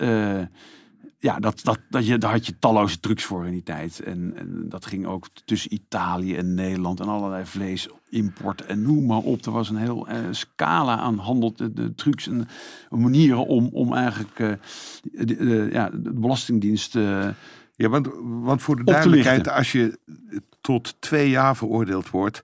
ja, 1.20 1.40
dat, 1.40 1.60
dat, 1.64 1.80
dat 1.90 2.08
je, 2.08 2.18
daar 2.18 2.32
had 2.32 2.46
je 2.46 2.60
talloze 2.60 3.00
trucs 3.00 3.24
voor 3.24 3.46
in 3.46 3.52
die 3.52 3.64
tijd. 3.64 4.00
En, 4.00 4.34
en 4.36 4.66
dat 4.70 4.86
ging 4.86 5.06
ook 5.06 5.28
tussen 5.46 5.74
Italië 5.74 6.36
en 6.36 6.54
Nederland 6.54 7.00
en 7.00 7.08
allerlei 7.08 7.46
vleesimport 8.20 8.66
en 8.66 8.82
noem 8.82 9.06
maar 9.06 9.18
op. 9.18 9.46
Er 9.46 9.52
was 9.52 9.70
een 9.70 9.76
heel 9.76 10.08
eh, 10.08 10.18
scala 10.32 10.98
aan 10.98 11.18
handel, 11.18 11.54
de, 11.56 11.74
de 11.74 11.96
trucs 11.96 12.28
en 12.28 12.48
manieren 12.90 13.46
om, 13.48 13.70
om 13.74 13.94
eigenlijk 13.94 14.40
eh, 14.40 14.52
de, 15.04 15.26
de- 15.36 15.70
ja, 15.72 15.90
de 15.94 16.14
Belastingdienst... 16.14 16.96
eh, 16.96 17.28
Ja, 17.76 17.90
want, 17.90 18.08
want 18.22 18.62
voor 18.62 18.76
de 18.76 18.84
duidelijkheid, 18.84 19.50
als 19.50 19.72
je 19.72 20.00
tot 20.62 20.96
twee 21.02 21.30
jaar 21.30 21.56
veroordeeld 21.56 22.10
wordt, 22.10 22.44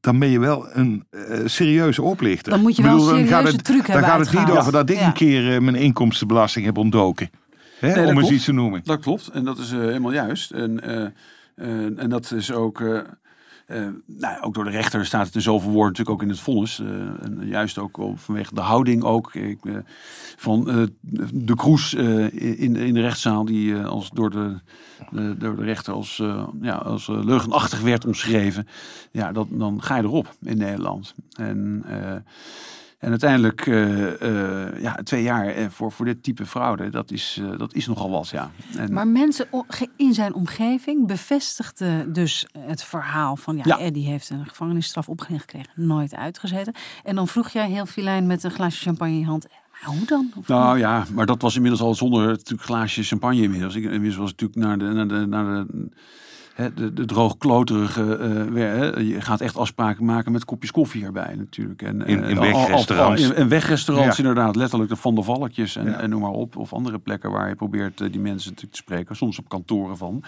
dan 0.00 0.18
ben 0.18 0.28
je 0.28 0.38
wel 0.38 0.66
een 0.76 1.06
serieuze 1.44 2.02
oplichter. 2.02 2.52
Dan 2.52 2.60
moet 2.62 2.76
je 2.76 2.82
Ik 2.82 2.88
wel 2.88 2.96
bedoel, 2.98 3.10
een 3.12 3.18
dan 3.18 3.26
gaat 3.28 3.36
serieuze 3.36 3.56
het, 3.56 3.64
truc 3.64 3.86
Dan 3.86 3.90
hebben 3.90 4.10
gaat 4.10 4.26
het 4.30 4.38
niet 4.46 4.56
over 4.58 4.72
dat 4.72 4.90
ik 4.90 4.96
Ja. 4.98 5.06
een 5.06 5.12
keer 5.12 5.54
eh, 5.54 5.60
mijn 5.60 5.76
inkomstenbelasting 5.76 6.64
heb 6.64 6.78
ontdoken. 6.78 7.30
Hè, 7.80 7.88
dat 7.94 7.98
om 7.98 8.10
eens 8.10 8.18
klopt. 8.18 8.32
iets 8.34 8.44
te 8.44 8.52
noemen. 8.52 8.80
Dat 8.84 9.00
klopt, 9.00 9.28
en 9.28 9.44
dat 9.44 9.58
is 9.58 9.70
helemaal 9.70 10.12
juist. 10.12 10.50
En, 10.50 10.80
eh, 10.82 11.02
eh, 11.54 11.98
en 11.98 12.08
dat 12.08 12.30
is 12.32 12.52
ook, 12.52 12.80
eh, 13.72 13.86
nou, 14.06 14.42
ook 14.42 14.54
door 14.54 14.64
de 14.64 14.70
rechter 14.70 15.06
staat 15.06 15.26
het 15.26 15.34
in 15.34 15.40
zoveel 15.40 15.70
woorden 15.70 15.88
natuurlijk 15.88 16.16
ook 16.16 16.22
in 16.22 16.28
het 16.28 16.40
vonnis. 16.40 16.78
eh, 16.78 16.86
en 17.24 17.40
juist 17.44 17.78
ook 17.78 17.98
vanwege 18.14 18.54
de 18.54 18.60
houding 18.60 19.02
ook 19.02 19.34
ik, 19.34 19.64
eh, 19.64 19.74
van 20.36 20.88
de 21.30 21.54
Kroes 21.54 21.94
in, 21.94 22.76
in 22.76 22.94
de 22.94 23.00
rechtszaal 23.00 23.44
die 23.44 23.76
als 23.76 24.10
door 24.10 24.30
de, 24.30 24.56
door 25.38 25.56
de 25.56 25.64
rechter 25.64 25.94
als, 25.94 26.22
ja, 26.60 26.74
als 26.74 27.06
leugenachtig 27.06 27.80
werd 27.80 28.06
omschreven. 28.06 28.66
Ja, 29.10 29.32
dat, 29.32 29.46
dan 29.50 29.82
ga 29.82 29.96
je 29.96 30.02
erop 30.02 30.34
in 30.42 30.58
Nederland. 30.58 31.14
En... 31.36 31.84
En 33.02 33.10
uiteindelijk, 33.10 33.66
eh, 33.66 34.66
eh, 34.66 34.82
ja, 34.82 34.94
twee 34.94 35.22
jaar 35.22 35.46
eh, 35.46 35.66
voor, 35.68 35.92
voor 35.92 36.04
dit 36.04 36.22
type 36.22 36.46
fraude, 36.46 36.90
dat 36.90 37.10
is, 37.10 37.40
dat 37.58 37.74
is 37.74 37.86
nogal 37.86 38.10
wat, 38.10 38.28
ja. 38.28 38.50
En, 38.76 38.92
Maar 38.92 39.06
mensen 39.06 39.46
in 39.96 40.14
zijn 40.14 40.34
omgeving 40.34 41.06
bevestigden 41.06 42.12
dus 42.12 42.46
het 42.58 42.84
verhaal 42.84 43.36
van... 43.36 43.56
ja, 43.56 43.62
Ja. 43.64 43.78
Eddie 43.78 44.06
heeft 44.06 44.30
een 44.30 44.46
gevangenisstraf 44.46 45.08
opgelegd 45.08 45.42
gekregen, 45.42 45.70
nooit 45.74 46.14
uitgezeten. 46.14 46.74
En 47.04 47.14
dan 47.14 47.28
vroeg 47.28 47.48
jij 47.48 47.70
heel 47.70 47.86
filijn 47.86 48.26
met 48.26 48.44
een 48.44 48.50
glaasje 48.50 48.82
champagne 48.82 49.12
in 49.12 49.18
je 49.18 49.26
hand... 49.26 49.46
hoe 49.84 50.06
dan? 50.06 50.32
Of 50.36 50.48
Nou 50.48 50.78
ja, 50.78 51.04
maar 51.12 51.26
dat 51.26 51.42
was 51.42 51.54
inmiddels 51.54 51.82
al 51.82 51.94
zonder 51.94 52.26
natuurlijk 52.26 52.62
glaasje 52.62 53.02
champagne 53.02 53.42
inmiddels. 53.42 53.74
Ik, 53.74 53.84
inmiddels 53.84 54.16
was 54.16 54.30
natuurlijk 54.30 54.60
naar 54.60 54.78
de, 54.78 54.84
naar 54.84 55.08
de, 55.08 55.26
naar 55.26 55.44
de, 55.44 55.88
de, 56.74 56.92
de 56.92 57.04
droogkloterige... 57.04 58.16
eh. 58.16 59.08
Je 59.08 59.20
gaat 59.20 59.40
echt 59.40 59.56
afspraken 59.56 60.04
maken 60.04 60.32
met 60.32 60.44
kopjes 60.44 60.70
koffie 60.70 61.04
erbij 61.04 61.34
natuurlijk. 61.36 61.82
En, 61.82 62.06
In- 62.06 62.22
eh, 62.22 62.30
in 62.30 62.38
al- 62.38 62.44
al- 62.44 62.50
wegrestaurants. 62.52 63.22
In, 63.22 63.36
in 63.36 63.48
wegrestaurants 63.48 64.16
Ja. 64.16 64.22
inderdaad, 64.24 64.56
letterlijk 64.56 64.90
de 64.90 64.96
Van 64.96 65.14
der 65.14 65.24
Valkjes 65.24 65.76
en, 65.76 65.84
Ja. 65.84 65.98
en 66.00 66.10
noem 66.10 66.20
maar 66.20 66.30
op. 66.30 66.56
Of 66.56 66.72
andere 66.72 66.98
plekken 66.98 67.30
waar 67.30 67.48
je 67.48 67.54
probeert 67.54 68.00
eh, 68.00 68.10
die 68.12 68.20
mensen 68.20 68.48
natuurlijk 68.50 68.76
te 68.76 68.82
spreken. 68.82 69.16
Soms 69.16 69.38
op 69.38 69.48
kantoren 69.48 69.96
van. 69.96 70.22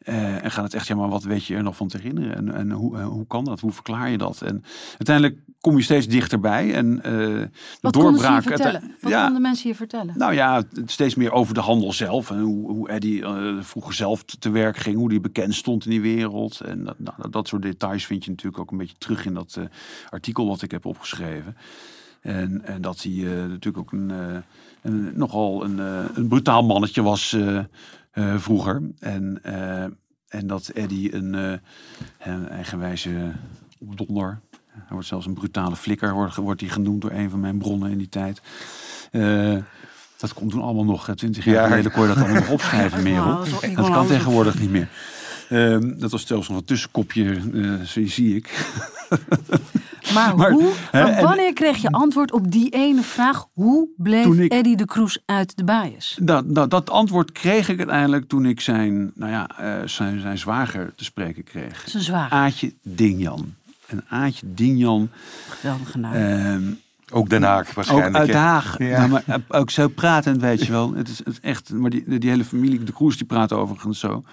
Eh, 0.00 0.44
en 0.44 0.50
gaat 0.50 0.64
het 0.64 0.74
echt, 0.74 0.86
ja, 0.86 0.94
maar 0.94 1.08
wat 1.08 1.22
weet 1.22 1.44
je 1.44 1.54
er 1.54 1.62
nog 1.62 1.76
van 1.76 1.88
te 1.88 1.96
herinneren? 1.96 2.36
En, 2.36 2.54
en 2.54 2.70
hoe, 2.70 2.98
eh, 2.98 3.06
hoe 3.06 3.26
kan 3.26 3.44
dat? 3.44 3.60
Hoe 3.60 3.72
verklaar 3.72 4.10
je 4.10 4.18
dat? 4.18 4.42
En 4.42 4.64
uiteindelijk 4.88 5.38
kom 5.60 5.76
je 5.76 5.82
steeds 5.82 6.06
dichterbij. 6.08 6.74
En 6.74 7.02
eh 7.02 7.12
de 7.12 7.48
Wat 7.80 7.94
ze 7.94 8.00
doorbraak. 8.00 8.44
Wat 9.00 9.12
ja, 9.12 9.24
konden 9.24 9.42
mensen 9.42 9.68
je 9.68 9.74
vertellen? 9.74 10.14
nou 10.16 10.34
ja, 10.34 10.62
steeds 10.86 11.14
meer 11.14 11.32
over 11.32 11.54
de 11.54 11.60
handel 11.60 11.92
zelf. 11.92 12.30
En 12.30 12.40
hoe, 12.40 12.70
hoe 12.70 12.88
Eddie 12.88 13.24
vroeger 13.60 13.94
zelf 13.94 14.22
te, 14.24 14.50
werk 14.50 14.76
ging. 14.76 14.96
Hoe 14.96 15.08
die 15.08 15.20
bekend 15.20 15.54
stond 15.54 15.84
in 15.84 15.90
die 15.90 16.00
wereld. 16.00 16.60
En 16.60 16.84
dat, 16.84 16.98
nou, 16.98 17.16
dat- 17.22 17.32
dat 17.32 17.48
soort 17.48 17.62
details 17.62 18.06
vind 18.06 18.24
je 18.24 18.30
natuurlijk 18.30 18.62
ook 18.62 18.70
een 18.70 18.78
beetje 18.78 18.98
terug 18.98 19.26
in 19.26 19.34
dat 19.34 19.58
artikel 20.10 20.46
wat 20.48 20.62
ik 20.62 20.70
heb 20.70 20.84
opgeschreven. 20.84 21.56
En, 22.20 22.64
en 22.64 22.80
dat 22.82 23.02
hij 23.02 23.12
natuurlijk 23.24 23.78
ook 23.78 23.92
een, 23.92 24.12
een, 24.82 25.10
nogal 25.14 25.64
een, 25.64 25.78
een 26.14 26.28
brutaal 26.28 26.62
mannetje 26.64 27.02
was 27.02 27.36
eh, 28.10 28.38
vroeger. 28.38 28.82
En, 28.98 29.38
eh, 29.42 29.82
en 30.28 30.46
dat 30.46 30.68
Eddie 30.68 31.14
een, 31.14 31.34
eh, 31.34 31.52
een 32.34 32.48
eigenwijze 32.48 33.32
opdonder... 33.78 34.40
Hij 34.70 34.88
wordt 34.98 35.06
zelfs 35.06 35.26
een 35.26 35.34
brutale 35.34 35.76
flikker, 35.76 36.12
wordt, 36.12 36.34
wordt 36.36 36.60
hij 36.60 36.70
genoemd 36.70 37.00
door 37.02 37.10
een 37.10 37.30
van 37.30 37.40
mijn 37.40 37.58
bronnen 37.58 37.90
in 37.90 37.98
die 37.98 38.08
tijd. 38.08 38.40
Eh, 39.10 39.56
dat 40.18 40.34
komt 40.34 40.50
toen 40.50 40.62
allemaal 40.62 40.84
nog. 40.84 41.14
Twintig 41.14 41.44
jaar 41.44 41.54
Ja. 41.54 41.66
geleden 41.66 41.92
kon 41.92 42.02
je 42.02 42.08
dat 42.08 42.16
allemaal 42.16 42.34
nog 42.40 42.50
opschrijven, 42.58 43.02
Merel. 43.02 43.44
Dat 43.74 43.90
kan 43.90 44.06
tegenwoordig 44.06 44.58
niet 44.60 44.70
meer. 44.70 44.88
Ehm, 45.48 45.98
dat 45.98 46.10
was 46.10 46.26
zelfs 46.26 46.48
nog 46.48 46.58
een 46.58 46.64
tussenkopje, 46.64 47.40
eh, 47.54 47.80
zo 47.86 48.06
zie 48.06 48.36
ik. 48.36 48.48
Maar, 50.14 50.36
Maar, 50.36 50.50
hoe, 50.50 50.72
hè, 50.90 51.02
maar 51.02 51.12
en- 51.12 51.24
wanneer 51.24 51.52
kreeg 51.52 51.76
je 51.76 51.90
antwoord 51.90 52.32
op 52.32 52.50
die 52.50 52.70
ene 52.70 53.02
vraag? 53.02 53.46
Hoe 53.52 53.88
bleef 53.96 54.26
ik- 54.38 54.52
Eddie 54.52 54.76
de 54.76 54.84
Kroes 54.84 55.22
uit 55.26 55.56
de 55.56 55.64
bias? 55.64 56.16
Dat, 56.20 56.54
dat, 56.54 56.70
dat 56.70 56.90
antwoord 56.90 57.32
kreeg 57.32 57.68
ik 57.68 57.78
uiteindelijk 57.78 58.28
toen 58.28 58.44
ik 58.46 58.60
zijn, 58.60 59.10
nou 59.14 59.32
ja, 59.32 59.48
eh, 59.58 59.88
zijn, 59.88 60.20
zijn 60.20 60.38
zwager 60.38 60.92
te 60.96 61.04
spreken 61.04 61.44
kreeg. 61.44 61.82
Zijn 61.86 62.02
zwaar. 62.02 62.30
Aatje 62.30 62.74
Dingjan. 62.82 63.54
En 63.86 64.04
Aatje 64.08 64.46
Dingjan, 64.54 65.10
Geweldige 65.48 65.98
naam. 65.98 66.12
ehm, 66.12 66.62
Ook 67.12 67.28
Den 67.28 67.42
Haag 67.42 67.68
ook 67.68 67.74
waarschijnlijk. 67.74 68.14
uit 68.16 68.26
hè? 68.26 68.32
Den 68.32 68.42
Haag. 68.42 68.78
Ja. 68.78 68.98
Nou, 68.98 69.10
maar 69.10 69.22
eh, 69.26 69.34
ook 69.48 69.70
zo 69.70 69.88
pratend, 69.88 70.40
weet 70.40 70.64
je 70.66 70.72
wel. 70.72 70.94
Het 70.94 71.08
is, 71.08 71.18
het 71.18 71.28
is 71.28 71.40
echt, 71.40 71.72
maar 71.72 71.90
die, 71.90 72.18
die 72.18 72.30
hele 72.30 72.44
familie, 72.44 72.82
de 72.84 72.92
Kroes, 72.92 73.16
die 73.16 73.26
praat 73.26 73.52
overigens 73.52 73.98
zo. 73.98 74.24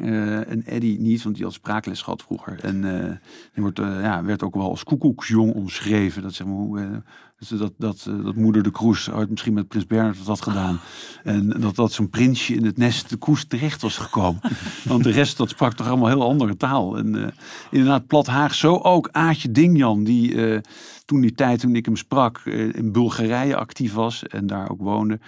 Eh, 0.00 0.50
en 0.50 0.66
Eddie 0.66 1.00
niet, 1.00 1.22
want 1.22 1.34
die 1.34 1.44
had 1.44 1.54
spraakles 1.54 2.02
gehad 2.02 2.22
vroeger. 2.22 2.58
En 2.62 3.00
eh, 3.00 3.16
die 3.54 3.62
wordt, 3.62 3.78
eh, 3.78 4.00
ja, 4.02 4.24
werd 4.24 4.42
ook 4.42 4.54
wel 4.54 4.70
als 4.70 4.84
koekoeksjong 4.84 5.54
omschreven. 5.54 6.22
Dat, 6.22 6.34
zeg 6.34 6.46
maar, 6.46 6.56
hoe, 6.56 6.80
eh, 6.80 7.58
dat, 7.58 7.72
dat, 7.76 8.10
dat, 8.22 8.34
moeder 8.34 8.62
de 8.62 8.70
Kroes 8.70 9.10
ooit 9.10 9.30
misschien 9.30 9.52
met 9.52 9.68
prins 9.68 9.86
Bernhard 9.86 10.16
had 10.16 10.26
dat 10.26 10.42
gedaan. 10.42 10.80
En 11.24 11.48
dat 11.48 11.76
dat 11.76 11.92
zo'n 11.92 12.10
prinsje 12.10 12.54
in 12.54 12.64
het 12.64 12.76
nest 12.76 13.10
de 13.10 13.18
Kroes 13.18 13.44
terecht 13.44 13.82
was 13.82 13.96
gekomen. 13.96 14.40
want 14.84 15.04
de 15.04 15.10
rest, 15.10 15.36
dat 15.36 15.48
sprak 15.48 15.72
toch 15.72 15.88
allemaal 15.88 16.08
heel 16.08 16.28
andere 16.28 16.56
taal. 16.56 16.98
En 16.98 17.34
inderdaad, 17.70 18.06
plat 18.06 18.26
Haag, 18.26 18.54
zo 18.54 18.76
ook 18.76 19.08
Aatje 19.12 19.50
Dingjan, 19.50 20.04
die 20.04 20.60
toen 21.04 21.20
die 21.20 21.34
tijd, 21.34 21.60
toen 21.60 21.76
ik 21.76 21.84
hem 21.84 21.96
sprak, 21.96 22.38
in 22.72 22.92
Bulgarije 22.92 23.56
actief 23.56 23.92
was 23.92 24.26
en 24.26 24.46
daar 24.46 24.70
ook 24.70 24.80
woonde. 24.80 25.18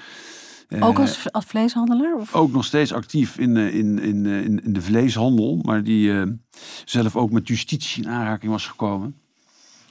Eh, 0.70 0.86
ook 0.86 0.98
als, 0.98 1.32
als 1.32 1.44
vleeshandelaar? 1.44 2.14
Of? 2.14 2.34
ook 2.34 2.52
nog 2.52 2.64
steeds 2.64 2.92
actief 2.92 3.38
in, 3.38 3.56
eh, 3.56 3.74
in, 3.74 3.98
in, 3.98 4.26
eh, 4.26 4.44
in, 4.44 4.62
in 4.64 4.72
de 4.72 4.82
vleeshandel, 4.82 5.56
maar 5.62 5.82
die 5.82 6.38
zelf 6.84 7.16
ook 7.16 7.30
met 7.30 7.48
justitie 7.48 8.02
in 8.02 8.08
aanraking 8.10 8.52
was 8.52 8.66
gekomen. 8.66 9.16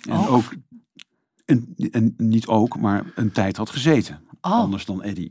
En 0.10 0.18
Oh. 0.18 0.34
ook, 0.34 0.54
en, 1.46 1.76
en 1.92 2.13
niet 2.18 2.48
ook, 2.48 2.78
maar 2.80 3.06
een 3.15 3.32
tijd 3.32 3.58
had 3.58 3.70
gezeten. 3.70 4.20
Oh. 4.42 4.52
Anders 4.52 4.86
dan. 4.86 5.02
Eh, 5.04 5.24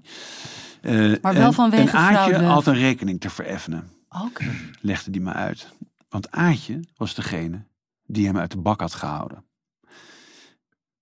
Maar 1.23 1.35
wel 1.35 1.47
en- 1.47 1.53
vanwege 1.53 1.83
En 1.91 1.95
Aatje 1.99 2.43
had 2.45 2.67
een 2.67 2.75
rekening 2.75 3.21
te 3.21 3.31
vereffenen, 3.31 3.91
Oké. 4.27 4.45
legde 4.81 5.11
die 5.11 5.21
me 5.21 5.33
uit. 5.33 5.69
Want 6.09 6.31
Aatje 6.31 6.81
was 6.97 7.15
degene 7.15 7.65
die 8.07 8.27
hem 8.27 8.39
uit 8.39 8.51
de 8.51 8.59
bak 8.59 8.81
had 8.81 8.95
gehouden. 8.95 9.45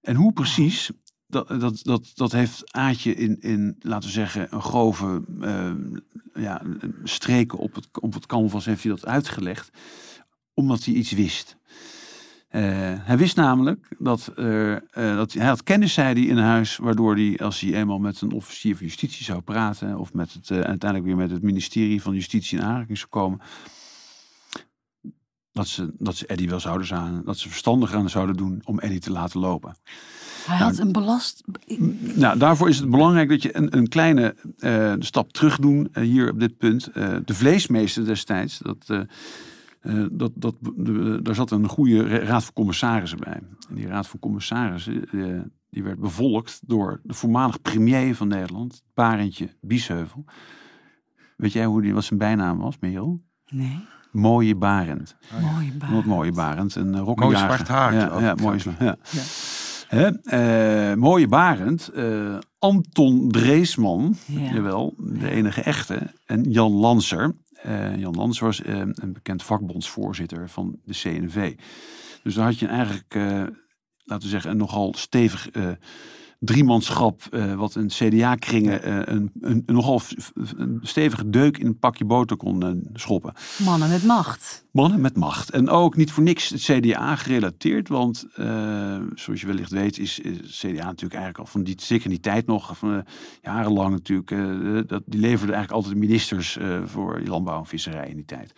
En 0.00 0.16
hoe 0.16 0.32
precies, 0.32 0.90
dat, 1.26 1.48
dat, 1.60 1.80
dat, 1.82 2.10
dat 2.14 2.32
heeft 2.32 2.72
Aatje 2.72 3.14
in, 3.14 3.40
in, 3.40 3.76
laten 3.80 4.08
we 4.08 4.14
zeggen, 4.14 4.54
een 4.54 4.62
grove 4.62 5.22
eh, 5.40 5.72
ja, 6.34 6.62
streken 7.04 7.58
op 7.58 7.74
het, 7.74 7.88
op 8.00 8.14
het 8.14 8.26
canvas 8.26 8.64
heeft 8.64 8.82
hij 8.82 8.92
dat 8.92 9.06
uitgelegd. 9.06 9.70
Omdat 10.54 10.84
hij 10.84 10.94
iets 10.94 11.10
wist. 11.10 11.56
Eh, 12.48 12.62
hij 12.96 13.16
wist 13.16 13.36
namelijk 13.36 13.94
dat, 13.98 14.32
eh, 14.36 14.76
dat 14.90 15.32
hij 15.32 15.46
had 15.46 15.62
kennis, 15.62 15.92
zei 15.92 16.12
hij, 16.12 16.22
in 16.22 16.38
huis, 16.38 16.76
waardoor 16.76 17.14
hij, 17.14 17.38
als 17.38 17.60
hij 17.60 17.74
eenmaal 17.74 17.98
met 17.98 18.20
een 18.20 18.32
officier 18.32 18.76
van 18.76 18.86
justitie 18.86 19.24
zou 19.24 19.40
praten, 19.40 19.98
of 19.98 20.12
met 20.12 20.32
het, 20.32 20.50
uiteindelijk 20.50 21.04
weer 21.04 21.16
met 21.16 21.30
het 21.30 21.42
ministerie 21.42 22.02
van 22.02 22.14
Justitie 22.14 22.58
in 22.58 22.64
aanraking 22.64 22.98
zou 22.98 23.10
komen, 23.10 23.40
dat 25.52 25.68
ze, 25.68 25.92
dat 25.98 26.16
ze 26.16 26.26
Eddie 26.26 26.48
wel 26.48 26.60
zouden 26.60 26.86
zijn, 26.86 27.22
dat 27.24 27.38
ze 27.38 27.48
verstandig 27.48 27.92
aan 27.94 28.10
zouden 28.10 28.36
doen 28.36 28.60
om 28.64 28.78
Eddie 28.78 29.00
te 29.00 29.12
laten 29.12 29.40
lopen. 29.40 29.76
Hij 30.46 30.56
had 30.56 30.78
een 30.78 30.92
belast... 30.92 31.44
Nou, 32.14 32.38
daarvoor 32.38 32.68
is 32.68 32.78
het 32.78 32.90
belangrijk 32.90 33.28
dat 33.28 33.42
je 33.42 33.56
een, 33.56 33.76
een 33.76 33.88
kleine 33.88 34.34
eh, 34.58 34.92
stap 34.98 35.32
terug 35.32 35.58
doen 35.58 35.88
eh, 35.92 36.02
hier 36.02 36.30
op 36.30 36.40
dit 36.40 36.56
punt. 36.58 36.86
Eh, 36.86 37.16
de 37.24 37.34
vleesmeester 37.34 38.04
destijds, 38.04 38.58
dat, 38.58 38.84
eh, 38.86 39.00
eh, 39.80 40.06
dat, 40.12 40.32
dat, 40.34 40.54
de- 40.76 41.18
daar 41.22 41.34
zat 41.34 41.50
een 41.50 41.68
goede 41.68 42.08
ra- 42.08 42.18
raad 42.24 42.44
van 42.44 42.52
commissarissen 42.54 43.18
bij. 43.18 43.32
En 43.68 43.74
die 43.74 43.86
raad 43.86 44.06
van 44.08 44.18
commissarissen 44.18 45.04
eh, 45.12 45.40
die 45.70 45.82
werd 45.82 45.98
bevolkt 45.98 46.60
door 46.66 47.00
de 47.02 47.14
voormalig 47.14 47.62
premier 47.62 48.14
van 48.14 48.28
Nederland, 48.28 48.82
Barentje 48.94 49.48
Biesheuvel. 49.60 50.24
Weet 51.36 51.52
jij 51.52 51.64
hoe 51.64 51.82
die, 51.82 51.94
wat 51.94 52.04
zijn 52.04 52.18
bijnaam 52.18 52.58
was, 52.58 52.76
Merel? 52.80 53.22
Nee, 53.48 53.78
Mooie 54.12 54.54
Barend. 54.54 55.16
mooie 55.40 55.72
baan. 55.72 55.92
Wat 55.94 56.04
mooie 56.04 56.32
Barend. 56.32 56.74
Een 56.74 56.94
uh, 56.94 57.14
Mooi 57.14 57.36
zwart 57.36 57.68
haar, 57.68 57.94
Ja, 57.94 58.20
ja, 58.20 58.34
mooi 58.34 58.58
zwart. 58.60 58.78
Ja. 58.78 58.96
Hè, 59.86 60.06
eh, 60.22 60.96
mooie 60.96 61.28
Barend. 61.28 61.88
eh, 61.88 62.38
Anton 62.58 63.30
Dreesman, 63.30 64.16
Ja. 64.26 64.52
jawel, 64.54 64.94
de 64.98 65.30
enige 65.30 65.60
echte. 65.62 66.12
En 66.26 66.42
Jan 66.50 66.72
Lanser. 66.72 67.34
Eh, 67.62 67.96
Jan 67.96 68.14
Lanser 68.14 68.44
was 68.46 68.60
een 68.64 69.12
bekend 69.12 69.42
vakbondsvoorzitter 69.42 70.48
van 70.48 70.78
de 70.84 70.92
CNV. 70.94 71.54
Dus 72.22 72.34
daar 72.34 72.44
had 72.44 72.58
je 72.58 72.66
eigenlijk, 72.66 73.14
laten 74.04 74.24
we 74.24 74.28
zeggen, 74.28 74.50
een 74.50 74.56
nogal 74.56 74.94
stevig 74.96 75.48
driemanschap, 76.38 77.22
eh, 77.30 77.54
wat 77.54 77.74
een 77.74 77.86
CDA-kringen 77.86 78.82
eh, 78.82 78.94
een, 78.94 79.30
een, 79.40 79.62
een 79.66 79.74
nogal 79.74 80.00
een 80.56 80.78
stevige 80.82 81.30
deuk 81.30 81.58
in 81.58 81.66
een 81.66 81.78
pakje 81.78 82.04
boter 82.04 82.36
kon 82.36 82.62
eh, 82.62 82.70
schoppen. 82.92 83.34
Mannen 83.64 83.88
met 83.88 84.04
macht. 84.04 84.64
Mannen 84.70 85.00
met 85.00 85.16
macht. 85.16 85.50
En 85.50 85.68
ook 85.68 85.96
niet 85.96 86.12
voor 86.12 86.22
niks 86.22 86.48
het 86.48 86.60
CDA 86.60 87.16
gerelateerd. 87.16 87.88
Want 87.88 88.26
zoals 89.14 89.40
je 89.40 89.46
wellicht 89.46 89.70
weet 89.70 89.98
is, 89.98 90.20
CDA 90.42 90.84
natuurlijk 90.84 91.14
eigenlijk 91.14 91.38
al 91.38 91.46
van 91.46 91.62
die, 91.62 91.74
zeker 91.78 92.04
in 92.04 92.10
die 92.10 92.20
tijd 92.20 92.46
nog, 92.46 92.78
van, 92.78 93.04
jarenlang 93.42 93.90
natuurlijk, 93.90 94.28
dat, 94.88 95.02
die 95.06 95.20
leverde 95.20 95.52
eigenlijk 95.52 95.72
altijd 95.72 96.00
ministers 96.00 96.58
voor 96.84 97.20
landbouw 97.24 97.58
en 97.58 97.66
visserij 97.66 98.08
in 98.08 98.16
die 98.16 98.24
tijd. 98.24 98.52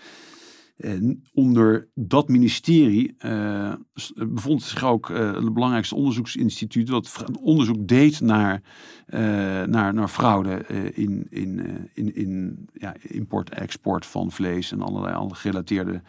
En 0.79 1.23
onder 1.33 1.89
dat 1.95 2.29
ministerie 2.29 3.15
eh, 3.19 3.73
bevond 4.15 4.63
zich 4.63 4.85
ook 4.85 5.11
eh, 5.11 5.33
het 5.35 5.53
belangrijkste 5.53 5.95
onderzoeksinstituut 5.95 6.87
dat 6.87 7.25
onderzoek 7.41 7.89
deed 7.89 8.21
naar, 8.21 8.63
eh, 9.07 9.21
naar, 9.63 9.95
naar 9.95 10.09
fraude 10.09 10.67
in, 10.95 11.27
in, 11.31 11.89
in, 11.95 12.15
in 12.15 12.69
ja, 12.73 12.95
import, 13.01 13.51
export 13.51 14.07
van 14.07 14.31
vlees 14.31 14.73
en 14.73 14.83
allerlei 14.83 15.15
andere 15.15 15.41
gerelateerde 15.41 16.03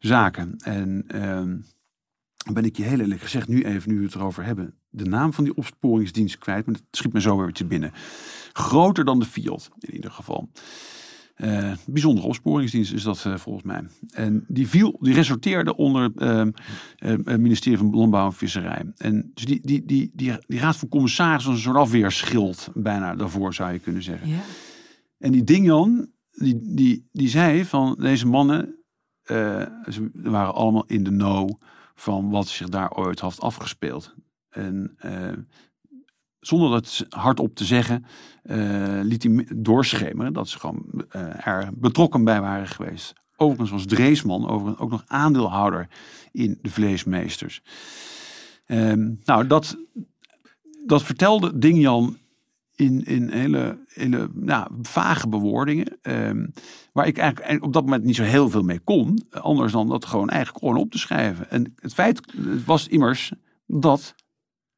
zaken. 0.00 0.56
En 0.56 1.04
ehm, 1.06 1.56
ben 2.52 2.64
ik 2.64 2.76
je 2.76 2.82
heel 2.82 3.00
eerlijk 3.00 3.20
gezegd, 3.20 3.48
nu 3.48 3.62
even 3.64 3.90
nu 3.90 3.98
we 3.98 4.04
het 4.04 4.14
erover 4.14 4.44
hebben, 4.44 4.74
de 4.88 5.04
naam 5.04 5.32
van 5.32 5.44
die 5.44 5.56
opsporingsdienst 5.56 6.38
kwijt, 6.38 6.66
maar 6.66 6.74
het 6.74 6.84
schiet 6.90 7.12
me 7.12 7.20
zo 7.20 7.36
weer 7.36 7.52
te 7.52 7.64
binnen. 7.64 7.92
Groter 8.52 9.04
dan 9.04 9.18
de 9.18 9.26
Fiat, 9.26 9.70
in 9.78 9.94
ieder 9.94 10.10
geval. 10.10 10.48
Eh, 11.34 11.72
bijzondere 11.86 12.26
opsporingsdienst 12.26 12.92
is 12.92 13.02
dat 13.02 13.24
eh, 13.24 13.36
volgens 13.36 13.64
mij. 13.64 13.82
En 14.12 14.44
die 14.48 14.68
viel, 14.68 14.96
die 15.00 15.14
resorteerde 15.14 15.76
onder 15.76 16.12
ehm, 16.16 16.50
eh, 16.96 17.10
het 17.10 17.40
ministerie 17.40 17.78
van 17.78 17.90
Landbouw 17.90 18.26
en 18.26 18.32
Visserij. 18.32 18.92
En 18.96 19.30
dus 19.34 19.44
die, 19.44 19.60
die, 19.62 19.84
die, 19.84 20.10
die, 20.14 20.36
die 20.46 20.58
raad 20.58 20.76
van 20.76 20.88
commissarissen 20.88 21.50
was 21.50 21.58
een 21.58 21.64
soort 21.66 21.76
afweerschild 21.76 22.68
bijna 22.74 23.14
daarvoor 23.14 23.54
zou 23.54 23.72
je 23.72 23.78
kunnen 23.78 24.02
zeggen. 24.02 24.28
Ja. 24.28 24.40
En 25.18 25.32
die 25.32 25.44
Dingjan, 25.44 26.10
die, 26.30 26.60
die, 26.62 27.08
die 27.12 27.28
zei 27.28 27.64
van 27.64 27.96
deze 28.00 28.26
mannen, 28.26 28.78
eh, 29.22 29.66
ze 29.90 30.10
waren 30.12 30.54
allemaal 30.54 30.86
in 30.86 31.04
de 31.04 31.10
know 31.10 31.50
van 31.94 32.30
wat 32.30 32.48
zich 32.48 32.68
daar 32.68 32.92
ooit 32.92 33.20
had 33.20 33.40
afgespeeld. 33.40 34.14
En 34.48 34.96
zonder 36.46 36.70
dat 36.70 37.06
hardop 37.08 37.54
te 37.54 37.64
zeggen, 37.64 38.04
eh, 38.42 39.00
liet 39.02 39.22
hij 39.22 39.46
doorschemeren 39.56 40.32
dat 40.32 40.48
ze 40.48 40.58
gewoon 40.58 41.04
eh, 41.08 41.46
er 41.46 41.70
betrokken 41.74 42.24
bij 42.24 42.40
waren 42.40 42.68
geweest. 42.68 43.12
Overigens 43.36 43.70
was 43.70 43.86
Dreesman 43.86 44.48
overigens 44.48 44.78
ook 44.78 44.90
nog 44.90 45.04
aandeelhouder 45.06 45.88
in 46.32 46.58
de 46.62 46.70
vleesmeesters. 46.70 47.62
Ehm, 48.66 49.12
nou, 49.24 49.46
dat, 49.46 49.76
dat 50.86 51.02
vertelde 51.02 51.58
Dingjan 51.58 52.16
in, 52.74 53.04
in 53.04 53.30
hele, 53.30 53.78
nou, 54.32 54.70
vage 54.82 55.28
bewoordingen. 55.28 55.98
ehm, 56.02 56.46
waar 56.92 57.06
ik 57.06 57.18
eigenlijk 57.18 57.64
op 57.64 57.72
dat 57.72 57.84
moment 57.84 58.04
niet 58.04 58.16
zo 58.16 58.22
heel 58.22 58.50
veel 58.50 58.62
mee 58.62 58.80
kon. 58.80 59.26
Anders 59.30 59.72
dan 59.72 59.88
dat 59.88 60.04
gewoon 60.04 60.28
eigenlijk 60.28 60.64
gewoon 60.64 60.82
op 60.82 60.90
te 60.90 60.98
schrijven. 60.98 61.50
En 61.50 61.74
het 61.76 61.94
feit 61.94 62.20
was 62.64 62.88
immers 62.88 63.32
dat 63.66 64.14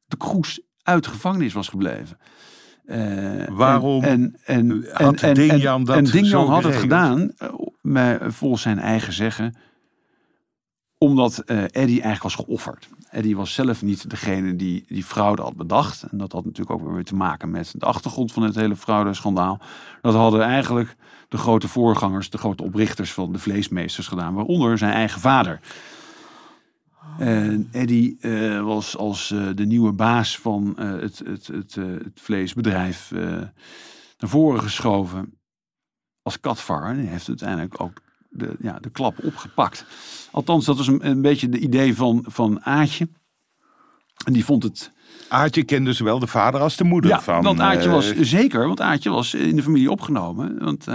de 0.05 0.17
Kroes 0.17 0.61
uit 0.87 1.03
de 1.03 1.09
gevangenis 1.09 1.53
was 1.53 1.67
gebleven. 1.67 2.17
Eh, 2.85 3.47
Waarom 3.49 4.03
En, 4.03 4.39
en, 4.43 4.71
en, 4.71 5.05
had 5.05 5.21
en, 5.21 5.33
Dingjan 5.33 5.83
dat 5.83 5.95
en 5.95 6.03
Dingjan 6.03 6.47
had 6.47 6.63
het 6.63 6.75
gedaan, 6.75 7.31
eh, 7.37 7.49
met, 7.81 8.21
volgens 8.27 8.61
zijn 8.61 8.79
eigen 8.79 9.13
zeggen, 9.13 9.55
omdat 10.97 11.37
eh 11.37 11.63
Eddie 11.63 12.01
eigenlijk 12.01 12.23
was 12.23 12.35
geofferd. 12.35 12.89
Eddie 13.09 13.35
was 13.35 13.53
zelf 13.53 13.81
niet 13.81 14.09
degene 14.09 14.55
die 14.55 14.85
die 14.87 15.03
fraude 15.03 15.41
had 15.41 15.55
bedacht. 15.55 16.03
En 16.03 16.17
dat 16.17 16.31
had 16.31 16.45
natuurlijk 16.45 16.81
ook 16.81 16.93
weer 16.93 17.03
te 17.03 17.15
maken 17.15 17.51
met 17.51 17.73
de 17.77 17.85
achtergrond 17.85 18.31
van 18.31 18.43
het 18.43 18.55
hele 18.55 18.75
fraudeschandaal. 18.75 19.59
Dat 20.01 20.13
hadden 20.13 20.41
eigenlijk 20.41 20.95
de 21.29 21.37
grote 21.37 21.67
voorgangers, 21.67 22.29
de 22.29 22.37
grote 22.37 22.63
oprichters 22.63 23.13
van 23.13 23.31
de 23.31 23.39
vleesmeesters 23.39 24.07
gedaan. 24.07 24.33
Waaronder 24.33 24.77
zijn 24.77 24.93
eigen 24.93 25.21
vader. 25.21 25.59
En 27.17 27.67
Eddie 27.71 28.17
eh, 28.19 28.63
was 28.63 28.97
als 28.97 29.31
eh, 29.31 29.47
de 29.55 29.65
nieuwe 29.65 29.91
baas 29.91 30.37
van 30.37 30.77
eh, 30.77 30.91
het, 30.91 31.19
het, 31.25 31.47
het, 31.47 31.75
het 31.75 32.19
vleesbedrijf 32.21 33.11
naar 33.11 34.29
voren 34.29 34.61
geschoven 34.61 35.39
als 36.21 36.39
katvar. 36.39 36.83
En 36.83 36.95
hij 36.95 37.05
heeft 37.05 37.27
uiteindelijk 37.27 37.81
ook 37.81 38.01
de, 38.29 38.55
ja, 38.61 38.79
de 38.79 38.89
klap 38.89 39.23
opgepakt. 39.23 39.85
Althans, 40.31 40.65
dat 40.65 40.77
was 40.77 40.87
een, 40.87 41.07
een 41.07 41.21
beetje 41.21 41.49
de 41.49 41.59
idee 41.59 41.95
van, 41.95 42.25
van 42.27 42.61
Aatje. 42.63 43.07
En 44.25 44.33
die 44.33 44.45
vond 44.45 44.63
het 44.63 44.91
Aartje 45.29 45.63
kende 45.63 45.93
zowel 45.93 46.19
de 46.19 46.27
vader 46.27 46.61
als 46.61 46.75
de 46.75 46.83
moeder 46.83 47.11
ja, 47.11 47.21
van. 47.21 47.43
want 47.43 47.59
Aartje 47.59 47.87
eh, 47.87 47.93
was 47.93 48.15
zeker, 48.15 48.67
want 48.67 48.81
Aartje 48.81 49.09
was 49.09 49.33
in 49.33 49.55
de 49.55 49.63
familie 49.63 49.91
opgenomen. 49.91 50.59
Want 50.59 50.85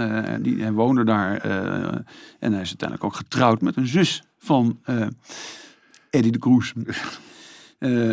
die, 0.41 0.61
hij 0.61 0.71
woonde 0.71 1.03
daar 1.03 1.37
en 2.39 2.51
hij 2.51 2.61
is 2.61 2.67
uiteindelijk 2.67 3.03
ook 3.03 3.15
getrouwd 3.15 3.61
met 3.61 3.75
een 3.75 3.87
zus 3.87 4.23
van 4.37 4.79
Eddie 6.13 6.31
de 6.31 6.39
Kroes. 6.39 6.73
Eh, 7.79 8.09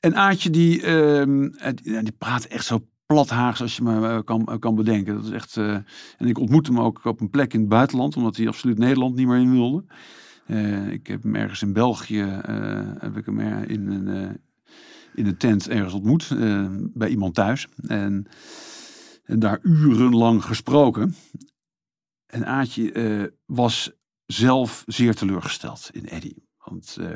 en 0.00 0.14
Aartje 0.14 0.50
die, 0.50 0.82
ehm, 0.82 1.44
eh, 1.44 1.72
die, 1.74 2.12
praat 2.12 2.44
echt 2.44 2.64
zo 2.64 2.86
plat 3.06 3.28
Haags 3.28 3.60
als 3.60 3.76
je 3.76 3.82
me 3.82 4.08
eh, 4.08 4.18
kan, 4.24 4.46
eh, 4.46 4.58
kan 4.58 4.74
bedenken. 4.74 5.14
Dat 5.14 5.24
is 5.24 5.30
echt, 5.30 5.56
en 5.56 6.26
ik 6.26 6.38
ontmoette 6.38 6.72
hem 6.72 6.80
ook 6.80 7.04
op 7.04 7.20
een 7.20 7.30
plek 7.30 7.54
in 7.54 7.60
het 7.60 7.68
buitenland, 7.68 8.16
omdat 8.16 8.36
hij 8.36 8.48
absoluut 8.48 8.78
Nederland 8.78 9.14
niet 9.14 9.26
meer 9.26 9.38
in 9.38 9.50
wilde. 9.50 9.84
Ik 10.90 11.06
heb 11.06 11.22
hem 11.22 11.34
ergens 11.34 11.62
in 11.62 11.72
België, 11.72 12.40
heb 12.98 13.16
ik 13.16 13.26
hem 13.26 13.40
in 13.40 13.90
een, 13.90 14.40
in 15.14 15.26
een 15.26 15.36
tent 15.36 15.68
ergens 15.68 15.94
ontmoet, 15.94 16.28
bij 16.94 17.08
iemand 17.08 17.34
thuis. 17.34 17.66
En, 17.86 18.26
en 19.24 19.38
daar 19.38 19.58
urenlang 19.62 20.44
gesproken. 20.44 21.14
En 22.34 22.46
Aatje 22.46 22.92
eh, 22.92 23.24
was 23.46 23.92
zelf 24.26 24.82
zeer 24.86 25.14
teleurgesteld 25.14 25.90
in 25.92 26.08
Eddie. 26.08 26.43
Want 26.64 26.96
eh, 27.00 27.06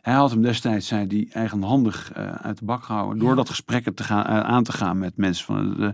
hij 0.00 0.14
had 0.14 0.30
hem 0.30 0.42
destijds, 0.42 0.86
zei 0.86 1.06
hij, 1.06 1.28
eigenhandig 1.32 2.12
eh, 2.12 2.32
uit 2.32 2.58
de 2.58 2.64
bak 2.64 2.84
gehouden. 2.84 3.18
Door 3.18 3.36
dat 3.36 3.48
gesprekken 3.48 3.94
te 3.94 4.04
gaan, 4.04 4.24
eh, 4.24 4.40
aan 4.40 4.62
te 4.62 4.72
gaan 4.72 4.98
met 4.98 5.16
mensen 5.16 5.44
van, 5.44 5.74
de, 5.76 5.92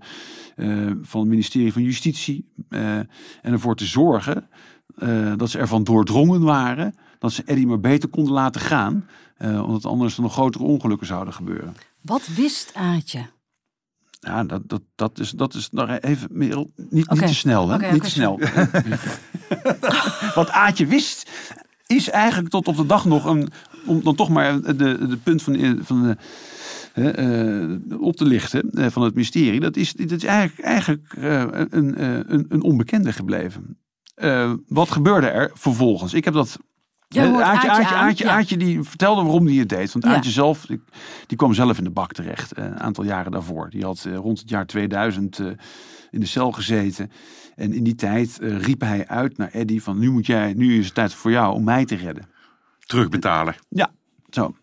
van 1.03 1.21
het 1.21 1.29
ministerie 1.29 1.73
van 1.73 1.83
Justitie. 1.83 2.53
en 2.69 3.09
ervoor 3.43 3.77
te 3.77 3.87
zorgen 3.87 4.49
dat 5.37 5.51
ze 5.51 5.59
ervan 5.59 5.85
doordrongen 5.85 6.43
waren. 6.43 6.95
Dat 7.19 7.33
ze 7.33 7.43
Eddie 7.45 7.67
maar 7.67 7.81
beter 7.81 8.09
konden 8.09 8.33
laten 8.33 8.61
gaan. 8.61 9.09
omdat 9.41 9.87
anders 9.87 10.17
er 10.17 10.23
nog 10.23 10.33
grotere 10.33 10.65
ongelukken 10.65 11.07
zouden 11.07 11.35
gebeuren. 11.35 11.75
Wat 12.03 12.27
wist 12.27 12.75
Aatje? 12.75 13.27
Ja, 14.21 14.45
dat, 14.45 14.69
dat, 14.69 14.83
dat 14.95 15.19
is, 15.19 15.31
dat 15.31 15.55
is 15.55 15.71
nog 15.71 15.99
even 15.99 16.29
meer, 16.31 16.67
niet, 16.77 17.11
niet 17.11 17.27
te 17.27 17.35
snel. 17.35 17.69
Hè? 17.69 17.93
Niet 17.93 18.03
te 18.03 18.11
snel. 18.11 18.41
Wat 20.35 20.51
Aatje 20.51 20.87
wist, 20.87 21.31
is 21.97 22.11
eigenlijk 22.11 22.49
tot 22.49 22.69
op 22.69 22.77
de 22.77 22.87
dag 22.87 23.05
nog 23.05 23.25
een, 23.25 23.49
om 23.87 24.03
dan 24.03 24.15
toch 24.15 24.29
maar 24.29 24.61
de, 24.63 25.07
de 25.09 25.19
punt 25.23 25.43
van, 25.43 25.79
van 25.83 26.03
de, 26.03 26.17
eh, 26.99 28.01
op 28.01 28.17
te 28.17 28.25
lichten 28.25 28.71
eh, 28.71 28.87
van 28.87 29.03
het 29.03 29.15
mysterie. 29.15 29.61
Dat 29.61 29.77
is, 29.77 29.93
dat 29.93 30.11
is 30.11 30.25
eigenlijk, 30.25 30.67
eigenlijk 30.67 31.15
eh, 31.19 31.45
een, 31.51 32.03
een, 32.33 32.47
een 32.49 32.63
onbekende 32.63 33.13
gebleven. 33.13 33.79
Wat 34.69 34.91
gebeurde 34.91 35.27
er 35.27 35.51
vervolgens? 35.55 36.15
Ik 36.15 36.25
heb 36.25 36.35
dat 36.35 36.59
Jij 37.09 37.25
Eh, 37.27 37.41
Aatje 37.41 37.71
Aartje, 37.71 37.95
aan, 37.95 38.03
Aartje, 38.03 38.25
ja. 38.25 38.31
Aartje 38.31 38.57
die 38.57 38.83
vertelde 38.83 39.23
waarom 39.23 39.47
hij 39.47 39.57
het 39.57 39.69
deed. 39.69 39.93
Want 39.93 40.05
Ja. 40.05 40.15
Aartje 40.15 40.31
zelf, 40.31 40.67
die, 40.67 40.81
die 41.27 41.37
kwam 41.37 41.55
zelf 41.55 41.79
in 41.79 41.85
de 41.85 41.91
bak 41.91 42.13
terecht. 42.13 42.53
eh, 42.53 42.65
Een 42.65 42.81
aantal 42.81 43.05
jaren 43.05 43.33
daarvoor. 43.33 43.71
Die 43.71 43.85
had 43.85 44.05
eh, 44.05 44.15
rond 44.17 44.39
het 44.39 44.49
jaar 44.49 44.67
2000 44.67 45.39
eh, 45.39 45.47
in 46.11 46.21
de 46.21 46.27
cel 46.27 46.53
gezeten. 46.53 47.11
En 47.57 47.73
in 47.73 47.85
die 47.85 47.95
tijd 47.95 48.39
riep 48.41 48.81
hij 48.81 49.07
uit 49.09 49.37
naar 49.37 49.51
Eddie 49.51 49.83
van 49.83 49.99
nu 49.99 50.11
moet 50.11 50.27
jij, 50.27 50.53
nu 50.57 50.79
is 50.79 50.85
het 50.85 50.95
tijd 50.95 51.15
voor 51.15 51.31
jou 51.31 51.55
om 51.55 51.65
mij 51.65 51.85
te 51.85 51.97
redden. 51.97 52.25
terugbetalen. 52.87 53.55
Ja, 53.69 53.91
zo. 54.31 54.55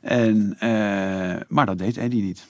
En, 0.00 0.56
eh, 0.58 1.40
maar 1.48 1.66
dat 1.66 1.78
deed 1.78 1.96
Eddie 1.96 2.22
niet. 2.22 2.46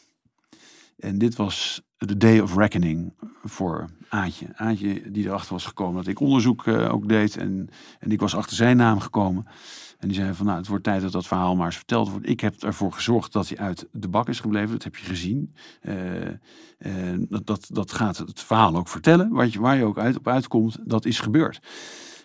En 0.99 1.19
dit 1.19 1.37
was 1.37 1.83
de 1.97 2.17
day 2.17 2.41
of 2.41 2.57
reckoning 2.57 3.13
voor 3.45 3.91
Aatje. 4.09 4.47
Aatje 4.55 5.11
die 5.11 5.25
erachter 5.25 5.53
was 5.53 5.67
gekomen 5.67 5.97
dat 5.97 6.07
ik 6.07 6.21
onderzoek 6.21 6.67
eh, 6.67 6.93
ook 6.93 7.09
deed. 7.09 7.37
En, 7.37 7.69
en 7.99 8.11
ik 8.11 8.21
was 8.21 8.37
achter 8.37 8.57
zijn 8.57 8.77
naam 8.77 9.01
gekomen. 9.01 9.47
En 9.99 10.09
die 10.09 10.17
zei 10.17 10.35
van 10.35 10.47
nou, 10.47 10.59
het 10.59 10.67
wordt 10.67 10.85
tijd 10.85 11.03
dat 11.03 11.13
dat 11.13 11.27
verhaal 11.27 11.57
maar 11.57 11.67
eens 11.67 11.77
verteld 11.77 12.11
wordt. 12.11 12.29
Ik 12.29 12.41
heb 12.41 12.63
ervoor 12.63 12.93
gezorgd 12.93 13.33
dat 13.33 13.49
hij 13.49 13.59
uit 13.59 13.89
de 13.93 14.09
bak 14.09 14.29
is 14.29 14.41
gebleven. 14.41 14.71
Dat 14.71 14.85
heb 14.85 14.97
je 14.97 15.05
gezien. 15.05 15.55
Eh, 15.81 15.93
dat, 17.19 17.47
dat, 17.47 17.67
dat 17.73 17.93
gaat 17.93 18.19
het 18.19 18.41
verhaal 18.41 18.77
ook 18.77 18.89
vertellen. 18.89 19.31
Wat 19.31 19.53
je, 19.53 19.61
waar 19.61 19.77
je 19.77 19.85
ook 19.85 19.99
uit, 19.99 20.17
op 20.17 20.29
uitkomt, 20.29 20.79
dat 20.85 21.05
is 21.05 21.21
gebeurd. 21.21 21.61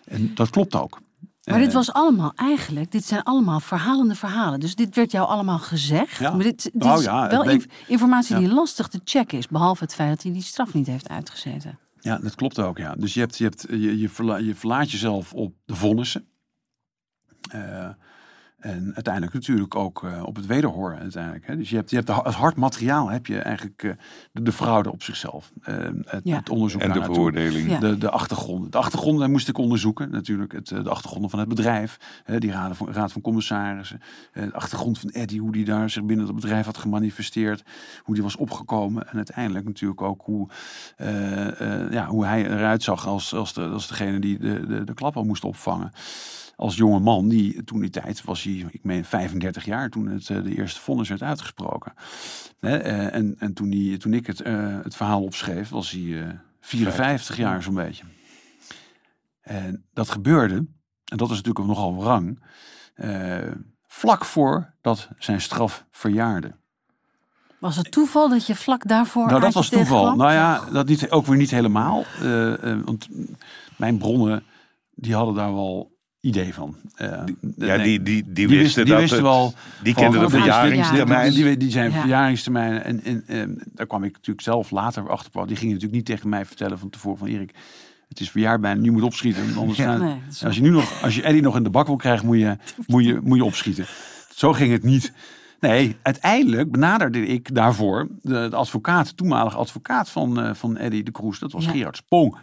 En 0.04 0.34
dat 0.34 0.50
klopt 0.50 0.74
ook. 0.74 1.00
Maar 1.44 1.58
dit 1.58 1.68
Eh, 1.68 1.74
was 1.74 1.92
allemaal 1.92 2.32
eigenlijk, 2.36 2.90
dit 2.92 3.04
zijn 3.04 3.22
allemaal 3.22 3.60
verhalende 3.60 4.14
verhalen. 4.14 4.60
Dus 4.60 4.74
dit 4.74 4.94
werd 4.94 5.10
jou 5.10 5.28
allemaal 5.28 5.58
gezegd. 5.58 6.16
Ja. 6.18 6.30
Maar 6.34 6.42
dit, 6.44 6.62
dit 6.62 6.74
Nou 6.74 6.98
is 6.98 7.04
ja, 7.04 7.28
wel 7.28 7.60
informatie 7.86 8.34
Ja. 8.34 8.40
die 8.40 8.52
lastig 8.52 8.88
te 8.88 9.00
checken 9.04 9.38
is. 9.38 9.48
Behalve 9.48 9.84
het 9.84 9.94
feit 9.94 10.08
dat 10.10 10.22
hij 10.22 10.32
die 10.32 10.42
straf 10.42 10.74
niet 10.74 10.86
heeft 10.86 11.08
uitgezeten. 11.08 11.78
Ja, 12.00 12.18
dat 12.18 12.34
klopt 12.34 12.58
ook. 12.58 12.78
Ja. 12.78 12.94
Dus 12.94 13.14
je, 13.14 13.20
hebt, 13.20 13.38
je, 13.38 13.44
hebt, 13.44 13.66
je, 13.68 13.98
je, 13.98 14.08
verla- 14.08 14.36
je 14.36 14.54
verlaat 14.54 14.90
jezelf 14.90 15.32
op 15.32 15.54
de 15.64 15.74
vonnissen. 15.74 16.28
Eh, 17.50 17.88
en 18.60 18.90
uiteindelijk 18.94 19.32
natuurlijk 19.34 19.74
ook 19.74 20.04
eh, 20.04 20.22
op 20.24 20.36
het 20.36 20.46
wederhoor. 20.46 20.96
Uiteindelijk, 21.00 21.46
hè. 21.46 21.56
Dus 21.56 21.70
je 21.70 21.76
hebt, 21.76 21.90
je 21.90 21.96
hebt 21.96 22.08
de, 22.08 22.12
als 22.12 22.34
hard 22.34 22.56
materiaal 22.56 23.08
heb 23.10 23.26
je 23.26 23.38
eigenlijk 23.38 23.82
eh, 23.82 23.90
de, 24.32 24.42
de 24.42 24.52
fraude 24.52 24.92
op 24.92 25.02
zichzelf. 25.02 25.50
Eh, 25.62 25.76
het, 26.04 26.20
Ja. 26.24 26.36
het 26.36 26.50
onderzoek 26.50 26.80
En 26.80 26.92
de 26.92 27.02
veroordeling. 27.02 27.70
Ja. 27.70 27.78
De, 27.78 27.98
de 27.98 28.10
achtergronden. 28.10 28.70
De 28.70 28.78
achtergronden 28.78 29.30
moest 29.30 29.48
ik 29.48 29.58
onderzoeken. 29.58 30.10
Natuurlijk 30.10 30.52
het, 30.52 30.70
eh, 30.70 30.82
de 30.84 30.90
achtergronden 30.90 31.30
van 31.30 31.38
het 31.38 31.48
bedrijf. 31.48 31.96
Hè, 32.24 32.38
die 32.38 32.50
raad 32.50 32.76
van, 32.76 32.92
raad 32.92 33.12
van 33.12 33.20
commissarissen. 33.22 34.00
eh, 34.32 34.42
de 34.44 34.52
achtergrond 34.54 34.98
van 34.98 35.10
Eddie. 35.10 35.40
Hoe 35.40 35.52
die 35.52 35.64
daar 35.64 35.90
zich 35.90 36.04
binnen 36.04 36.26
het 36.26 36.34
bedrijf 36.34 36.64
had 36.66 36.78
gemanifesteerd. 36.78 37.62
Hoe 38.02 38.14
die 38.14 38.24
was 38.24 38.36
opgekomen. 38.36 39.08
En 39.08 39.16
uiteindelijk 39.16 39.64
natuurlijk 39.66 40.02
ook 40.02 40.22
hoe, 40.24 40.48
eh, 40.96 41.60
eh, 41.84 41.92
ja, 41.92 42.06
hoe 42.06 42.26
hij 42.26 42.44
eruit 42.50 42.82
zag 42.82 43.06
als, 43.06 43.34
als, 43.34 43.52
de, 43.54 43.62
als 43.66 43.88
degene 43.88 44.18
die 44.18 44.38
de, 44.38 44.66
de, 44.66 44.84
de 44.84 44.94
klap 44.94 45.16
al 45.16 45.24
moest 45.24 45.44
opvangen. 45.44 45.92
Als 46.60 46.76
jonge 46.76 47.00
man, 47.00 47.28
die 47.28 47.64
toen 47.64 47.80
die 47.80 47.90
tijd 47.90 48.24
was 48.24 48.42
hij, 48.42 48.66
ik 48.70 48.84
meen 48.84 49.04
35 49.04 49.64
jaar 49.64 49.90
toen 49.90 50.06
het, 50.06 50.30
eh, 50.30 50.42
de 50.42 50.56
eerste 50.56 50.80
vonnis 50.80 51.08
werd 51.08 51.22
uitgesproken. 51.22 51.92
Hè, 52.58 52.76
eh, 52.76 53.14
en 53.14 53.36
en 53.38 53.54
toen, 53.54 53.70
die, 53.70 53.96
toen 53.96 54.14
ik 54.14 54.26
het, 54.26 54.40
eh, 54.40 54.78
het 54.82 54.96
verhaal 54.96 55.22
opschreef, 55.22 55.68
was 55.68 55.90
hij 55.90 56.22
eh 56.22 56.28
54 56.60 57.36
jaar 57.36 57.62
zo'n 57.62 57.74
beetje. 57.74 58.04
En 59.40 59.84
dat 59.92 60.10
gebeurde, 60.10 60.54
en 61.04 61.16
dat 61.16 61.30
is 61.30 61.36
natuurlijk 61.36 61.58
ook 61.58 61.66
nogal 61.66 61.96
wrang, 61.96 62.42
eh, 62.94 63.52
vlak 63.86 64.24
voor 64.24 64.74
dat 64.80 65.08
zijn 65.18 65.40
straf 65.40 65.84
verjaarde. 65.90 66.58
Was 67.58 67.76
het 67.76 67.90
toeval 67.92 68.28
dat 68.28 68.46
je 68.46 68.54
vlak 68.54 68.88
daarvoor. 68.88 69.26
Nou, 69.26 69.40
dat 69.40 69.54
was 69.54 69.68
toeval. 69.68 70.16
Nou 70.16 70.32
ja, 70.32 70.64
dat 70.72 70.86
niet, 70.86 71.10
ook 71.10 71.26
weer 71.26 71.36
niet 71.36 71.50
helemaal. 71.50 72.04
Eh, 72.20 72.72
eh, 72.72 72.84
want 72.84 73.08
mijn 73.76 73.98
bronnen, 73.98 74.44
die 74.94 75.14
hadden 75.14 75.34
daar 75.34 75.54
wel 75.54 75.98
idee 76.20 76.54
van. 76.54 76.76
Eh, 76.94 77.06
Ja, 77.56 77.76
nee, 77.76 77.82
die, 77.84 78.02
die, 78.02 78.02
die, 78.02 78.32
die 78.32 78.46
wisten 78.48 78.58
wisten, 78.62 78.84
die 78.84 78.92
dat 78.92 79.00
wisten 79.02 79.22
wel. 79.22 79.54
Die 79.82 79.94
kenden 79.94 80.20
de 80.20 80.28
verjaringstermijn. 80.30 81.32
Die, 81.32 81.56
die 81.56 81.70
zijn 81.70 81.90
Ja. 81.90 82.00
verjaringstermijnen. 82.00 82.84
En, 82.84 83.04
en, 83.04 83.22
en 83.26 83.62
daar 83.74 83.86
kwam 83.86 84.04
ik 84.04 84.12
natuurlijk 84.12 84.40
zelf 84.40 84.70
later 84.70 85.08
achter. 85.10 85.46
Die 85.46 85.56
gingen 85.56 85.74
natuurlijk 85.74 85.94
niet 85.94 86.06
tegen 86.06 86.28
mij 86.28 86.44
vertellen 86.46 86.78
van 86.78 86.90
tevoren 86.90 87.18
van 87.18 87.28
Erik. 87.28 87.54
Het 88.08 88.20
is 88.20 88.30
verjaar 88.30 88.60
bijna, 88.60 88.80
nu 88.80 88.90
moet 88.90 89.02
opschieten. 89.02 89.42
Anders 89.56 89.78
Ja. 89.78 89.96
Nee, 89.96 90.14
als 90.44 90.56
je 90.56 90.62
nu 90.62 90.70
nog, 90.70 91.02
als 91.02 91.14
je 91.14 91.22
Eddie 91.22 91.42
nog 91.42 91.56
in 91.56 91.62
de 91.62 91.70
bak 91.70 91.86
wil 91.86 91.96
krijgen, 91.96 92.26
moet 92.26 92.38
je, 92.38 92.56
moet 92.86 93.04
je, 93.04 93.20
moet 93.22 93.36
je 93.36 93.44
opschieten. 93.44 93.86
Zo 94.34 94.52
ging 94.52 94.72
het 94.72 94.82
niet. 94.82 95.12
Nee, 95.60 95.96
uiteindelijk 96.02 96.70
benaderde 96.70 97.26
ik 97.26 97.54
daarvoor 97.54 98.08
de, 98.22 98.46
de 98.50 98.56
advocaat, 98.56 99.06
de 99.08 99.14
toenmalige 99.14 99.56
advocaat 99.56 100.10
van, 100.10 100.40
eh, 100.40 100.54
van 100.54 100.76
Eddie 100.76 101.02
de 101.02 101.10
Kroes. 101.10 101.38
Dat 101.38 101.52
was 101.52 101.64
Ja. 101.64 101.70
Gerard 101.70 101.96
Spong. 101.96 102.36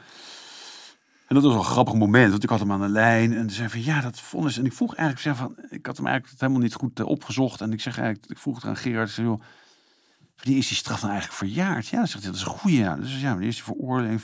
En 1.27 1.35
dat 1.35 1.43
was 1.43 1.53
wel 1.53 1.61
een 1.61 1.69
grappig 1.69 1.93
moment, 1.93 2.31
want 2.31 2.43
ik 2.43 2.49
had 2.49 2.59
hem 2.59 2.71
aan 2.71 2.81
de 2.81 2.87
lijn 2.87 3.33
en 3.33 3.49
zei 3.49 3.69
van 3.69 3.83
ja, 3.83 4.01
dat 4.01 4.19
vonnis. 4.19 4.57
En 4.57 4.65
ik 4.65 4.73
vroeg 4.73 4.95
eigenlijk, 4.95 5.21
zei 5.21 5.35
van, 5.35 5.65
ik 5.69 5.85
had 5.85 5.97
hem 5.97 6.07
eigenlijk 6.07 6.39
helemaal 6.39 6.61
niet 6.61 6.73
goed 6.73 6.99
eh, 6.99 7.05
opgezocht. 7.05 7.61
En 7.61 7.73
ik 7.73 7.81
zeg 7.81 7.97
eigenlijk, 7.97 8.31
ik 8.31 8.37
vroeg 8.37 8.55
het 8.55 8.65
aan 8.65 8.77
Gerard, 8.77 9.07
ik 9.07 9.13
zei, 9.13 9.27
wanneer 9.27 10.57
is 10.57 10.67
die 10.67 10.77
straf 10.77 10.99
dan 10.99 11.09
eigenlijk 11.09 11.39
verjaard? 11.39 11.87
Ja, 11.87 11.97
dan 11.97 12.07
zegt 12.07 12.23
hij, 12.23 12.31
dat 12.31 12.41
is 12.41 12.45
een 12.45 12.59
goede 12.59 12.77
jaar. 12.77 12.99
Dus 12.99 13.21
ja, 13.21 13.29
wanneer 13.29 13.47
is 13.47 13.55
hij 13.55 13.75
veroordeeld? 13.75 14.21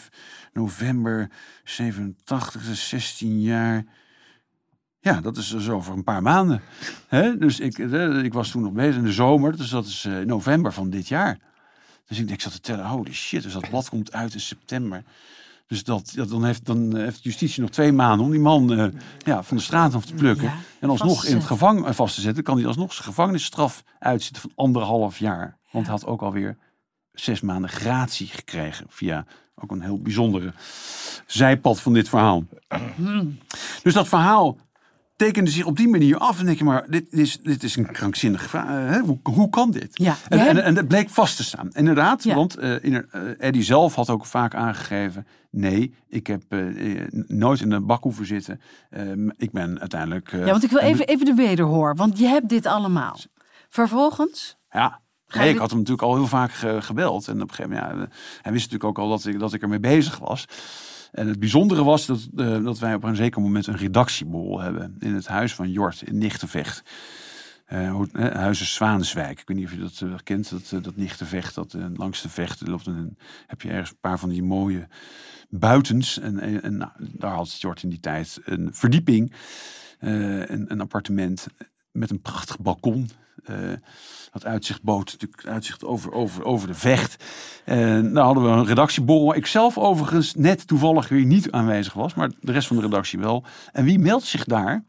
November 0.53 1.29
87, 1.63 2.65
dus 2.65 2.89
16 2.89 3.41
jaar. 3.41 3.85
Ja, 4.99 5.21
dat 5.21 5.37
is 5.37 5.49
dus 5.49 5.69
over 5.69 5.93
een 5.93 6.03
paar 6.03 6.21
maanden. 6.21 6.61
Hè? 7.07 7.37
Dus 7.37 7.59
ik, 7.59 7.77
eh, 7.77 8.23
ik 8.23 8.33
was 8.33 8.51
toen 8.51 8.61
nog 8.61 8.73
bezig 8.73 8.95
in 8.95 9.03
de 9.03 9.11
zomer, 9.11 9.57
dus 9.57 9.69
dat 9.69 9.85
is 9.85 10.05
eh, 10.05 10.17
november 10.19 10.73
van 10.73 10.89
dit 10.89 11.07
jaar. 11.07 11.39
Dus 12.07 12.19
ik, 12.19 12.29
ik 12.29 12.41
zat 12.41 12.51
te 12.51 12.59
tellen, 12.59 12.85
holy 12.85 13.13
shit, 13.13 13.43
dus 13.43 13.53
dat 13.53 13.69
blad 13.69 13.89
komt 13.89 14.13
uit 14.13 14.33
in 14.33 14.39
september. 14.39 15.03
Dus 15.67 15.83
dat, 15.83 16.13
dan, 16.27 16.45
heeft, 16.45 16.65
dan 16.65 16.95
heeft 16.95 17.23
justitie 17.23 17.61
nog 17.61 17.69
twee 17.69 17.91
maanden 17.91 18.25
om 18.25 18.31
die 18.31 18.39
man 18.39 18.73
eh, 18.73 18.87
ja, 19.17 19.43
van 19.43 19.57
de 19.57 19.63
straat 19.63 19.95
af 19.95 20.05
te 20.05 20.13
plukken. 20.13 20.45
Ja, 20.45 20.55
en 20.79 20.89
alsnog 20.89 21.11
in 21.11 21.19
het 21.19 21.27
zetten. 21.29 21.47
gevang 21.47 21.85
eh, 21.85 21.93
vast 21.93 22.15
te 22.15 22.21
zetten. 22.21 22.43
Kan 22.43 22.57
hij 22.57 22.67
alsnog 22.67 22.93
zijn 22.93 23.07
gevangenisstraf 23.07 23.83
uitzitten 23.99 24.41
van 24.41 24.51
anderhalf 24.55 25.17
jaar. 25.17 25.57
Want 25.71 25.85
hij 25.85 25.95
had 25.95 26.05
ook 26.05 26.21
alweer 26.21 26.57
zes 27.11 27.41
maanden 27.41 27.69
gratie 27.69 28.27
gekregen. 28.27 28.85
Via 28.89 29.25
ook 29.55 29.71
een 29.71 29.81
heel 29.81 30.01
bijzondere 30.01 30.53
zijpad 31.25 31.79
van 31.79 31.93
dit 31.93 32.09
verhaal. 32.09 32.43
Dus 33.83 33.93
dat 33.93 34.07
verhaal 34.07 34.57
tekende 35.23 35.51
zich 35.51 35.65
op 35.65 35.77
die 35.77 35.87
manier 35.87 36.17
af. 36.17 36.39
En 36.39 36.45
denk 36.45 36.57
je 36.57 36.63
maar, 36.63 36.85
dit 36.89 37.13
is, 37.13 37.37
dit 37.41 37.63
is 37.63 37.75
een 37.75 37.91
krankzinnige 37.91 38.49
vraag. 38.49 38.65
Eh, 38.67 38.89
hè? 38.93 38.99
Hoe, 38.99 39.19
hoe 39.23 39.49
kan 39.49 39.71
dit? 39.71 39.89
Ja, 39.93 40.15
En, 40.29 40.39
en, 40.39 40.63
en 40.63 40.73
dat 40.73 40.87
bleek 40.87 41.09
vast 41.09 41.35
te 41.37 41.43
staan. 41.43 41.69
Inderdaad, 41.73 42.23
Ja. 42.23 42.35
want 42.35 42.55
eh 42.57 42.83
in, 42.83 43.05
eh, 43.11 43.21
Eddie 43.37 43.63
zelf 43.63 43.95
had 43.95 44.09
ook 44.09 44.25
vaak 44.25 44.55
aangegeven... 44.55 45.27
nee, 45.51 45.93
ik 46.07 46.27
heb 46.27 46.43
nooit 47.27 47.61
in 47.61 47.69
de 47.69 47.79
bak 47.81 48.03
hoeven 48.03 48.25
zitten. 48.25 48.61
Ehm, 48.89 49.29
ik 49.37 49.51
ben 49.51 49.79
uiteindelijk... 49.79 50.31
Ja, 50.31 50.45
want 50.45 50.63
ik 50.63 50.69
wil 50.69 50.79
en- 50.79 50.87
even, 50.87 51.07
even 51.07 51.25
de 51.25 51.33
wederhoor, 51.33 51.95
want 51.95 52.17
je 52.19 52.27
hebt 52.27 52.49
dit 52.49 52.65
allemaal. 52.65 53.17
Vervolgens, 53.69 54.57
Ja, 54.71 54.99
nee, 55.27 55.49
ik 55.49 55.57
had 55.57 55.69
hem 55.69 55.79
natuurlijk 55.79 56.07
al 56.07 56.15
heel 56.15 56.27
vaak 56.27 56.51
ge- 56.51 56.81
gebeld. 56.81 57.27
En 57.27 57.41
op 57.41 57.49
een 57.49 57.55
gegeven 57.55 57.77
moment, 57.79 57.99
ja, 58.11 58.17
hij 58.41 58.51
wist 58.51 58.71
natuurlijk 58.71 58.83
ook 58.83 58.97
al 58.99 59.09
dat 59.09 59.25
ik, 59.25 59.39
dat 59.39 59.53
ik 59.53 59.61
ermee 59.61 59.79
bezig 59.79 60.17
was. 60.19 60.45
En 61.13 61.27
het 61.27 61.39
bijzondere 61.39 61.83
was 61.83 62.05
dat, 62.05 62.27
eh, 62.35 62.63
dat 62.63 62.79
wij 62.79 62.93
op 62.93 63.03
een 63.03 63.15
zeker 63.15 63.41
moment 63.41 63.67
een 63.67 63.77
redactieborrel 63.77 64.59
hebben. 64.59 64.95
In 64.99 65.13
het 65.13 65.27
huis 65.27 65.55
van 65.55 65.71
Jort 65.71 66.01
in 66.01 66.17
Nichtenvecht. 66.17 66.83
Hoe- 67.67 68.09
eh, 68.11 68.31
Huizen 68.31 68.65
Zwaneswijk. 68.65 69.39
Ik 69.39 69.47
weet 69.47 69.57
niet 69.57 69.65
of 69.65 69.71
je 69.73 69.79
dat 69.79 70.01
eh, 70.03 70.13
kent, 70.23 70.49
dat, 70.69 70.83
dat 70.83 70.95
Nichtenvecht. 70.95 71.55
Dat, 71.55 71.75
langs 71.93 72.21
de 72.21 72.29
vecht 72.29 72.67
loopt 72.67 72.85
een, 72.85 73.17
heb 73.47 73.61
je 73.61 73.69
ergens 73.69 73.89
een 73.89 73.97
paar 74.01 74.19
van 74.19 74.29
die 74.29 74.43
mooie 74.43 74.87
buitens. 75.49 76.19
En, 76.19 76.39
en, 76.39 76.63
en 76.63 76.77
nou, 76.77 76.91
daar 76.99 77.33
had 77.33 77.61
Jort 77.61 77.83
in 77.83 77.89
die 77.89 77.99
tijd 77.99 78.39
een 78.43 78.69
verdieping. 78.73 79.33
een, 79.99 80.71
een 80.71 80.81
appartement 80.81 81.47
met 81.93 82.09
een 82.09 82.21
prachtig 82.21 82.59
balkon. 82.59 83.09
eh, 83.43 83.55
dat 84.31 84.45
uitzicht 84.45 84.83
bood 84.83 85.11
natuurlijk 85.11 85.47
uitzicht 85.47 85.83
over, 85.83 86.11
over, 86.11 86.43
over 86.43 86.67
de 86.67 86.73
vecht. 86.73 87.23
En 87.65 88.13
daar 88.13 88.23
hadden 88.23 88.43
we 88.43 88.49
een 88.49 88.65
redactieborrel. 88.65 89.35
Ik 89.35 89.45
zelf 89.45 89.77
overigens 89.77 90.35
net 90.35 90.67
toevallig 90.67 91.07
weer 91.07 91.25
niet 91.25 91.51
aanwezig 91.51 91.93
was, 91.93 92.13
maar 92.13 92.31
de 92.39 92.51
rest 92.51 92.67
van 92.67 92.75
de 92.75 92.81
redactie 92.81 93.19
wel. 93.19 93.43
En 93.71 93.85
wie 93.85 93.99
meldt 93.99 94.25
zich 94.25 94.43
daar? 94.43 94.83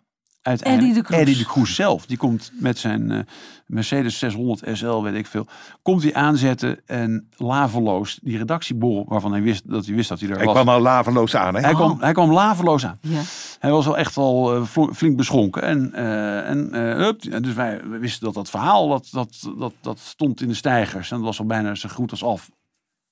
Uiteindelijk 0.45 0.88
Eddie 0.88 1.03
de 1.03 1.09
Kroes. 1.09 1.20
Eddie 1.20 1.36
de 1.36 1.45
Kroes 1.45 1.74
zelf. 1.74 2.07
Die 2.07 2.16
komt 2.16 2.51
met 2.55 2.78
zijn 2.78 3.11
eh, 3.11 3.18
Mercedes 3.66 4.18
600 4.18 4.78
SL, 4.78 5.01
weet 5.03 5.14
ik 5.14 5.26
veel. 5.26 5.47
Komt 5.82 6.03
hij 6.03 6.14
aanzetten 6.14 6.80
en 6.86 7.28
laveloos 7.36 8.18
die 8.22 8.38
redactieborrel, 8.38 9.05
waarvan 9.09 9.32
hij 9.32 9.42
wist 9.42 9.70
dat 9.70 9.86
hij 9.86 9.95
wist 9.95 10.09
dat 10.09 10.20
hij 10.20 10.28
er 10.28 10.36
Hij 10.36 10.45
was. 10.45 10.55
kwam 10.55 10.68
al 10.68 10.80
laveloos 10.80 11.36
aan, 11.36 11.55
hè? 11.55 11.61
hij, 11.61 11.74
kwam, 11.74 11.97
hij 12.01 12.12
kwam 12.12 12.32
laveloos 12.32 12.86
aan. 12.86 12.99
ja. 13.01 13.20
Hij 13.59 13.70
was 13.70 13.84
wel 13.84 13.97
echt 13.99 14.14
wel 14.14 14.55
eh, 14.55 14.64
fl- 14.64 14.92
flink 14.92 15.16
beschonken. 15.16 15.62
En, 15.62 15.92
eh, 15.92 16.49
en, 16.49 16.72
eh, 16.72 16.97
hup, 16.97 17.42
dus 17.42 17.55
wij 17.55 17.80
wisten 17.84 18.24
dat 18.24 18.34
dat 18.34 18.51
verhaal, 18.51 18.88
dat, 18.88 19.09
dat, 19.11 19.53
dat, 19.59 19.72
dat 19.80 19.99
stond 19.99 20.40
in 20.40 20.49
de 20.49 20.55
stijgers. 20.55 21.11
En 21.11 21.16
dat 21.16 21.26
was 21.26 21.38
al 21.38 21.47
bijna 21.47 21.74
zo 21.74 21.88
goed 21.88 22.11
als 22.11 22.24
af 22.24 22.51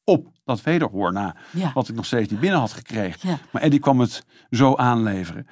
op 0.04 0.26
dat 0.44 0.62
wederhoor 0.62 1.12
na. 1.12 1.36
Ja. 1.50 1.70
Wat 1.74 1.88
ik 1.88 1.94
nog 1.94 2.06
steeds 2.06 2.30
niet 2.30 2.40
binnen 2.40 2.58
had 2.60 2.72
gekregen. 2.72 3.28
Ja. 3.28 3.38
Maar 3.50 3.62
Eddie 3.62 3.80
kwam 3.80 4.00
het 4.00 4.24
zo 4.50 4.74
aanleveren. 4.76 5.46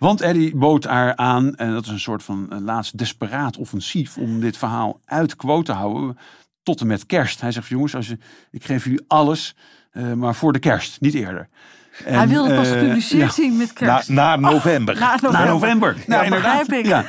Want 0.00 0.20
Eddie 0.20 0.56
bood 0.56 0.84
haar 0.84 1.16
aan, 1.16 1.54
en 1.54 1.72
dat 1.72 1.84
is 1.84 1.90
een 1.90 2.00
soort 2.00 2.22
van 2.22 2.46
een 2.48 2.62
laatst 2.62 2.98
desperaat 2.98 3.56
offensief 3.56 4.16
om 4.16 4.40
dit 4.40 4.56
verhaal 4.56 5.00
uit 5.04 5.36
quote 5.36 5.64
te 5.64 5.72
houden 5.72 6.18
tot 6.62 6.80
en 6.80 6.86
met 6.86 7.06
kerst. 7.06 7.40
Hij 7.40 7.52
zegt, 7.52 7.68
jongens, 7.68 7.94
als 7.94 8.14
ik 8.50 8.64
geef 8.64 8.84
jullie 8.84 9.04
alles, 9.06 9.54
eh, 9.90 10.12
maar 10.12 10.34
voor 10.34 10.52
de 10.52 10.58
kerst, 10.58 11.00
niet 11.00 11.14
eerder. 11.14 11.48
Hij 12.04 12.28
wilde 12.28 12.48
het 12.48 12.56
pas 12.56 12.68
eh, 12.68 12.78
gepubliceerd 12.78 13.22
ja. 13.22 13.30
zien 13.30 13.56
met 13.56 13.72
kerst. 13.72 14.08
na 14.08 14.36
november. 14.36 14.98
Na 14.98 15.18
november. 15.22 15.42
Na 15.42 15.44
november. 15.48 15.96
Ja, 16.06 16.28
begrijp 16.28 16.72
ik. 16.72 16.86
Ja. 16.86 17.04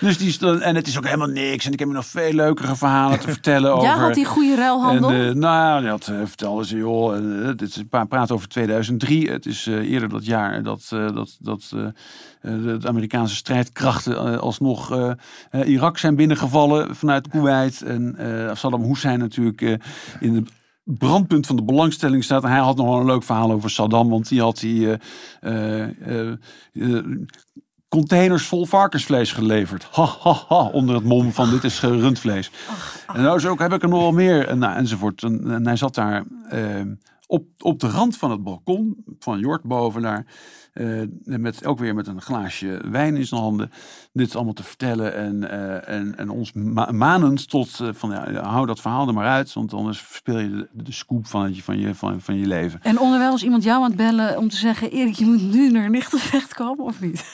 Dus 0.00 0.18
die 0.18 0.32
stond, 0.32 0.60
en 0.60 0.74
het 0.74 0.86
is 0.86 0.98
ook 0.98 1.04
helemaal 1.04 1.28
niks. 1.28 1.66
En 1.66 1.72
ik 1.72 1.78
heb 1.78 1.88
nog 1.88 2.06
veel 2.06 2.32
leukere 2.32 2.76
verhalen 2.76 3.20
te 3.20 3.28
vertellen 3.38 3.72
over. 3.72 3.88
Ja, 3.88 3.98
had 3.98 4.14
die 4.14 4.24
goede 4.24 4.54
ruilhandel? 4.54 5.10
En, 5.10 5.28
eh, 5.28 5.34
nou, 5.34 5.86
had, 5.86 6.08
eh, 6.08 6.16
vertelde 6.24 6.66
ze, 6.66 6.76
joh, 6.76 7.16
dit 7.56 7.68
is, 7.68 7.82
praat 8.08 8.30
over 8.30 8.48
2003. 8.48 9.30
Het 9.30 9.46
is 9.46 9.66
eerder 9.66 10.08
dat 10.08 10.26
jaar 10.26 10.62
dat, 10.62 10.86
dat, 10.90 11.36
dat 11.40 11.74
de 12.42 12.88
Amerikaanse 12.88 13.34
strijdkrachten 13.34 14.40
alsnog 14.40 15.14
Irak 15.64 15.98
zijn 15.98 16.16
binnengevallen 16.16 16.96
vanuit 16.96 17.28
Kuwait. 17.28 17.82
En 17.82 18.16
Saddam 18.52 18.82
Hussein 18.84 19.18
natuurlijk 19.18 19.60
in 20.20 20.34
het 20.34 20.48
brandpunt 20.84 21.46
van 21.46 21.56
de 21.56 21.64
belangstelling 21.64 22.24
staat. 22.24 22.44
En 22.44 22.50
hij 22.50 22.58
had 22.58 22.76
nog 22.76 22.86
wel 22.86 23.00
een 23.00 23.06
leuk 23.06 23.22
verhaal 23.22 23.52
over 23.52 23.70
Saddam, 23.70 24.08
want 24.08 24.28
die 24.28 24.40
had 24.40 24.58
die 24.58 24.98
eh, 25.40 25.82
eh, 25.82 26.32
eh, 26.72 27.04
containers 27.88 28.46
vol 28.46 28.66
varkensvlees 28.66 29.32
geleverd. 29.32 29.86
Ha, 29.90 30.08
ha, 30.20 30.44
ha, 30.48 30.68
onder 30.68 30.94
het 30.94 31.04
mom 31.04 31.32
van 31.32 31.50
dit 31.50 31.64
is 31.64 31.80
rundvlees. 31.80 32.50
En 33.14 33.22
nou 33.22 33.38
zo 33.38 33.50
ook 33.50 33.58
heb 33.58 33.72
ik 33.72 33.82
er 33.82 33.88
nog 33.88 34.00
wel 34.00 34.12
meer, 34.12 34.48
en, 34.48 34.58
nou, 34.58 34.76
enzovoort. 34.76 35.22
En, 35.22 35.50
en 35.50 35.66
hij 35.66 35.76
zat 35.76 35.94
daar 35.94 36.24
op, 37.26 37.46
op 37.58 37.80
de 37.80 37.88
rand 37.88 38.16
van 38.16 38.30
het 38.30 38.42
balkon 38.42 39.04
van 39.18 39.38
Jort 39.38 39.62
boven 39.62 40.02
daar. 40.02 40.26
Eh, 40.74 40.86
met, 41.24 41.66
ook 41.66 41.78
weer 41.78 41.94
met 41.94 42.06
een 42.06 42.20
glaasje 42.20 42.80
wijn 42.90 43.16
in 43.16 43.26
zijn 43.26 43.40
handen. 43.40 43.70
Dit 44.12 44.34
allemaal 44.34 44.52
te 44.52 44.62
vertellen. 44.62 45.14
En, 45.14 45.50
eh, 45.50 45.94
en, 45.96 46.18
en 46.18 46.30
ons 46.30 46.52
ma 46.52 46.88
manend 46.92 47.48
tot 47.50 47.80
eh, 47.80 47.88
van 47.92 48.10
ja, 48.10 48.42
hou 48.42 48.66
dat 48.66 48.80
verhaal 48.80 49.08
er 49.08 49.14
maar 49.14 49.26
uit. 49.28 49.52
Want 49.52 49.74
anders 49.74 50.00
verspil 50.00 50.38
je 50.38 50.50
de, 50.50 50.68
de 50.72 50.92
scoop 50.92 51.26
van, 51.26 51.44
het, 51.44 51.62
van, 51.62 51.78
je, 51.78 51.94
van, 51.94 52.20
van 52.20 52.38
je 52.38 52.46
leven. 52.46 52.80
En 52.82 52.98
onderwijl 52.98 53.34
is 53.34 53.42
iemand 53.44 53.62
jou 53.64 53.82
aan 53.82 53.88
het 53.88 53.96
bellen 53.96 54.38
om 54.38 54.48
te 54.48 54.56
zeggen... 54.56 54.90
Erik, 54.90 55.14
je 55.14 55.24
moet 55.24 55.52
nu 55.52 55.70
naar 55.70 55.90
Nichtenvecht 55.90 56.54
komen, 56.54 56.84
of 56.84 57.00
niet? 57.00 57.24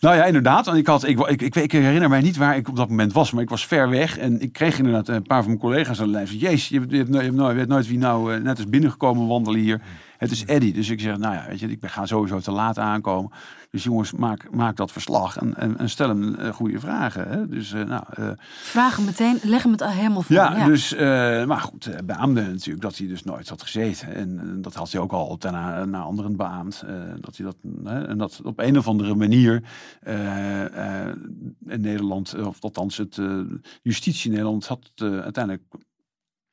Nou 0.00 0.16
ja, 0.16 0.24
inderdaad. 0.24 0.66
Want 0.66 0.78
ik, 0.78 0.86
had, 0.86 1.04
ik, 1.06 1.20
ik, 1.20 1.42
ik, 1.42 1.54
ik 1.54 1.72
herinner 1.72 2.08
mij 2.08 2.20
niet 2.20 2.36
waar 2.36 2.56
ik 2.56 2.68
op 2.68 2.76
dat 2.76 2.88
moment 2.88 3.12
was, 3.12 3.32
maar 3.32 3.42
ik 3.42 3.48
was 3.50 3.66
ver 3.66 3.88
weg. 3.88 4.18
En 4.18 4.40
ik 4.40 4.52
kreeg 4.52 4.78
inderdaad 4.78 5.08
een 5.08 5.22
paar 5.22 5.38
van 5.38 5.46
mijn 5.48 5.58
collega's 5.62 6.00
aan 6.00 6.06
de 6.06 6.12
lijn. 6.12 6.26
Ze, 6.26 6.38
Jezus, 6.38 6.68
je, 6.68 6.78
hebt- 6.78 6.90
je, 6.90 6.96
hebt 6.96 7.08
je, 7.08 7.16
hebt 7.16 7.34
nooit- 7.36 7.50
je 7.50 7.56
weet 7.56 7.68
nooit 7.68 7.86
wie 7.86 7.98
nou 7.98 8.40
net 8.40 8.58
is 8.58 8.68
binnengekomen 8.68 9.26
wandelen 9.26 9.60
hier. 9.60 9.80
Het 10.20 10.30
is 10.30 10.44
Eddie. 10.44 10.72
Dus 10.72 10.88
ik 10.88 11.00
zeg, 11.00 11.18
nou 11.18 11.34
ja, 11.34 11.46
weet 11.48 11.60
je, 11.60 11.68
ik 11.68 11.86
ga 11.86 12.06
sowieso 12.06 12.40
te 12.40 12.50
laat 12.50 12.78
aankomen. 12.78 13.30
Dus 13.70 13.82
jongens, 13.84 14.12
maak, 14.12 14.50
maak 14.50 14.76
dat 14.76 14.92
verslag 14.92 15.36
en, 15.36 15.56
en, 15.56 15.78
en 15.78 15.90
stel 15.90 16.08
hem 16.08 16.34
eh, 16.34 16.52
goede 16.52 16.80
vragen. 16.80 17.28
Hè? 17.28 17.48
Dus 17.48 17.72
eh, 17.72 17.82
nou... 17.82 18.02
eh, 18.14 18.30
Vraag 18.62 18.96
hem 18.96 19.04
meteen, 19.04 19.38
leg 19.42 19.62
hem 19.62 19.72
het 19.72 19.82
al 19.82 19.88
helemaal 19.88 20.22
voor. 20.22 20.36
ja, 20.36 20.64
dus, 20.64 20.94
maar 21.46 21.60
goed, 21.60 21.90
beaamde 22.04 22.42
natuurlijk 22.42 22.80
dat 22.80 22.96
hij 22.96 23.06
dus 23.06 23.24
nooit 23.24 23.48
had 23.48 23.62
gezeten. 23.62 24.14
En, 24.14 24.58
dat 24.62 24.74
had 24.74 24.92
hij 24.92 25.00
ook 25.00 25.12
al 25.12 25.38
daarna 25.38 25.84
naar 25.84 26.02
anderen 26.02 26.36
beaamd. 26.36 26.84
dat 27.20 27.36
hij 27.36 27.46
dat, 27.46 27.56
en 28.08 28.18
dat 28.18 28.40
op 28.44 28.58
een 28.58 28.78
of 28.78 28.88
andere 28.88 29.14
manier 29.14 29.62
in 31.66 31.80
Nederland, 31.80 32.34
of 32.44 32.56
althans 32.60 32.96
het 32.96 33.18
justitie 33.82 34.24
in 34.30 34.36
Nederland, 34.36 34.66
had 34.66 34.90
uiteindelijk, 34.96 35.62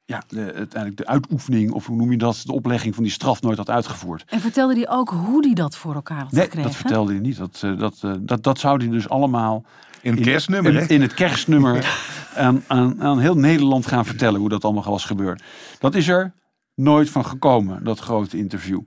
ja, 0.08 0.24
de, 0.28 0.54
uiteindelijk 0.54 0.98
de 0.98 1.08
uitoefening, 1.08 1.72
of 1.72 1.86
hoe 1.86 1.96
noem 1.96 2.12
je 2.12 2.18
dat, 2.18 2.42
de 2.46 2.54
oplegging 2.54 2.96
van 2.96 3.04
die 3.04 3.12
straf 3.12 3.42
nooit 3.42 3.58
had 3.58 3.70
uitgevoerd. 3.70 4.24
En 4.28 4.40
vertelde 4.40 4.74
hij 4.74 4.90
ook 4.90 5.10
hoe 5.10 5.46
hij 5.46 5.54
dat 5.54 5.78
voor 5.78 5.94
elkaar 5.94 6.22
had 6.22 6.32
Nee, 6.32 6.44
gekregen? 6.44 6.70
dat 6.70 6.80
vertelde 6.80 7.12
hij 7.12 7.22
niet. 7.22 7.38
Dat, 7.38 7.62
eh, 7.64 7.78
dat, 7.78 7.98
eh, 8.02 8.14
dat, 8.20 8.44
dat 8.44 8.60
zou 8.60 8.78
hij 8.78 8.88
dus 8.88 9.10
allemaal 9.10 9.66
In 10.02 10.14
het 10.14 10.24
kerstnummer, 10.24 10.92
in, 10.92 11.02
het 11.02 11.14
kerstnummer 11.14 12.00
aan, 12.36 12.64
aan, 12.68 13.02
aan 13.02 13.20
heel 13.20 13.38
Nederland 13.38 13.88
gaan 13.88 14.06
vertellen 14.06 14.40
hoe 14.40 14.50
dat 14.50 14.64
allemaal 14.64 14.84
was 14.84 15.06
gebeurd. 15.06 15.44
Dat 15.80 15.96
is 15.96 16.08
er 16.08 16.34
nooit 16.76 17.10
van 17.10 17.26
gekomen, 17.26 17.84
dat 17.84 18.00
grote 18.00 18.38
interview. 18.38 18.80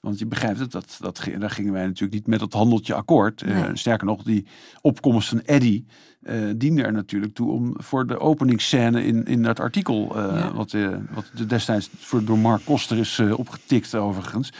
Want 0.00 0.18
je 0.18 0.26
begrijpt 0.26 0.58
het, 0.58 0.72
dat, 0.72 0.96
dat, 1.00 1.28
daar 1.38 1.50
gingen 1.50 1.72
wij 1.72 1.86
natuurlijk 1.86 2.12
niet 2.12 2.26
met 2.26 2.38
dat 2.38 2.52
handeltje 2.52 2.94
akkoord. 2.94 3.42
Eh, 3.42 3.64
sterker 3.72 4.06
nog, 4.06 4.22
die 4.22 4.46
opkomst 4.80 5.28
van 5.28 5.40
Eddy 5.40 5.84
eh, 6.26 6.38
diende 6.56 6.82
er 6.82 6.92
natuurlijk 6.92 7.34
toe 7.34 7.50
om 7.50 7.74
voor 7.76 8.06
de 8.06 8.18
openingsscène 8.18 9.04
in, 9.04 9.24
in 9.24 9.42
dat 9.42 9.60
artikel, 9.60 10.12
Ja. 10.14 10.52
wat, 10.54 10.72
eh, 10.72 10.88
wat 11.14 11.48
destijds 11.48 11.90
voor, 11.98 12.24
door 12.24 12.38
Mark 12.38 12.64
Koster 12.64 12.98
is 12.98 13.18
opgetikt 13.36 13.94
overigens. 13.94 14.52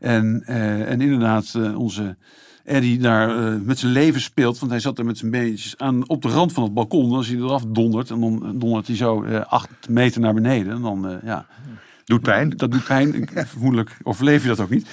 En, 0.00 0.42
en 0.86 1.00
inderdaad, 1.00 1.54
onze 1.76 2.16
Eddie 2.64 2.98
daar 2.98 3.60
met 3.62 3.78
zijn 3.78 3.92
leven 3.92 4.20
speelt. 4.20 4.58
Want 4.58 4.70
hij 4.70 4.80
zat 4.80 4.98
er 4.98 5.04
met 5.04 5.18
zijn 5.18 5.30
beentjes 5.30 5.78
aan, 5.78 6.08
op 6.08 6.22
de 6.22 6.28
rand 6.28 6.52
van 6.52 6.62
het 6.62 6.74
balkon. 6.74 7.12
Als 7.12 7.28
hij 7.28 7.36
eraf 7.36 7.64
dondert, 7.68 8.10
en 8.10 8.20
dan 8.20 8.58
dondert 8.58 8.86
hij 8.86 8.96
zo 8.96 9.24
acht 9.26 9.88
meter 9.88 10.20
naar 10.20 10.34
beneden. 10.34 10.72
En 10.72 10.82
dan, 10.82 11.20
ja, 11.24 11.46
Doet 12.10 12.22
pijn. 12.22 12.50
dat 12.50 12.70
doet 12.70 12.84
pijn. 12.84 13.14
Ik- 13.14 13.30
Vermoedelijk 13.46 13.96
overleef 14.02 14.42
je 14.42 14.48
dat 14.48 14.60
ook 14.60 14.70
niet. 14.70 14.86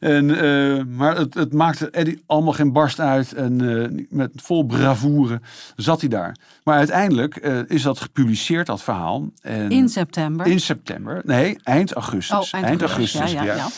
En, 0.00 0.30
eh, 0.40 0.84
maar 0.84 1.16
het, 1.16 1.34
het 1.34 1.52
maakte 1.52 1.90
Eddie 1.90 2.22
allemaal 2.26 2.52
geen 2.52 2.72
barst 2.72 3.00
uit. 3.00 3.32
En 3.32 3.82
eh, 3.82 4.04
met 4.10 4.30
vol 4.34 4.64
bravoure 4.64 5.40
zat 5.76 6.00
hij 6.00 6.08
daar. 6.08 6.36
Maar 6.64 6.76
uiteindelijk 6.78 7.36
eh, 7.36 7.58
is 7.66 7.82
dat 7.82 8.00
gepubliceerd, 8.00 8.66
dat 8.66 8.82
verhaal. 8.82 9.30
En 9.40 9.70
In 9.70 9.88
september. 9.88 10.46
in 10.46 10.60
september. 10.60 11.20
Nee, 11.24 11.58
eind 11.62 11.92
augustus. 11.92 12.52
oh, 12.54 12.60
eind, 12.62 12.80
augustus. 12.80 13.32
Ja, 13.32 13.42
ja, 13.42 13.54
ja. 13.54 13.54
ja. 13.56 13.68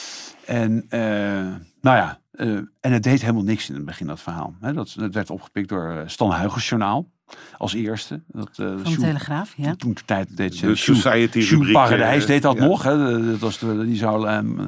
En 0.47 0.85
eh, 0.89 1.01
nou 1.81 1.97
ja, 1.97 2.19
eh, 2.31 2.49
en 2.81 2.93
het 2.93 3.03
deed 3.03 3.21
helemaal 3.21 3.43
niks 3.43 3.69
in 3.69 3.75
het 3.75 3.85
begin, 3.85 4.07
dat 4.07 4.21
verhaal. 4.21 4.55
Hè, 4.61 4.73
dat, 4.73 4.95
dat 4.97 5.15
werd 5.15 5.31
opgepikt 5.31 5.69
door 5.69 6.03
Stan 6.07 6.35
Huygens 6.35 6.69
Journaal 6.69 7.13
als 7.59 7.75
eerste. 7.75 8.23
Dat, 8.27 8.51
eh, 8.57 8.67
Van 8.83 8.93
de 8.93 8.99
Telegraaf, 8.99 9.55
ja. 9.57 9.75
Toen 9.75 9.95
de 9.95 10.01
tijd 10.05 10.37
deed 10.37 10.55
ze 10.55 10.67
De 10.67 10.77
Society 10.77 11.39
rubriek, 11.41 11.73
Paradijs 11.73 12.23
eh, 12.23 12.29
deed 12.29 12.43
dat 12.43 12.57
ja. 12.57 12.65
nog. 12.65 12.83
Hè. 12.83 13.27
Dat 13.31 13.39
was 13.39 13.59
de, 13.59 13.85
die 13.85 13.97
zou 13.97 14.29
ehm, 14.29 14.59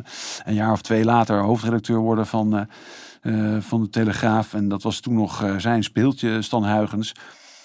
een 0.44 0.54
jaar 0.54 0.72
of 0.72 0.82
twee 0.82 1.04
later 1.04 1.38
hoofdredacteur 1.38 1.98
worden 1.98 2.26
van, 2.26 2.68
eh, 3.22 3.56
van 3.60 3.82
de 3.82 3.88
Telegraaf. 3.88 4.54
En 4.54 4.68
dat 4.68 4.82
was 4.82 5.00
toen 5.00 5.14
nog 5.14 5.42
eh, 5.42 5.56
zijn 5.58 5.82
speeltje, 5.82 6.42
Stan 6.42 6.64
Huygens. 6.64 7.14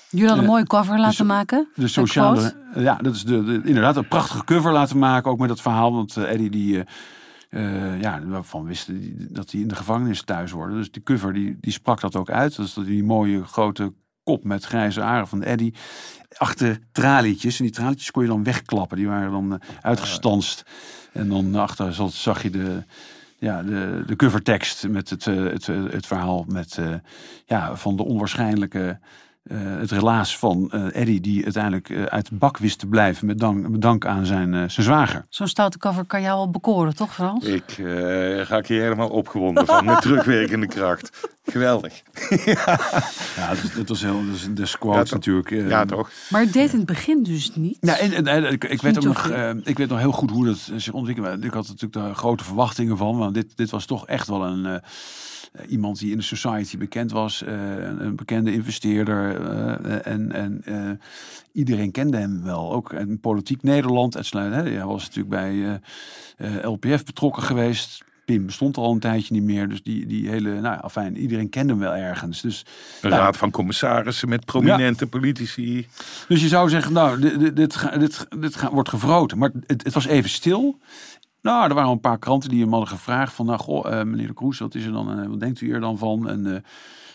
Jullie 0.10 0.26
hadden 0.28 0.46
een 0.46 0.52
mooie 0.52 0.68
cover 0.68 1.00
laten 1.00 1.26
maken. 1.26 1.68
De 1.76 1.88
sociale, 1.88 2.54
ja, 2.76 2.96
dat 2.96 3.16
is 3.16 3.24
de, 3.24 3.44
de- 3.44 3.62
inderdaad 3.64 3.96
een 3.98 4.08
prachtige 4.08 4.44
cover 4.44 4.72
laten 4.72 4.98
maken, 5.00 5.32
ook 5.32 5.40
met 5.40 5.50
dat 5.50 5.62
verhaal. 5.62 5.94
Want 5.94 6.18
Eddie, 6.18 6.50
die, 6.50 6.84
ja, 8.00 8.22
waarvan 8.26 8.66
wisten 8.66 9.00
die, 9.00 9.28
dat 9.30 9.52
hij 9.52 9.62
in 9.62 9.68
de 9.68 9.76
gevangenis 9.76 10.22
thuis 10.24 10.52
hoorde. 10.52 10.76
Dus 10.76 10.92
die 10.92 11.04
cover, 11.04 11.34
die, 11.34 11.58
die 11.62 11.72
sprak 11.72 12.02
dat 12.02 12.16
ook 12.16 12.30
uit. 12.30 12.56
Dat 12.56 12.66
is 12.66 12.74
dat 12.74 12.86
die 12.86 13.04
mooie 13.04 13.44
grote 13.44 13.94
kop 14.24 14.44
met 14.44 14.66
grijze 14.66 15.02
haren 15.02 15.28
van 15.28 15.44
Eddie. 15.44 15.74
Achter 16.38 16.80
tralietjes. 16.92 17.58
En 17.60 17.66
die 17.66 17.74
tralietjes 17.74 18.12
kon 18.12 18.24
je 18.24 18.30
dan 18.30 18.44
wegklappen. 18.44 18.98
Die 18.98 19.08
waren 19.08 19.32
dan 19.32 19.54
eh, 19.54 19.68
uitgestanst. 19.82 20.64
En 21.14 21.30
dan 21.30 21.56
achter 21.56 21.94
zat- 21.94 22.14
zag 22.14 22.44
je 22.44 22.50
de, 22.50 22.84
ja, 23.38 23.64
de, 23.64 24.04
de 24.06 24.16
covertekst 24.16 24.88
met 24.88 25.10
het, 25.10 25.28
eh, 25.28 25.36
het, 25.44 25.68
eh, 25.68 25.84
het 25.90 26.06
verhaal 26.06 26.46
met, 26.48 26.80
ja, 27.46 27.76
van 27.76 27.96
de 27.96 28.04
onwaarschijnlijke 28.04 29.00
eh, 29.44 29.58
het 29.62 29.92
relaas 29.92 30.38
van 30.38 30.72
eh 30.72 31.02
Eddie, 31.02 31.22
die 31.22 31.44
uiteindelijk 31.44 31.90
eh, 31.90 32.04
uit 32.04 32.30
de 32.30 32.36
bak 32.36 32.58
wist 32.58 32.80
te 32.80 32.88
blijven 32.88 33.26
met 33.28 33.40
dank, 33.40 33.70
met 33.70 33.82
dank 33.82 34.06
aan 34.06 34.26
zijn, 34.26 34.54
eh, 34.54 34.60
zijn 34.60 34.86
zwager. 34.86 35.26
Zo'n 35.30 35.48
stoute 35.48 35.78
cover 35.78 36.06
kan 36.06 36.22
jou 36.22 36.36
wel 36.38 36.50
bekoren, 36.50 36.96
toch 36.96 37.14
Frans? 37.14 37.46
Ik 37.46 37.70
eh, 37.78 37.86
ga 38.46 38.62
hier 38.66 38.82
helemaal 38.82 39.10
opgewonden 39.10 39.66
van 39.66 39.86
met 39.86 40.02
terugwerkende 40.02 40.68
kracht. 40.68 41.30
Geweldig. 41.44 42.02
Ja, 43.36 43.50
dat, 43.50 43.72
dat 43.76 43.88
was 43.90 44.02
heel, 44.02 44.26
dat 44.26 44.36
is 44.36 44.48
de 44.54 44.62
Ja, 44.62 45.04
toch? 45.04 45.12
natuurlijk. 45.12 45.52
eh, 45.52 45.70
Ja, 45.70 45.86
toch? 45.86 46.12
Maar 46.30 46.42
het 46.42 46.54
deed 46.54 46.72
in 46.72 46.78
het 46.78 46.88
begin 46.88 47.24
dus 47.24 47.56
niet. 47.56 47.78
Ja, 47.82 47.98
en, 47.98 48.14
en- 48.14 48.28
en 48.28 48.52
ik, 48.52 48.64
ik 48.64 48.82
weet 48.82 48.98
ook 48.98 49.04
nog, 49.04 49.28
eh, 49.30 49.50
ik 49.64 49.78
weet 49.78 49.90
nog 49.90 50.00
heel 50.00 50.12
goed 50.12 50.32
hoe 50.32 50.46
dat 50.46 50.72
zich 50.76 50.94
ontwikkelde. 50.94 51.46
Ik 51.46 51.54
had 51.54 51.68
natuurlijk 51.68 51.94
daar 51.94 52.16
grote 52.16 52.44
verwachtingen 52.44 52.98
van, 52.98 53.18
want 53.18 53.34
dit, 53.34 53.58
dit 53.58 53.70
was 53.70 53.86
toch 53.86 54.08
echt 54.08 54.28
wel 54.28 54.44
een, 54.46 54.66
eh, 54.66 54.76
iemand 55.68 56.00
die 56.00 56.12
in 56.12 56.18
de 56.18 56.24
society 56.24 56.78
bekend 56.78 57.12
was, 57.12 57.44
eh, 57.44 57.54
een, 58.00 58.16
bekende 58.16 58.54
investeerder. 58.54 59.36
eh, 59.86 60.14
en 60.14 60.32
en 60.32 60.62
eh, 60.66 60.90
iedereen 61.52 61.92
kende 61.92 62.18
hem 62.18 62.44
wel, 62.44 62.74
ook 62.74 62.94
in 62.94 63.20
politiek 63.20 63.64
Nederland. 63.64 64.14
hè. 64.14 64.64
Hij 64.72 64.86
was 64.86 65.02
natuurlijk 65.04 65.30
bij 65.30 65.80
eh, 66.38 66.56
eh, 66.58 66.72
LPF 66.72 67.04
betrokken 67.06 67.44
geweest. 67.44 68.04
Pim 68.26 68.46
bestond 68.46 68.78
al 68.78 68.92
een 68.92 69.00
tijdje 69.00 69.34
niet 69.34 69.44
meer, 69.44 69.70
dus 69.70 69.84
die, 69.84 70.06
die 70.06 70.30
hele, 70.30 70.50
nou 70.50 70.78
ja, 70.82 70.90
fijn, 70.90 71.18
iedereen 71.18 71.50
kende 71.50 71.72
hem 71.74 71.82
wel 71.82 71.94
ergens. 71.96 72.42
Dus 72.42 72.66
Een 73.02 73.10
Ja. 73.10 73.18
raad 73.18 73.38
van 73.38 73.52
commissarissen 73.52 74.30
met 74.30 74.46
prominente 74.46 75.08
politici. 75.08 75.88
Dus 76.28 76.42
je 76.42 76.48
zou 76.48 76.70
zeggen, 76.70 76.94
nou, 76.94 77.20
dit, 77.20 77.56
dit, 77.56 77.88
dit, 78.00 78.28
dit, 78.40 78.70
wordt 78.72 78.90
gevroten. 78.90 79.38
Maar 79.38 79.52
het, 79.68 79.84
het 79.84 79.94
was 79.94 80.06
even 80.06 80.30
stil. 80.30 80.78
Nou, 81.42 81.70
er 81.70 81.74
waren 81.74 81.92
een 81.92 82.00
paar 82.00 82.20
kranten 82.20 82.50
die 82.50 82.62
hem 82.62 82.70
hadden 82.70 82.90
gevraagd 82.90 83.34
van, 83.34 83.46
nou, 83.46 83.60
goh, 83.60 84.00
eh, 84.00 84.06
meneer 84.06 84.28
de 84.28 84.34
Kroes, 84.34 84.60
wat 84.60 84.76
is 84.76 84.86
er 84.86 84.92
dan, 84.92 85.20
eh, 85.20 85.28
wat 85.28 85.40
denkt 85.40 85.62
u 85.62 85.74
er 85.74 85.80
dan 85.80 85.98
van? 85.98 86.30
En 86.30 86.46
eh, 86.46 86.62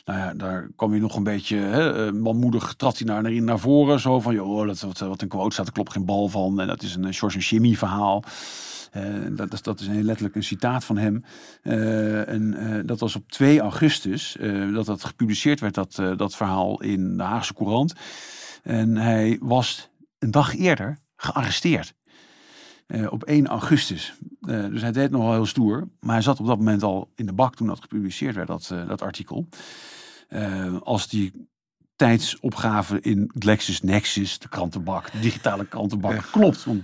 nou 0.05 0.19
ja, 0.19 0.35
daar 0.35 0.69
kwam 0.77 0.91
hij 0.91 1.01
nog 1.01 1.17
een 1.17 1.23
beetje 1.23 1.57
hè, 1.57 2.13
manmoedig, 2.13 2.75
trad 2.75 2.99
hij 2.99 3.07
naar, 3.07 3.43
naar, 3.43 3.59
voren, 3.59 4.01
zo 4.01 4.21
van, 4.21 4.35
joh, 4.35 4.67
dat, 4.67 4.81
wat, 4.81 4.99
wat 4.99 5.23
een 5.23 5.29
quote 5.29 5.53
staat, 5.53 5.67
er 5.67 5.73
klopt 5.73 5.93
geen 5.93 6.05
bal 6.05 6.29
van. 6.29 6.61
En 6.61 6.67
dat 6.67 6.83
is 6.83 6.95
een 6.95 7.15
George 7.15 7.37
en 7.37 7.43
Jimmy 7.43 7.75
verhaal. 7.75 8.23
Dat, 9.31 9.53
is, 9.53 9.63
dat 9.63 9.81
is 9.81 9.87
een, 9.87 10.05
letterlijk 10.05 10.35
een 10.35 10.43
citaat 10.43 10.85
van 10.85 10.97
hem. 10.97 11.25
En 12.27 12.83
dat 12.87 13.01
was 13.01 13.17
op 13.17 13.31
2 13.31 13.61
augustus 13.61 14.37
dat 14.73 14.87
dat 14.87 15.05
gepubliceerd 15.05 15.61
werd, 15.61 15.75
dat, 15.75 16.03
dat 16.17 16.37
verhaal 16.37 16.83
in 16.83 17.17
de 17.17 17.23
Haagse 17.23 17.55
Courant. 17.55 17.95
En 18.63 18.97
hij 18.97 19.39
was 19.41 19.91
een 20.19 20.31
dag 20.31 20.57
eerder 20.57 20.99
gearresteerd. 21.17 21.95
Eh, 22.87 23.13
op 23.13 23.23
1 23.23 23.47
augustus. 23.47 24.15
Eh, 24.41 24.65
dus 24.65 24.83
hij 24.83 24.93
deed 24.93 25.11
nog 25.11 25.23
wel 25.23 25.33
heel 25.33 25.47
stoer. 25.47 25.89
Maar 26.01 26.15
hij 26.15 26.23
zat 26.23 26.41
op 26.41 26.47
dat 26.47 26.59
moment 26.59 26.83
al 26.83 27.11
in 27.15 27.27
de 27.27 27.33
bak 27.33 27.55
toen 27.55 27.67
dat 27.67 27.81
gepubliceerd 27.81 28.35
werd, 28.35 28.49
dat, 28.49 28.69
eh, 28.73 28.89
dat 28.89 29.03
artikel. 29.03 29.49
Als 30.83 31.09
die 31.09 31.49
tijdsopgave 31.97 33.01
in 33.01 33.31
LexisNexis, 33.35 34.39
de 34.39 34.49
krantenbak, 34.49 35.13
de 35.13 35.19
digitale 35.19 35.67
krantenbak, 35.67 36.23
klopt. 36.31 36.65
Want, 36.65 36.83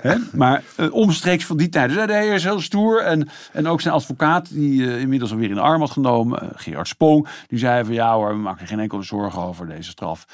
hè? 0.00 0.16
Maar 0.32 0.62
omstreeks 0.90 1.44
van 1.44 1.56
die 1.56 1.68
tijd. 1.68 1.88
Dus 1.88 1.96
hij 1.96 2.06
deed 2.06 2.24
eerst 2.24 2.44
heel 2.44 2.60
stoer. 2.60 3.02
En, 3.02 3.28
en 3.52 3.66
ook 3.66 3.80
zijn 3.80 3.94
advocaat, 3.94 4.52
die 4.52 4.98
inmiddels 4.98 5.30
alweer 5.32 5.48
in 5.48 5.54
de 5.54 5.60
arm 5.60 5.80
had 5.80 5.90
genomen, 5.90 6.52
Gerard 6.54 6.88
Spoong, 6.88 7.28
die 7.46 7.58
zei 7.58 7.84
van 7.84 7.94
ja 7.94 8.14
hoor, 8.14 8.28
we 8.28 8.40
maken 8.40 8.60
er 8.60 8.68
geen 8.68 8.80
enkele 8.80 9.02
zorgen 9.02 9.42
over 9.42 9.66
deze 9.66 9.90
straf. 9.90 10.26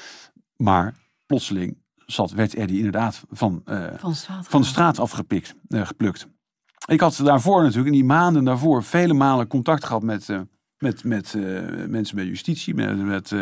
Maar 0.55 0.95
plotseling 1.25 1.77
zat, 2.05 2.31
werd 2.31 2.53
Eddie 2.55 2.77
inderdaad 2.77 3.23
van, 3.31 3.61
eh, 3.65 3.85
Van 3.97 4.09
de 4.11 4.15
straat. 4.15 4.47
van 4.47 4.61
de 4.61 4.67
straat 4.67 4.99
afgepikt, 4.99 5.55
eh, 5.67 5.85
geplukt. 5.87 6.27
Ik 6.85 6.99
had 6.99 7.19
daarvoor 7.23 7.61
natuurlijk, 7.61 7.87
in 7.87 7.93
die 7.93 8.03
maanden 8.03 8.43
daarvoor, 8.43 8.83
vele 8.83 9.13
malen 9.13 9.47
contact 9.47 9.85
gehad 9.85 10.03
met, 10.03 10.29
eh, 10.29 10.39
met, 10.83 11.03
met 11.03 11.33
eh, 11.37 11.41
mensen 11.87 12.15
bij 12.15 12.25
justitie, 12.25 12.73
met, 12.75 13.05
met 13.05 13.31
eh, 13.31 13.39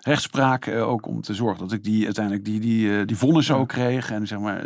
rechtspraak. 0.00 0.66
eh, 0.66 0.88
ook 0.88 1.06
om 1.06 1.20
te 1.20 1.34
zorgen 1.34 1.58
dat 1.62 1.72
ik 1.72 1.84
die 1.84 2.04
uiteindelijk 2.04 2.44
die, 2.44 2.60
die, 2.60 3.04
die 3.04 3.16
vonnissen 3.16 3.56
ook 3.56 3.68
kreeg. 3.68 4.10
En 4.10 4.26
zeg 4.26 4.38
maar, 4.38 4.62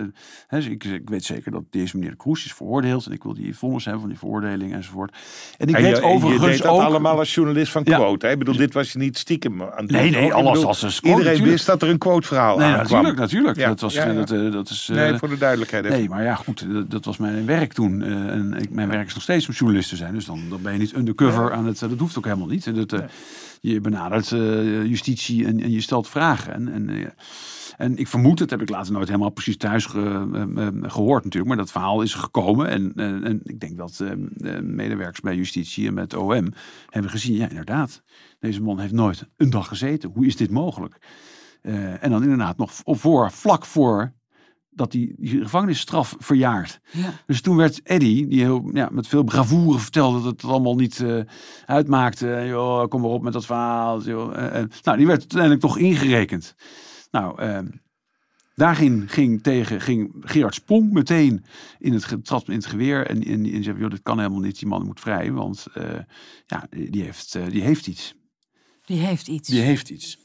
hè, 0.46 0.56
dus 0.56 0.66
ik, 0.66 0.84
ik 0.84 1.08
weet 1.08 1.24
zeker 1.24 1.50
dat 1.50 1.62
deze 1.70 1.96
meneer 1.96 2.10
de 2.10 2.16
Kroes 2.16 2.44
is 2.44 2.52
veroordeeld. 2.52 3.06
En 3.06 3.12
ik 3.12 3.22
wil 3.22 3.34
die 3.34 3.56
vonnis 3.56 3.84
hebben 3.84 4.00
van 4.00 4.10
die 4.10 4.18
veroordeling 4.18 4.72
enzovoort. 4.74 5.16
En 5.58 5.68
ik 5.68 5.74
En 5.76 5.82
weet 5.82 5.96
je 5.96 6.02
overigens 6.02 6.46
deed 6.50 6.62
dat 6.62 6.70
ook... 6.72 6.80
allemaal 6.80 7.18
als 7.18 7.34
journalist 7.34 7.72
van 7.72 7.82
Ja. 7.84 7.96
quote. 7.96 8.26
Hè? 8.26 8.32
Ik 8.32 8.38
bedoel, 8.38 8.56
dit 8.56 8.72
was 8.74 8.92
je 8.92 8.98
niet 8.98 9.18
stiekem 9.18 9.62
aan 9.62 9.70
het 9.76 9.90
Nee, 9.90 10.10
nee, 10.10 10.32
alles 10.32 10.50
bedoel, 10.52 10.66
als 10.66 10.82
een 10.82 10.88
quote, 10.88 11.06
Iedereen 11.06 11.24
natuurlijk. 11.24 11.50
wist 11.52 11.66
dat 11.66 11.82
er 11.82 11.88
een 11.88 11.98
quote 11.98 12.26
verhaal 12.26 12.58
Nee, 12.58 12.66
aankwam. 12.66 12.82
natuurlijk, 13.02 13.18
natuurlijk. 13.18 13.56
Ja, 13.58 13.68
Dat, 13.68 13.80
was, 13.80 13.94
ja. 13.94 14.12
Dat, 14.12 14.28
dat 14.52 14.68
is... 14.70 14.88
Nee, 14.92 15.16
voor 15.18 15.28
de 15.28 15.38
duidelijkheid. 15.38 15.84
even. 15.84 15.98
Nee, 15.98 16.08
maar 16.08 16.22
ja, 16.22 16.34
goed, 16.34 16.72
dat, 16.72 16.90
dat 16.90 17.04
was 17.04 17.16
mijn 17.16 17.46
werk 17.46 17.72
toen. 17.72 18.02
En 18.02 18.54
ik, 18.60 18.70
mijn 18.70 18.88
werk 18.88 19.06
is 19.06 19.14
nog 19.14 19.22
steeds 19.22 19.48
om 19.48 19.54
journalist 19.54 19.88
te 19.88 19.96
zijn. 19.96 20.14
Dus 20.14 20.24
dan, 20.24 20.40
dan 20.48 20.62
ben 20.62 20.72
je 20.72 20.78
niet 20.78 20.94
undercover 20.96 21.52
aan 21.52 21.66
het... 21.66 21.78
dat 21.78 21.98
hoeft 21.98 22.11
ook 22.18 22.24
helemaal 22.24 22.46
niet. 22.46 22.66
En 22.66 22.74
Dat, 22.74 22.92
eh, 22.92 23.04
Je 23.60 23.80
benadert 23.80 24.32
eh, 24.32 24.84
justitie 24.86 25.46
en, 25.46 25.60
en 25.60 25.70
je 25.70 25.80
stelt 25.80 26.08
vragen. 26.08 26.52
En, 26.54 26.68
en, 26.72 26.88
eh, 26.88 27.06
en 27.76 27.96
ik 27.96 28.08
vermoed, 28.08 28.38
dat 28.38 28.50
heb 28.50 28.62
ik 28.62 28.68
later 28.68 28.92
nooit 28.92 29.06
helemaal 29.08 29.30
precies 29.30 29.56
thuis 29.56 29.86
ge- 29.86 30.28
eh, 30.32 30.66
eh, 30.66 30.72
gehoord 30.82 31.24
natuurlijk. 31.24 31.54
Maar 31.54 31.62
dat 31.62 31.72
verhaal 31.72 32.02
is 32.02 32.14
gekomen. 32.14 32.68
En, 32.68 32.92
en 33.24 33.40
ik 33.44 33.60
denk 33.60 33.76
dat 33.76 33.94
de 33.96 34.62
medewerkers 34.62 35.20
bij 35.20 35.36
justitie 35.36 35.86
en 35.86 35.94
met 35.94 36.14
OM 36.14 36.52
hebben 36.88 37.10
gezien... 37.10 37.36
Ja, 37.36 37.48
inderdaad, 37.48 38.02
deze 38.40 38.62
man 38.62 38.78
heeft 38.78 38.92
nooit 38.92 39.26
een 39.36 39.50
dag 39.50 39.68
gezeten. 39.68 40.10
Hoe 40.14 40.26
is 40.26 40.36
dit 40.36 40.50
mogelijk? 40.50 40.96
En 42.00 42.10
dan 42.10 42.22
inderdaad 42.22 42.56
nog 42.56 42.70
voor, 42.84 43.30
vlak 43.30 43.64
voor 43.64 44.12
dat 44.74 44.90
die 44.90 45.14
gevangenisstraf 45.20 46.16
verjaart. 46.18 46.80
Ja. 46.90 47.12
Dus 47.26 47.40
toen 47.40 47.56
werd 47.56 47.82
Eddie, 47.82 48.26
die 48.26 48.40
heel, 48.40 48.70
ja, 48.72 48.88
met 48.92 49.06
veel 49.06 49.22
bravoure 49.22 49.78
vertelde 49.78 50.22
dat 50.22 50.42
het 50.42 50.50
allemaal 50.50 50.74
niet 50.74 51.00
eh, 51.00 51.20
uitmaakte. 51.66 52.44
Joh, 52.46 52.88
kom 52.88 53.00
maar 53.00 53.10
op 53.10 53.22
met 53.22 53.32
dat 53.32 53.46
verhaal. 53.46 54.02
Joh. 54.02 54.34
Nou, 54.82 54.96
die 54.96 55.06
werd 55.06 55.20
uiteindelijk 55.20 55.60
toch 55.60 55.78
ingerekend. 55.78 56.54
Nou, 57.10 57.38
eh, 57.38 57.58
daarin 58.54 59.08
ging 59.08 59.42
tegen 59.42 59.80
ging 59.80 60.12
Gerard 60.20 60.54
Spong 60.54 60.92
meteen 60.92 61.44
in 61.78 61.92
het, 61.92 62.24
trad 62.24 62.48
in 62.48 62.54
het 62.54 62.66
geweer. 62.66 63.06
En, 63.06 63.22
en, 63.22 63.52
en 63.52 63.62
zei, 63.62 63.78
joh, 63.78 63.90
dit 63.90 64.02
kan 64.02 64.18
helemaal 64.18 64.40
niet. 64.40 64.58
Die 64.58 64.68
man 64.68 64.84
moet 64.84 65.00
vrij, 65.00 65.32
want 65.32 65.66
eh, 65.74 65.98
ja, 66.46 66.66
die 66.70 67.02
heeft, 67.02 67.34
eh, 67.34 67.46
die 67.48 67.62
heeft 67.62 67.86
iets. 67.86 68.14
Die 68.84 68.98
heeft 68.98 69.28
iets. 69.28 69.48
die 69.48 69.60
heeft 69.60 69.90
iets. 69.90 70.18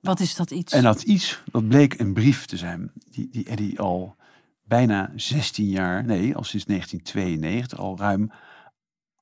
Wat 0.00 0.20
is 0.20 0.34
dat 0.34 0.50
iets? 0.50 0.72
En 0.72 0.82
dat 0.82 1.02
iets, 1.02 1.42
dat 1.52 1.68
bleek 1.68 1.98
een 1.98 2.12
brief 2.12 2.46
te 2.46 2.56
zijn. 2.56 2.92
Die, 3.10 3.28
die 3.30 3.44
Eddie 3.44 3.80
al 3.80 4.16
bijna 4.64 5.12
16 5.16 5.68
jaar, 5.68 6.04
nee, 6.04 6.36
al 6.36 6.44
sinds 6.44 6.66
1992, 6.66 7.78
al 7.78 7.98
ruim 7.98 8.30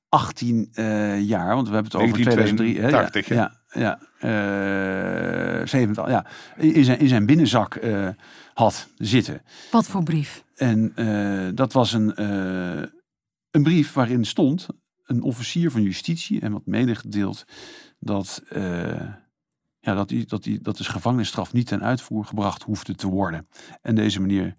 18 0.09 0.69
eh, 0.73 1.21
jaar. 1.21 1.55
Want 1.55 1.67
we 1.67 1.73
hebben 1.73 1.91
het 1.91 2.01
over 2.01 2.21
2003. 2.21 2.79
hè? 2.79 2.89
1982, 2.89 3.27
hè? 3.27 3.35
Ja, 3.35 3.57
ja, 3.71 3.99
ja, 4.19 5.59
eh, 5.61 5.67
70, 5.67 6.07
ja 6.07 6.25
in, 6.57 6.85
zijn, 6.85 6.99
in 6.99 7.07
zijn 7.07 7.25
binnenzak 7.25 7.75
eh, 7.75 8.07
had 8.53 8.87
zitten. 8.97 9.41
Wat 9.71 9.87
voor 9.87 10.03
brief? 10.03 10.43
En 10.55 10.91
eh, 10.95 11.47
dat 11.53 11.73
was 11.73 11.93
een, 11.93 12.15
eh, 12.15 12.83
een 13.51 13.63
brief 13.63 13.93
waarin 13.93 14.25
stond 14.25 14.67
een 15.03 15.21
officier 15.21 15.71
van 15.71 15.81
justitie 15.81 16.41
en 16.41 16.51
wat 16.51 16.65
medegedeeld 16.65 17.45
dat, 17.99 18.43
eh, 18.49 19.13
ja, 19.79 19.93
dat, 19.93 20.09
die, 20.09 20.25
dat, 20.25 20.43
die, 20.43 20.61
dat 20.61 20.87
gevangenisstraf 20.87 21.53
niet 21.53 21.67
ten 21.67 21.83
uitvoer 21.83 22.25
gebracht 22.25 22.63
hoefde 22.63 22.95
te 22.95 23.07
worden. 23.07 23.47
En 23.81 23.95
deze 23.95 24.21
meneer 24.21 24.55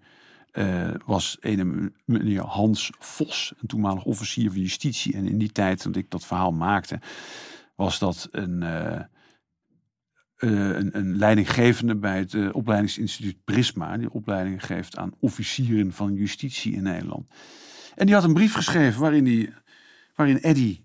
eh, 0.51 0.89
was 1.05 1.37
een 1.39 1.95
meneer 2.05 2.41
Hans 2.41 2.91
Vos, 2.99 3.53
een 3.57 3.67
toenmalig 3.67 4.03
officier 4.03 4.51
van 4.51 4.61
justitie. 4.61 5.13
En 5.13 5.27
in 5.27 5.37
die 5.37 5.51
tijd 5.51 5.83
dat 5.83 5.95
ik 5.95 6.09
dat 6.09 6.25
verhaal 6.25 6.51
maakte, 6.51 6.99
was 7.75 7.99
dat 7.99 8.27
een, 8.31 8.63
eh, 8.63 8.95
eh, 8.95 10.77
een, 10.91 11.17
leidinggevende 11.17 11.95
bij 11.95 12.17
het 12.17 12.51
opleidingsinstituut 12.51 13.43
Prisma. 13.43 13.97
Die 13.97 14.11
opleiding 14.13 14.65
geeft 14.65 14.97
aan 14.97 15.13
officieren 15.19 15.93
van 15.93 16.13
justitie 16.13 16.73
in 16.73 16.83
Nederland. 16.83 17.25
En 17.95 18.05
die 18.05 18.15
had 18.15 18.23
een 18.23 18.33
brief 18.33 18.53
geschreven 18.53 19.01
waarin, 19.01 19.23
die, 19.23 19.53
waarin 20.15 20.41
Eddy 20.41 20.83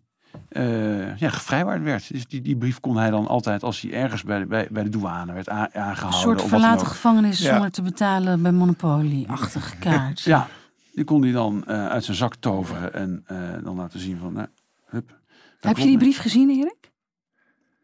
eh, 0.48 1.16
ja, 1.16 1.30
gevrijwaard 1.30 1.82
werd. 1.82 2.12
Dus 2.12 2.26
die, 2.26 2.40
die 2.40 2.56
brief 2.56 2.80
kon 2.80 2.96
hij 2.96 3.10
dan 3.10 3.26
altijd, 3.26 3.62
als 3.62 3.80
hij 3.80 3.92
ergens 3.92 4.22
bij 4.22 4.38
de, 4.38 4.46
bij, 4.46 4.68
bij 4.70 4.82
de 4.82 4.88
douane 4.88 5.32
werd 5.32 5.48
aangehouden. 5.48 6.06
Een 6.06 6.12
soort 6.12 6.42
verlaten 6.42 6.86
gevangenis 6.86 7.38
Ja. 7.38 7.52
zonder 7.52 7.70
te 7.70 7.82
betalen 7.82 8.42
bij 8.42 8.52
Monopoly-achtige 8.52 9.76
kaart. 9.76 10.20
Ja, 10.20 10.48
die 10.92 11.04
kon 11.04 11.22
hij 11.22 11.32
dan 11.32 11.64
eh, 11.66 11.86
uit 11.86 12.04
zijn 12.04 12.16
zak 12.16 12.34
toveren 12.34 12.94
en 12.94 13.22
eh, 13.26 13.36
dan 13.64 13.76
laten 13.76 14.00
zien 14.00 14.18
van, 14.18 14.32
nou, 14.32 14.46
hup. 14.86 15.18
Heb 15.60 15.78
je 15.78 15.84
die 15.84 15.98
brief 15.98 16.18
gezien, 16.18 16.50
Erik? 16.50 16.75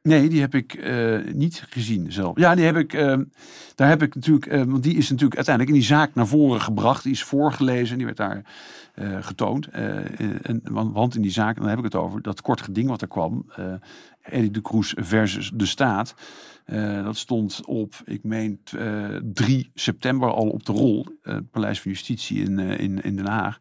Nee, 0.02 0.28
die 0.28 0.40
heb 0.40 0.54
ik 0.54 0.74
eh, 0.74 1.18
niet 1.32 1.64
gezien 1.68 2.12
zelf. 2.12 2.38
Ja, 2.38 2.54
die 2.54 2.64
heb 2.64 2.76
ik, 2.76 2.92
eh, 2.92 3.18
daar 3.74 3.88
heb 3.88 4.02
ik 4.02 4.14
natuurlijk, 4.14 4.46
eh, 4.46 4.62
want 4.62 4.82
die 4.82 4.96
is 4.96 5.08
natuurlijk 5.10 5.36
uiteindelijk 5.36 5.74
in 5.74 5.80
die 5.80 5.88
zaak 5.90 6.14
naar 6.14 6.26
voren 6.26 6.60
gebracht. 6.60 7.02
Die 7.02 7.12
is 7.12 7.22
voorgelezen, 7.22 7.96
die 7.96 8.06
werd 8.06 8.16
daar 8.18 8.44
eh, 8.94 9.16
getoond. 9.20 9.66
En, 9.66 10.60
want, 10.64 10.92
want 10.94 11.14
in 11.14 11.22
die 11.22 11.30
zaak, 11.30 11.56
dan 11.56 11.68
heb 11.68 11.78
ik 11.78 11.84
het 11.84 11.94
over, 11.94 12.22
dat 12.22 12.40
kort 12.40 12.60
geding 12.60 12.88
wat 12.88 13.02
er 13.02 13.08
kwam. 13.08 13.46
Eddie 14.22 14.50
de 14.50 14.60
Kroes 14.60 14.94
versus 14.96 15.50
de 15.54 15.66
staat. 15.66 16.14
Dat 17.04 17.16
stond 17.16 17.60
op, 17.66 17.94
ik 18.04 18.24
meen, 18.24 18.60
t- 18.64 18.72
eh, 18.72 19.04
3 19.22 19.70
september 19.74 20.32
al 20.32 20.48
op 20.48 20.64
de 20.66 20.72
rol. 20.72 21.06
Paleis 21.50 21.80
van 21.80 21.90
Justitie 21.90 22.42
in, 22.44 22.58
in, 22.58 23.02
in 23.02 23.16
Den 23.16 23.26
Haag. 23.26 23.58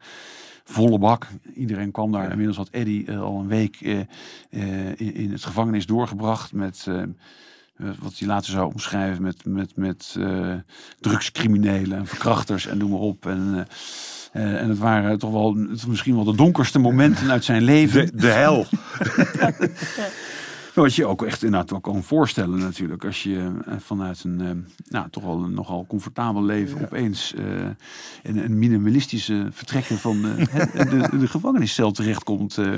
Volle 0.71 0.99
bak. 0.99 1.27
Iedereen 1.55 1.91
kwam 1.91 2.11
daar. 2.11 2.29
Inmiddels 2.29 2.57
had 2.57 2.69
Eddie 2.69 3.05
eh, 3.05 3.21
al 3.21 3.39
een 3.39 3.47
week 3.47 3.77
eh, 3.81 3.99
eh, 4.49 4.99
in, 4.99 5.31
het 5.31 5.43
gevangenis 5.43 5.85
doorgebracht 5.85 6.53
met 6.53 6.87
wat 7.99 8.17
hij 8.17 8.27
later 8.27 8.51
zou 8.51 8.71
omschrijven 8.71 9.23
met, 9.23 9.45
met, 9.45 9.75
met 9.75 10.17
drugscriminelen 10.99 11.97
en 11.97 12.07
verkrachters 12.07 12.67
en 12.67 12.77
noem 12.77 12.89
maar 12.89 12.99
op. 12.99 13.25
En, 13.25 13.67
en 14.31 14.69
het 14.69 14.77
waren 14.77 15.19
toch 15.19 15.31
wel 15.31 15.55
het, 15.55 15.87
misschien 15.87 16.15
wel 16.15 16.23
de 16.23 16.35
donkerste 16.35 16.79
momenten 16.79 17.31
uit 17.31 17.43
zijn 17.43 17.61
leven. 17.61 18.05
De, 18.05 18.15
de 18.15 18.27
hel. 18.27 18.65
Wat 20.81 20.95
je 20.95 21.05
ook 21.05 21.23
echt 21.23 21.43
inderdaad 21.43 21.69
wel 21.69 21.79
kan 21.79 22.03
voorstellen 22.03 22.59
natuurlijk. 22.59 23.05
Als 23.05 23.23
je 23.23 23.51
eh, 23.65 23.73
vanuit 23.79 24.23
een 24.23 24.41
eh, 24.41 24.49
nou, 24.89 25.09
toch 25.09 25.23
wel 25.23 25.43
een 25.43 25.53
nogal 25.53 25.85
comfortabel 25.87 26.43
leven 26.43 26.81
opeens 26.81 27.33
eh, 27.33 27.43
in 28.23 28.37
een 28.37 28.59
minimalistische 28.59 29.47
vertrekken 29.51 29.97
van 29.97 30.25
eh, 30.25 30.45
de, 30.89 31.17
de 31.19 31.27
gevangeniscel 31.27 31.91
terechtkomt. 31.91 32.57
eh 32.57 32.77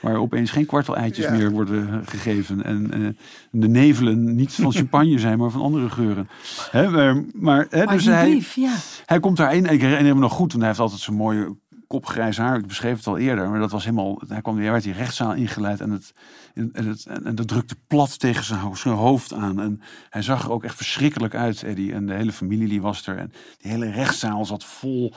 waar 0.00 0.16
opeens 0.16 0.50
geen 0.50 0.66
kwartel-eitjes 0.66 1.24
Ja. 1.24 1.32
meer 1.32 1.50
worden 1.50 2.02
gegeven. 2.06 2.64
En 2.64 2.92
eh, 2.92 3.08
de 3.50 3.68
nevelen 3.68 4.34
niet 4.34 4.52
van 4.52 4.72
champagne 4.78 5.18
zijn, 5.18 5.38
maar 5.38 5.50
van 5.50 5.60
andere 5.60 5.90
geuren. 5.90 6.28
Hè, 6.70 6.90
maar 6.90 7.24
maar, 7.34 7.66
hè, 7.70 7.84
Maar 7.84 7.94
dus 7.94 8.04
hij, 8.04 8.28
brief, 8.30 8.54
ja. 8.54 8.74
hij 9.06 9.20
komt 9.20 9.36
daarin. 9.36 9.66
Ik 9.66 9.80
herinner 9.80 10.14
me 10.14 10.20
nog 10.20 10.32
goed, 10.32 10.48
want 10.48 10.58
hij 10.58 10.66
heeft 10.66 10.80
altijd 10.80 11.00
zo'n 11.00 11.14
mooie 11.14 11.56
kop 11.88 12.06
grijs 12.06 12.36
haar. 12.38 12.58
Ik 12.58 12.66
beschreef 12.66 12.96
het 12.96 13.06
al 13.06 13.18
eerder, 13.18 13.50
maar 13.50 13.58
dat 13.60 13.70
was 13.70 13.84
helemaal. 13.84 14.22
Hij 14.28 14.40
kwam 14.40 14.54
weer 14.56 14.70
werd 14.70 14.82
die 14.82 14.92
rechtszaal 14.92 15.34
ingeleid 15.34 15.80
en 15.80 15.90
het 15.90 16.12
en, 16.54 16.70
het, 16.86 17.06
en, 17.06 17.34
dat 17.34 17.48
drukte 17.48 17.76
plat 17.86 18.18
tegen 18.18 18.44
zijn, 18.44 18.60
ho- 18.60 18.74
zijn 18.74 18.94
hoofd 18.94 19.32
aan. 19.32 19.60
En 19.60 19.80
hij 20.10 20.22
zag 20.22 20.44
er 20.44 20.50
ook 20.50 20.64
echt 20.64 20.76
verschrikkelijk 20.76 21.34
uit, 21.34 21.62
Eddie. 21.62 21.92
En 21.92 22.06
de 22.06 22.14
hele 22.14 22.32
familie 22.32 22.68
die 22.68 22.80
was 22.82 23.06
er. 23.06 23.16
En 23.18 23.32
die 23.58 23.70
hele 23.70 23.90
rechtszaal 23.90 24.44
zat 24.44 24.64
vol. 24.64 25.12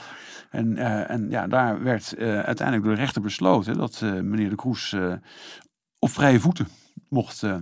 En, 0.49 0.77
eh, 0.77 1.09
en 1.09 1.29
ja, 1.29 1.47
daar 1.47 1.83
werd 1.83 2.13
eh, 2.13 2.39
uiteindelijk 2.39 2.87
door 2.87 2.95
de 2.95 3.01
rechter 3.01 3.21
besloten 3.21 3.77
dat 3.77 3.99
eh, 4.03 4.11
meneer 4.11 4.49
de 4.49 4.55
Kroes 4.55 4.95
op 5.99 6.09
vrije 6.09 6.39
voeten 6.39 6.67
mocht. 7.09 7.43
eh, 7.43 7.55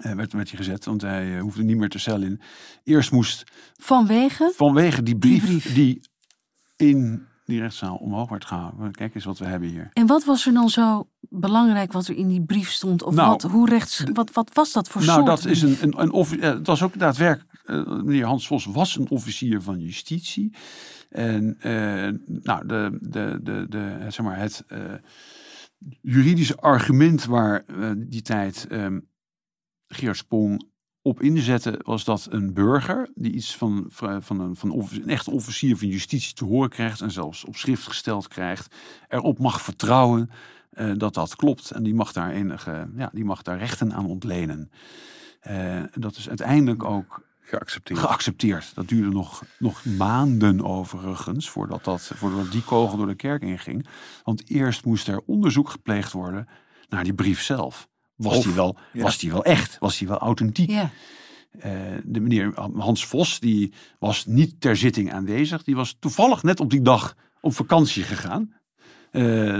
werd, 0.00 0.32
werd 0.32 0.48
hij 0.48 0.58
gezet, 0.58 0.84
want 0.84 1.00
hij 1.02 1.38
hoefde 1.38 1.62
niet 1.62 1.76
meer 1.76 1.88
te 1.88 1.98
cel 1.98 2.22
in. 2.22 2.40
Eerst 2.84 3.10
moest 3.12 3.44
Vanwege? 3.80 4.52
vanwege 4.56 5.02
die 5.02 5.18
brief, 5.18 5.44
brief. 5.44 5.74
die 5.74 6.00
in 6.76 7.26
die 7.44 7.60
rechtszaal 7.60 7.96
omhoog 7.96 8.28
werd 8.28 8.44
gehouden. 8.44 8.92
Kijk 8.92 9.14
eens 9.14 9.24
wat 9.24 9.38
we 9.38 9.44
hebben 9.44 9.68
hier. 9.68 9.90
En 9.92 10.06
wat 10.06 10.24
was 10.24 10.46
er 10.46 10.52
dan 10.52 10.68
zo 10.68 11.08
belangrijk 11.20 11.92
wat 11.92 12.08
er 12.08 12.16
in 12.16 12.28
die 12.28 12.44
brief 12.44 12.70
stond? 12.70 13.02
Of 13.02 13.14
Nou, 13.14 13.28
wat, 13.28 13.42
hoe 13.42 13.68
rechts, 13.68 14.04
wat, 14.12 14.32
wat 14.32 14.50
was 14.52 14.72
dat 14.72 14.88
voor 14.88 15.04
Nou, 15.04 15.12
soort 15.12 15.26
dat 15.26 15.44
is 15.52 15.62
een, 15.62 15.76
een, 15.80 16.00
een 16.00 16.10
offi- 16.12 16.38
eh, 16.38 16.52
het 16.52 16.66
was 16.66 16.82
ook 16.82 16.98
daadwerkelijk. 16.98 17.52
eh, 17.64 17.86
meneer 17.86 18.24
Hans 18.24 18.46
Vos 18.46 18.64
was 18.64 18.96
een 18.96 19.10
officier 19.10 19.62
van 19.62 19.78
justitie. 19.80 20.54
En 21.08 21.56
eh, 21.60 22.12
nou, 22.42 22.66
de, 22.66 22.98
de, 23.00 23.38
de, 23.42 23.66
de, 23.68 23.78
het, 23.78 24.14
zeg 24.14 24.26
maar, 24.26 24.38
het 24.38 24.64
juridische 26.00 26.56
argument 26.56 27.24
waar 27.24 27.64
die 28.08 28.22
tijd 28.22 28.66
Geert 29.88 30.16
Spong 30.16 30.72
op 31.06 31.22
inzette, 31.22 31.80
was 31.82 32.04
dat 32.04 32.26
een 32.30 32.52
burger 32.52 33.10
die 33.14 33.32
iets 33.32 33.56
van, 33.56 33.84
van, 33.88 34.40
een, 34.40 34.56
van 34.56 34.70
een 34.70 35.08
echte 35.08 35.30
officier 35.30 35.76
van 35.76 35.88
justitie 35.88 36.34
te 36.34 36.44
horen 36.44 36.70
krijgt 36.70 37.00
en 37.00 37.10
zelfs 37.10 37.44
op 37.44 37.56
schrift 37.56 37.86
gesteld 37.86 38.28
krijgt, 38.28 38.74
erop 39.08 39.38
mag 39.38 39.62
vertrouwen 39.62 40.30
eh, 40.70 40.92
dat 40.96 41.14
dat 41.14 41.36
klopt. 41.36 41.70
En 41.70 41.82
die 41.82 41.94
mag 41.94 42.12
daar 42.12 42.30
enige, 42.30 42.88
ja, 42.96 43.10
die 43.12 43.24
mag 43.24 43.42
daar 43.42 43.58
rechten 43.58 43.94
aan 43.94 44.06
ontlenen. 44.06 44.70
Eh, 45.40 45.82
dat 45.92 46.16
is 46.16 46.28
uiteindelijk 46.28 46.84
ook 46.84 47.22
Geaccepteerd. 47.40 47.98
geaccepteerd. 47.98 48.74
Dat 48.74 48.88
duurde 48.88 49.10
nog, 49.10 49.44
nog 49.58 49.84
maanden 49.84 50.64
overigens 50.64 51.50
voordat, 51.50 51.84
dat, 51.84 52.10
voordat 52.14 52.52
die 52.52 52.64
kogel 52.64 52.96
door 52.96 53.06
de 53.06 53.14
kerk 53.14 53.42
inging. 53.42 53.86
Want 54.22 54.50
eerst 54.50 54.84
moest 54.84 55.08
er 55.08 55.20
onderzoek 55.26 55.68
gepleegd 55.68 56.12
worden 56.12 56.48
naar 56.88 57.04
die 57.04 57.14
brief 57.14 57.42
zelf. 57.42 57.88
Was, 58.16 58.36
Of- 58.36 58.44
die, 58.44 58.52
wel, 58.52 58.76
ja. 58.92 59.02
was 59.02 59.18
die 59.18 59.32
wel 59.32 59.44
echt? 59.44 59.76
Was 59.78 59.98
die 59.98 60.08
wel 60.08 60.18
authentiek? 60.18 60.70
Ja. 60.70 60.90
Eh, 61.58 61.72
de 62.04 62.20
meneer 62.20 62.52
Hans 62.76 63.06
Vos 63.06 63.40
die 63.40 63.72
was 63.98 64.26
niet 64.26 64.60
ter 64.60 64.76
zitting 64.76 65.12
aanwezig. 65.12 65.64
Die 65.64 65.76
was 65.76 65.96
toevallig 65.98 66.42
net 66.42 66.60
op 66.60 66.70
die 66.70 66.82
dag 66.82 67.16
op 67.40 67.54
vakantie 67.54 68.02
gegaan. 68.02 68.54
Eh, 69.14 69.56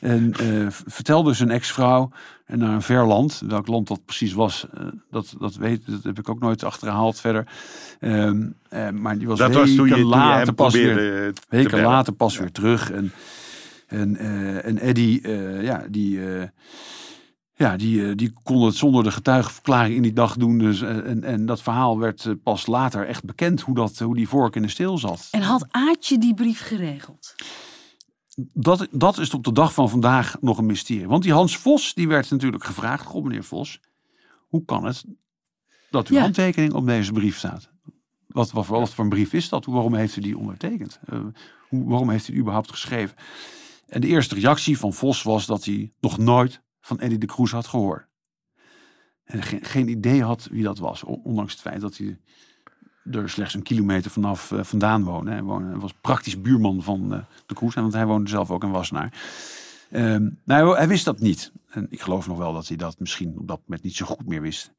en 0.00 0.32
eh, 0.32 0.66
vertelde 0.68 1.32
zijn 1.32 1.50
ex-vrouw 1.50 2.10
naar 2.46 2.74
een 2.74 2.82
ver 2.82 3.06
land. 3.06 3.42
Welk 3.46 3.66
land 3.66 3.88
dat 3.88 4.04
precies 4.04 4.32
was, 4.32 4.66
dat, 5.10 5.34
dat, 5.38 5.54
weet, 5.54 5.82
dat 5.86 6.02
heb 6.02 6.18
ik 6.18 6.28
ook 6.28 6.40
nooit 6.40 6.64
achterhaald 6.64 7.20
verder. 7.20 7.46
Ehm, 8.00 8.48
eh, 8.68 8.90
maar 8.90 9.18
die 9.18 9.26
was 9.26 9.38
Dat 9.38 9.54
weken 9.54 9.76
was 9.76 9.88
je, 9.88 10.04
later 10.04 10.54
pas 10.54 10.74
weer 10.74 11.32
weken 11.48 11.80
later 11.80 12.12
pas 12.12 12.38
weer 12.38 12.52
terug. 12.52 12.90
En, 12.90 13.12
en, 13.86 14.16
en 14.62 14.78
Eddie, 14.78 15.28
ja, 15.62 15.86
die, 15.90 16.20
ja, 17.58 17.76
die, 17.76 18.08
eh, 18.08 18.16
die 18.16 18.32
kon 18.42 18.62
het 18.62 18.74
zonder 18.74 19.04
de 19.04 19.10
getuigenverklaring 19.10 19.94
in 19.94 20.02
die 20.02 20.12
dag 20.12 20.36
doen. 20.36 20.58
Dus, 20.58 20.80
eh, 20.82 20.96
en, 20.96 21.24
en 21.24 21.46
dat 21.46 21.62
verhaal 21.62 21.98
werd 21.98 22.24
eh, 22.26 22.32
pas 22.42 22.66
later 22.66 23.06
echt 23.06 23.24
bekend, 23.24 23.60
hoe, 23.60 23.74
dat, 23.74 23.98
hoe 23.98 24.14
die 24.16 24.28
vork 24.28 24.56
in 24.56 24.62
de 24.62 24.68
steel 24.68 24.98
zat. 24.98 25.28
En 25.30 25.42
had 25.42 25.66
Aatje 25.70 26.18
die 26.18 26.34
brief 26.34 26.60
geregeld? 26.60 27.34
Dat, 28.52 28.88
dat 28.90 29.18
is 29.18 29.34
op 29.34 29.44
de 29.44 29.52
dag 29.52 29.74
van 29.74 29.90
vandaag 29.90 30.36
nog 30.40 30.58
een 30.58 30.66
mysterie. 30.66 31.08
Want 31.08 31.22
die 31.22 31.32
Hans 31.32 31.56
Vos, 31.56 31.94
die 31.94 32.08
werd 32.08 32.30
natuurlijk 32.30 32.64
gevraagd. 32.64 33.04
Goh, 33.06 33.22
meneer 33.24 33.44
Vos, 33.44 33.80
hoe 34.48 34.64
kan 34.64 34.84
het 34.84 35.04
dat 35.90 36.08
uw 36.08 36.16
Ja. 36.16 36.22
handtekening 36.22 36.72
op 36.72 36.86
deze 36.86 37.12
brief 37.12 37.38
staat? 37.38 37.70
Wat, 38.26 38.50
wat, 38.50 38.66
voor- 38.66 38.78
wat 38.78 38.94
voor 38.94 39.04
een 39.04 39.10
brief 39.10 39.32
is 39.32 39.48
dat? 39.48 39.64
Waarom 39.64 39.94
heeft 39.94 40.16
u 40.16 40.20
die 40.20 40.38
ondertekend? 40.38 41.00
Hoe, 41.68 41.84
waarom 41.88 42.10
heeft 42.10 42.28
u 42.28 42.30
die 42.32 42.40
überhaupt 42.40 42.70
geschreven? 42.70 43.16
En 43.86 44.00
de 44.00 44.06
eerste 44.06 44.34
reactie 44.34 44.78
van 44.78 44.92
Vos 44.92 45.22
was 45.22 45.46
dat 45.46 45.64
hij 45.64 45.92
nog 46.00 46.18
nooit 46.18 46.62
van 46.86 46.98
Eddie 47.00 47.18
de 47.18 47.26
Kroes 47.26 47.50
had 47.52 47.66
gehoord. 47.66 48.06
En 49.24 49.42
geen, 49.42 49.64
geen 49.64 49.88
idee 49.88 50.22
had 50.22 50.48
wie 50.50 50.62
dat 50.62 50.78
was. 50.78 51.04
on- 51.04 51.20
Ondanks 51.24 51.52
het 51.52 51.60
feit 51.60 51.80
dat 51.80 51.96
hij 51.96 52.18
er 53.10 53.30
slechts 53.30 53.54
een 53.54 53.62
kilometer 53.62 54.10
vanaf 54.10 54.52
eh, 54.52 54.62
vandaan 54.62 55.04
woonde. 55.04 55.30
Hij, 55.30 55.42
woonde, 55.42 55.68
hij 55.70 55.78
was 55.78 55.92
praktisch 56.00 56.40
buurman 56.40 56.82
van 56.82 57.12
eh, 57.14 57.18
de 57.46 57.54
Kroes. 57.54 57.74
En 57.74 57.82
want 57.82 57.94
hij 57.94 58.06
woonde 58.06 58.30
zelf 58.30 58.50
ook 58.50 58.62
in 58.64 58.70
Wassenaar. 58.70 59.12
Ehm, 59.90 60.28
nou, 60.44 60.76
hij 60.76 60.88
wist 60.88 61.04
dat 61.04 61.18
niet. 61.20 61.52
En 61.70 61.86
ik 61.90 62.00
geloof 62.00 62.26
nog 62.26 62.38
wel 62.38 62.52
dat 62.52 62.68
hij 62.68 62.76
dat 62.76 62.98
misschien 62.98 63.34
op 63.38 63.48
dat 63.48 63.60
moment 63.66 63.82
niet 63.84 63.96
zo 63.96 64.06
goed 64.06 64.26
meer 64.26 64.40
wist. 64.40 64.72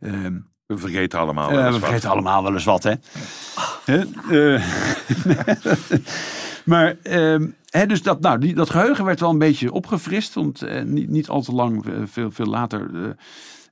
Ehm, 0.00 0.38
We 0.66 0.76
vergeten 0.78 1.18
allemaal. 1.18 1.48
eh, 1.48 1.54
wel 1.54 1.64
eens 1.66 1.74
we 1.74 1.80
wat. 1.80 1.88
vergeten 1.88 2.10
allemaal 2.10 2.42
wel 2.42 2.52
eens 2.52 2.64
wat, 2.64 2.82
hè? 2.82 2.94
maar, 6.70 6.96
ehm, 7.02 7.48
hè, 7.64 7.86
dus 7.86 8.02
dat, 8.02 8.20
nou, 8.20 8.38
die, 8.38 8.54
dat 8.54 8.70
geheugen 8.70 9.04
werd 9.04 9.20
wel 9.20 9.30
een 9.30 9.38
beetje 9.38 9.72
opgefrist. 9.72 10.34
Want 10.34 10.62
eh, 10.62 10.82
niet, 10.82 11.08
niet 11.08 11.28
al 11.28 11.42
te 11.42 11.52
lang, 11.52 11.86
eh, 11.86 12.02
veel, 12.04 12.30
veel 12.30 12.46
later, 12.46 13.16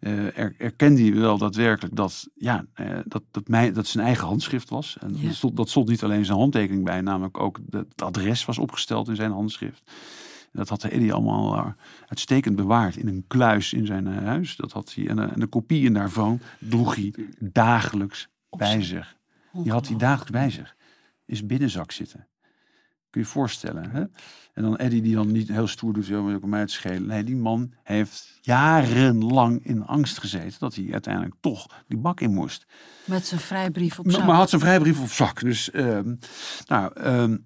er, 0.01 0.55
erkende 0.59 1.03
hij 1.03 1.14
wel 1.14 1.38
daadwerkelijk 1.38 1.96
dat, 1.96 2.28
ja, 2.34 2.64
dat, 3.05 3.22
dat, 3.30 3.49
mij, 3.49 3.72
dat 3.72 3.86
zijn 3.86 4.05
eigen 4.07 4.26
handschrift 4.26 4.68
was. 4.68 4.96
En 5.01 5.16
Ja. 5.16 5.26
dat, 5.26 5.34
stond, 5.34 5.57
dat 5.57 5.68
stond 5.68 5.88
niet 5.88 6.03
alleen 6.05 6.24
zijn 6.24 6.38
handtekening 6.38 6.84
bij, 6.84 7.01
namelijk 7.01 7.40
ook 7.40 7.59
de- 7.66 7.78
het 7.88 8.03
adres 8.03 8.44
was 8.44 8.59
opgesteld 8.59 9.09
in 9.09 9.16
zijn 9.16 9.32
handschrift. 9.32 9.82
En 10.53 10.59
dat 10.59 10.68
had 10.68 10.80
de 10.80 10.88
Eddie 10.88 11.12
allemaal 11.12 11.74
uitstekend 12.07 12.57
bewaard 12.57 12.96
in 12.96 13.09
een 13.09 13.24
kluis 13.26 13.72
in 13.72 13.86
zijn 13.86 14.07
huis. 14.07 14.57
Dat 14.57 14.72
had 14.72 14.92
hij, 14.94 15.09
en, 15.09 15.18
eh, 15.18 15.32
en 15.32 15.40
de 15.40 15.46
kopieën 15.46 15.92
daarvan 15.92 16.40
droeg 16.59 16.94
hij 16.94 17.14
dagelijks 17.38 18.28
bij 18.57 18.82
zich. 18.82 19.16
Die 19.53 19.72
had 19.72 19.88
hij 19.88 19.96
dagelijks 19.96 20.30
bij 20.30 20.51
zich. 20.51 20.76
In 21.26 21.36
zijn 21.36 21.49
binnenzak 21.49 21.92
zitten. 21.92 22.26
Kun 23.11 23.20
je 23.20 23.26
je 23.26 23.32
voorstellen. 23.32 23.90
Hè? 23.90 24.00
En 24.52 24.62
dan 24.62 24.76
Eddie 24.76 25.02
die 25.02 25.14
dan 25.14 25.32
niet 25.32 25.48
heel 25.48 25.66
stoer 25.66 25.92
doet, 25.92 26.11
maar 26.11 26.34
ook 26.34 26.42
om 26.42 26.48
mij 26.48 26.66
te 26.66 26.72
schelen. 26.72 27.06
Nee, 27.06 27.24
die 27.24 27.36
man 27.36 27.72
heeft 27.82 28.38
jarenlang 28.40 29.64
in 29.64 29.86
angst 29.86 30.18
gezeten 30.18 30.59
dat 30.59 30.74
hij 30.74 30.88
uiteindelijk 30.92 31.34
toch 31.40 31.66
die 31.86 31.98
bak 31.98 32.20
in 32.20 32.34
moest. 32.34 32.66
Met 33.04 33.26
zijn 33.26 33.40
vrijbrief 33.40 33.98
op 33.98 34.11
zak. 34.11 34.26
maar 34.26 34.36
had 34.36 34.48
zijn 34.48 34.61
vrijbrief 34.61 35.00
op 35.00 35.11
zak. 35.11 35.40
Dus, 35.40 35.70
ehm, 35.70 36.14
nou, 36.66 36.92
ehm, 36.94 37.36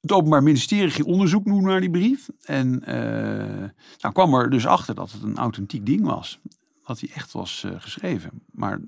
het 0.00 0.12
Openbaar 0.12 0.42
Ministerie 0.42 0.90
ging 0.90 1.06
onderzoek 1.06 1.44
doen 1.44 1.62
naar 1.62 1.80
die 1.80 1.90
brief. 1.90 2.28
En 2.42 2.84
eh, 2.84 3.68
nou 3.98 4.14
kwam 4.14 4.34
er 4.34 4.50
dus 4.50 4.66
achter 4.66 4.94
dat 4.94 5.12
het 5.12 5.22
een 5.22 5.36
authentiek 5.36 5.86
ding 5.86 6.04
was. 6.04 6.40
Dat 6.86 7.00
hij 7.00 7.10
echt 7.14 7.32
was 7.32 7.64
eh, 7.64 7.70
geschreven. 7.78 8.30
Maar 8.52 8.80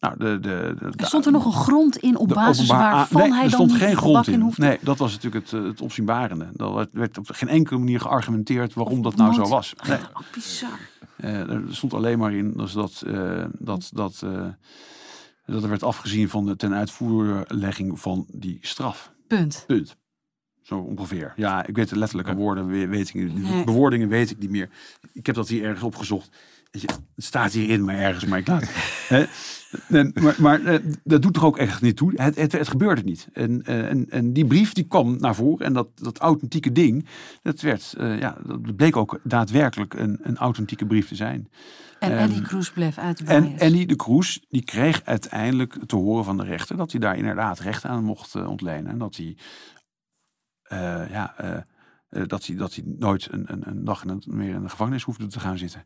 nou, 0.00 0.18
de, 0.18 0.38
de, 0.40 0.74
de, 0.78 0.92
Er 0.96 1.06
stond 1.06 1.26
er 1.26 1.32
nog 1.32 1.44
een 1.44 1.52
grond 1.52 1.96
in 1.96 2.16
op 2.16 2.28
de 2.28 2.34
basis 2.34 2.64
openbaar- 2.70 2.92
waarvan 2.94 3.20
ah, 3.20 3.26
nee, 3.28 3.34
hij 3.36 3.44
er 3.44 3.50
dan 3.50 3.58
stond 3.60 3.70
niet 3.72 3.80
geen 3.80 3.90
de 3.90 3.96
grond 3.96 4.26
in 4.26 4.32
in. 4.32 4.40
hoefde. 4.40 4.62
Nee, 4.62 4.78
dat 4.80 4.98
was 4.98 5.12
natuurlijk 5.12 5.50
het, 5.50 5.62
het 5.64 5.80
opzienbarende. 5.80 6.48
Dat 6.52 6.88
werd- 6.92 7.18
op 7.18 7.28
geen 7.32 7.48
enkele 7.48 7.78
manier 7.78 8.00
geargumenteerd 8.00 8.74
waarom 8.74 9.02
dat 9.02 9.16
nou 9.16 9.32
zo 9.34 9.48
was. 9.48 9.74
Nee. 9.88 9.98
Oh, 10.14 10.20
bizar. 10.32 10.78
Eh, 11.16 11.50
er 11.50 11.62
stond 11.70 11.94
alleen 11.94 12.18
maar 12.18 12.32
in 12.34 12.52
dus 12.52 12.72
dat, 12.72 13.02
eh, 13.06 13.44
dat, 13.58 13.90
dat, 13.92 14.20
eh, 14.24 14.46
dat 15.46 15.62
er 15.62 15.68
werd 15.68 15.82
afgezien 15.82 16.28
van 16.28 16.46
de 16.46 16.56
ten 16.56 16.74
uitvoerlegging 16.74 18.00
van 18.00 18.26
die 18.32 18.58
straf. 18.60 19.12
Punt. 19.26 19.64
Punt. 19.66 19.96
Zo 20.62 20.78
ongeveer. 20.78 21.32
Ja, 21.36 21.66
ik 21.66 21.76
weet 21.76 21.88
de 21.88 21.98
letterlijke 21.98 22.34
woorden, 22.34 22.66
we- 22.66 22.86
weet 22.86 23.08
ik. 23.14 23.32
Nee. 23.32 23.64
Bewoordingen 23.64 24.08
weet 24.08 24.30
ik 24.30 24.38
niet 24.38 24.50
meer. 24.50 24.70
Ik 25.12 25.26
heb 25.26 25.34
dat 25.34 25.48
hier 25.48 25.64
ergens 25.64 25.82
opgezocht. 25.82 26.36
Het 26.80 27.24
staat 27.24 27.52
hierin, 27.52 27.84
maar 27.84 27.96
ergens, 27.96 28.24
maar 28.24 28.38
ik 28.38 28.46
laat. 28.46 28.70
Hè? 29.08 29.24
En, 29.88 30.12
maar 30.20 30.34
maar 30.38 30.64
eh, 30.64 30.78
dat 31.04 31.22
doet 31.22 31.34
toch 31.34 31.44
ook 31.44 31.58
echt 31.58 31.82
niet 31.82 31.96
toe. 31.96 32.12
Het, 32.14 32.36
het, 32.36 32.52
het 32.52 32.68
gebeurde 32.68 33.02
niet. 33.02 33.28
En, 33.32 33.62
eh, 33.62 33.88
en, 33.88 34.10
en 34.10 34.32
die 34.32 34.46
brief 34.46 34.72
die 34.72 34.84
kwam 34.84 35.16
naar 35.18 35.34
voren. 35.34 35.66
En 35.66 35.72
dat, 35.72 35.88
dat 35.94 36.18
authentieke 36.18 36.72
ding, 36.72 37.06
dat, 37.42 37.60
werd, 37.60 37.94
eh, 37.98 38.18
ja, 38.18 38.36
dat 38.46 38.76
bleek 38.76 38.96
ook 38.96 39.20
daadwerkelijk 39.22 39.94
een, 39.94 40.18
een 40.22 40.36
authentieke 40.36 40.86
brief 40.86 41.08
te 41.08 41.14
zijn. 41.14 41.48
En 41.98 42.10
Ehm, 42.10 42.18
Eddie 42.18 42.42
Cruz 42.42 42.70
bleef 42.70 42.98
uit 42.98 43.18
de 43.18 43.24
En. 43.24 43.58
Annie 43.58 43.86
de 43.86 43.96
Kroes, 43.96 44.44
die 44.48 44.64
kreeg 44.64 45.04
uiteindelijk 45.04 45.78
te 45.86 45.96
horen 45.96 46.24
van 46.24 46.36
de 46.36 46.44
rechter 46.44 46.76
dat 46.76 46.90
hij 46.90 47.00
daar 47.00 47.16
inderdaad 47.16 47.58
recht 47.58 47.84
aan 47.84 48.04
mocht 48.04 48.34
ontlenen. 48.34 48.86
En 48.86 48.98
dat 48.98 49.16
hij, 49.16 49.36
ja, 51.10 51.34
dat 52.26 52.46
hij, 52.46 52.56
dat 52.56 52.74
hij 52.74 52.84
nooit 52.86 53.28
een, 53.30 53.52
een, 53.52 53.68
een 53.68 53.84
dag 53.84 54.04
meer 54.26 54.54
in 54.54 54.62
de 54.62 54.68
gevangenis 54.68 55.02
hoefde 55.02 55.26
te 55.26 55.40
gaan 55.40 55.58
zitten. 55.58 55.84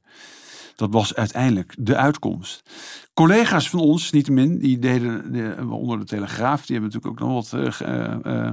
Dat 0.78 0.92
was 0.92 1.14
uiteindelijk 1.14 1.74
de 1.78 1.96
uitkomst. 1.96 2.70
Collega's 3.14 3.70
van 3.70 3.80
ons, 3.80 4.10
niettemin, 4.10 4.58
die 4.58 4.78
deden 4.78 5.32
de, 5.32 5.66
onder 5.70 5.98
de 5.98 6.04
Telegraaf, 6.04 6.66
die 6.66 6.76
hebben 6.76 6.94
natuurlijk 6.94 7.22
ook 7.22 7.28
nog 7.28 7.50
wat 7.50 7.80
eh, 7.80 8.46
eh, 8.46 8.52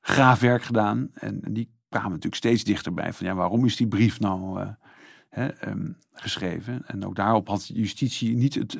graafwerk 0.00 0.62
gedaan. 0.62 1.08
En, 1.14 1.40
die 1.50 1.70
kwamen 1.88 2.10
natuurlijk 2.10 2.34
steeds 2.34 2.64
dichterbij 2.64 3.12
van 3.12 3.26
ja, 3.26 3.34
waarom 3.34 3.64
is 3.64 3.76
die 3.76 3.88
brief 3.88 4.20
nou 4.20 4.66
hè, 5.28 5.46
ehm, 5.46 5.92
geschreven? 6.12 6.82
En 6.86 7.06
ook 7.06 7.14
daarop 7.14 7.48
had 7.48 7.70
justitie 7.74 8.36
niet 8.36 8.54
het, 8.54 8.76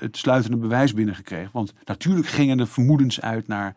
het 0.00 0.16
sluitende 0.16 0.56
bewijs 0.56 0.94
binnengekregen. 0.94 1.50
Want 1.52 1.74
natuurlijk 1.84 2.28
gingen 2.28 2.56
de 2.56 2.66
vermoedens 2.66 3.20
uit 3.20 3.46
naar 3.46 3.76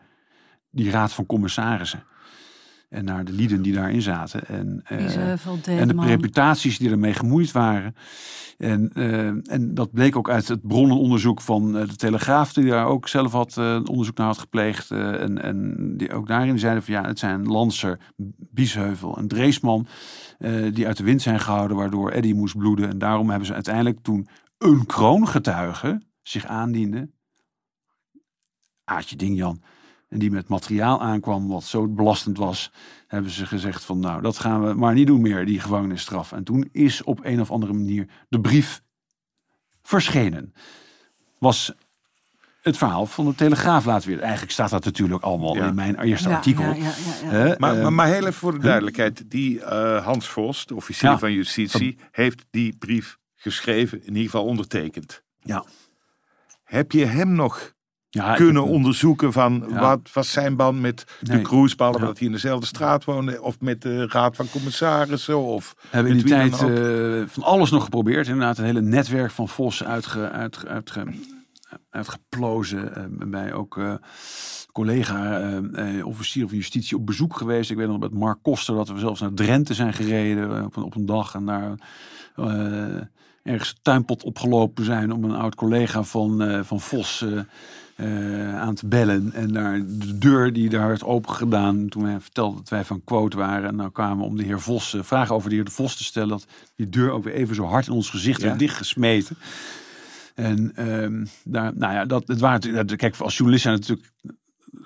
die 0.70 0.90
raad 0.90 1.12
van 1.12 1.26
commissarissen. 1.26 2.04
En 2.92 3.04
naar 3.04 3.24
de 3.24 3.32
lieden 3.32 3.62
die 3.62 3.72
daarin 3.72 4.02
zaten. 4.02 4.46
En, 4.46 4.80
eh, 4.84 5.80
en 5.80 5.88
de 5.88 6.00
reputaties 6.00 6.78
die 6.78 6.90
ermee 6.90 7.14
gemoeid 7.14 7.52
waren. 7.52 7.94
En, 8.58 8.90
eh, 8.92 9.26
en 9.26 9.74
dat 9.74 9.92
bleek 9.92 10.16
ook 10.16 10.30
uit 10.30 10.48
het 10.48 10.66
bronnenonderzoek 10.66 11.40
van 11.40 11.78
eh, 11.78 11.88
de 11.88 11.96
Telegraaf, 11.96 12.52
die 12.52 12.64
daar 12.64 12.86
ook 12.86 13.08
zelf 13.08 13.32
had 13.32 13.56
onderzoek 13.88 14.16
naar 14.16 14.26
had 14.26 14.38
gepleegd. 14.38 14.90
en, 14.90 15.42
en 15.42 15.76
die 15.96 16.12
ook 16.12 16.28
daarin 16.28 16.58
zeiden 16.58 16.82
van 16.82 16.94
ja, 16.94 17.06
het 17.06 17.18
zijn 17.18 17.46
Lanser, 17.46 17.98
Biesheuvel 18.36 19.16
en 19.16 19.28
Dreesman 19.28 19.86
die 20.72 20.86
uit 20.86 20.96
de 20.96 21.04
wind 21.04 21.22
zijn 21.22 21.40
gehouden, 21.40 21.76
waardoor 21.76 22.10
Eddie 22.10 22.34
moest 22.34 22.56
bloeden. 22.56 22.88
En 22.88 22.98
daarom 22.98 23.28
hebben 23.28 23.46
ze 23.46 23.54
uiteindelijk 23.54 23.98
toen 24.02 24.28
een 24.58 24.86
kroongetuige 24.86 26.02
zich 26.22 26.46
aandiende. 26.46 27.10
Aatje 28.84 29.16
Ding 29.16 29.36
Jan. 29.36 29.62
En 30.12 30.18
die 30.18 30.30
met 30.30 30.48
materiaal 30.48 31.00
aankwam 31.02 31.48
wat 31.48 31.64
zo 31.64 31.88
belastend 31.88 32.38
was, 32.38 32.72
hebben 33.06 33.30
ze 33.30 33.46
gezegd 33.46 33.84
van 33.84 33.98
nou, 33.98 34.22
dat 34.22 34.38
gaan 34.38 34.66
we 34.66 34.74
maar 34.74 34.94
niet 34.94 35.06
doen 35.06 35.20
meer, 35.20 35.46
die 35.46 35.60
gevangenisstraf. 35.60 36.32
En 36.32 36.44
toen 36.44 36.68
is 36.72 37.02
op 37.02 37.20
een 37.24 37.40
of 37.40 37.50
andere 37.50 37.72
manier 37.72 38.08
de 38.28 38.40
brief 38.40 38.82
verschenen. 39.82 40.54
Was 41.38 41.72
het 42.62 42.76
verhaal 42.76 43.06
van 43.06 43.24
de 43.24 43.34
Telegraaf 43.34 43.84
laten 43.84 44.08
weer. 44.08 44.20
Eigenlijk 44.20 44.52
staat 44.52 44.70
dat 44.70 44.84
natuurlijk 44.84 45.22
allemaal 45.22 45.54
Ja. 45.56 45.66
in 45.66 45.74
mijn 45.74 46.00
eerste 46.00 46.28
Ja, 46.28 46.34
artikel. 46.34 46.62
ja, 46.64 46.74
ja, 46.74 46.82
ja, 46.82 46.92
ja. 47.22 47.28
Hè, 47.30 47.54
Maar, 47.58 47.76
maar, 47.76 47.92
maar 47.92 48.06
heel 48.06 48.20
even 48.20 48.32
voor 48.32 48.52
de 48.52 48.58
duidelijkheid. 48.58 49.30
Die 49.30 49.60
eh, 49.64 50.04
Hans 50.04 50.28
Vos, 50.28 50.66
de 50.66 50.74
officier 50.74 51.10
Ja. 51.10 51.18
van 51.18 51.32
justitie, 51.32 51.98
heeft 52.10 52.44
die 52.50 52.76
brief 52.78 53.18
geschreven, 53.34 54.00
in 54.00 54.06
ieder 54.08 54.22
geval 54.30 54.44
ondertekend. 54.44 55.22
ja. 55.40 55.64
Heb 56.64 56.92
je 56.92 57.04
hem 57.04 57.32
nog 57.32 57.72
Ja, 58.14 58.34
kunnen 58.34 58.64
onderzoeken 58.64 59.32
van 59.32 59.64
Ja. 59.68 59.80
wat 59.80 60.00
was 60.12 60.32
zijn 60.32 60.56
band 60.56 60.80
met 60.80 61.04
de 61.20 61.32
Nee. 61.32 61.42
Behalve 61.76 62.00
Ja. 62.00 62.06
dat 62.06 62.18
hij 62.18 62.26
in 62.26 62.32
dezelfde 62.32 62.66
straat 62.66 63.04
woonde, 63.04 63.42
of 63.42 63.60
met 63.60 63.82
de 63.82 64.06
raad 64.06 64.36
van 64.36 64.50
commissarissen, 64.50 65.38
of 65.38 65.74
hebben 65.90 66.12
in 66.12 66.18
die 66.18 66.26
tijd 66.26 66.52
eh, 66.52 67.22
van 67.26 67.42
alles 67.42 67.70
nog 67.70 67.84
geprobeerd. 67.84 68.26
Inderdaad, 68.28 68.58
een 68.58 68.64
hele 68.64 68.80
netwerk 68.80 69.30
van 69.30 69.48
Vos 69.48 69.84
uitge, 69.84 70.30
uitge, 70.30 70.66
uitge, 70.68 71.04
uitgeplozen. 71.90 72.94
eh, 72.96 73.28
bij 73.28 73.52
ook 73.52 73.78
eh, 73.78 73.94
collega 74.72 75.40
officier 76.04 76.48
van 76.48 76.56
justitie 76.56 76.96
op 76.96 77.06
bezoek 77.06 77.36
geweest. 77.36 77.70
Ik 77.70 77.76
weet 77.76 77.88
nog 77.88 77.98
met 77.98 78.12
Mark 78.12 78.38
Koster 78.42 78.74
dat 78.74 78.88
we 78.88 78.98
zelfs 78.98 79.20
naar 79.20 79.32
Drenthe 79.34 79.74
zijn 79.74 79.92
gereden 79.92 80.64
op 80.64 80.76
een, 80.76 80.82
op 80.82 80.94
een 80.94 81.06
dag. 81.06 81.34
En 81.34 81.44
daar 81.44 81.74
ergens 83.42 83.74
tuinpot 83.82 84.22
opgelopen 84.24 84.84
zijn 84.84 85.12
om 85.12 85.24
een 85.24 85.34
oud 85.36 85.54
collega 85.54 86.02
van, 86.02 86.60
van 86.64 86.80
Vos... 86.80 87.24
eh, 88.02 88.48
eh, 88.48 88.60
aan 88.60 88.74
te 88.74 88.86
bellen. 88.86 89.32
En 89.32 89.52
daar 89.52 89.78
de 89.86 90.18
deur 90.18 90.52
die 90.52 90.68
daar 90.68 90.88
werd 90.88 91.04
open 91.04 91.34
gedaan. 91.34 91.88
Toen 91.88 92.04
hij 92.04 92.20
vertelde 92.20 92.56
dat 92.56 92.68
wij 92.68 92.84
van 92.84 93.04
quote 93.04 93.36
waren. 93.36 93.68
En 93.68 93.76
nou 93.76 93.90
kwamen 93.90 94.18
we 94.18 94.24
om 94.24 94.36
de 94.36 94.42
heer 94.44 94.60
Vos, 94.60 94.94
eh, 94.94 95.02
vragen 95.02 95.34
over 95.34 95.48
de 95.50 95.54
heer 95.54 95.70
Vos 95.70 95.96
te 95.96 96.04
stellen. 96.04 96.28
Dat 96.28 96.46
die 96.76 96.88
deur 96.88 97.10
ook 97.10 97.24
weer 97.24 97.34
even 97.34 97.54
zo 97.54 97.64
hard 97.64 97.86
in 97.86 97.92
ons 97.92 98.10
gezicht 98.10 98.40
Ja. 98.40 98.46
werd 98.46 98.58
dichtgesmeten. 98.58 99.36
En 100.34 100.72
ewe 100.76 101.26
daar, 101.44 101.72
nou 101.74 101.92
ja, 101.92 102.04
dat, 102.04 102.28
het 102.28 102.40
waren 102.40 102.96
kijk, 102.96 103.16
als 103.16 103.36
journalist 103.36 103.62
zijn 103.62 103.74
het 103.74 103.88
natuurlijk 103.88 104.10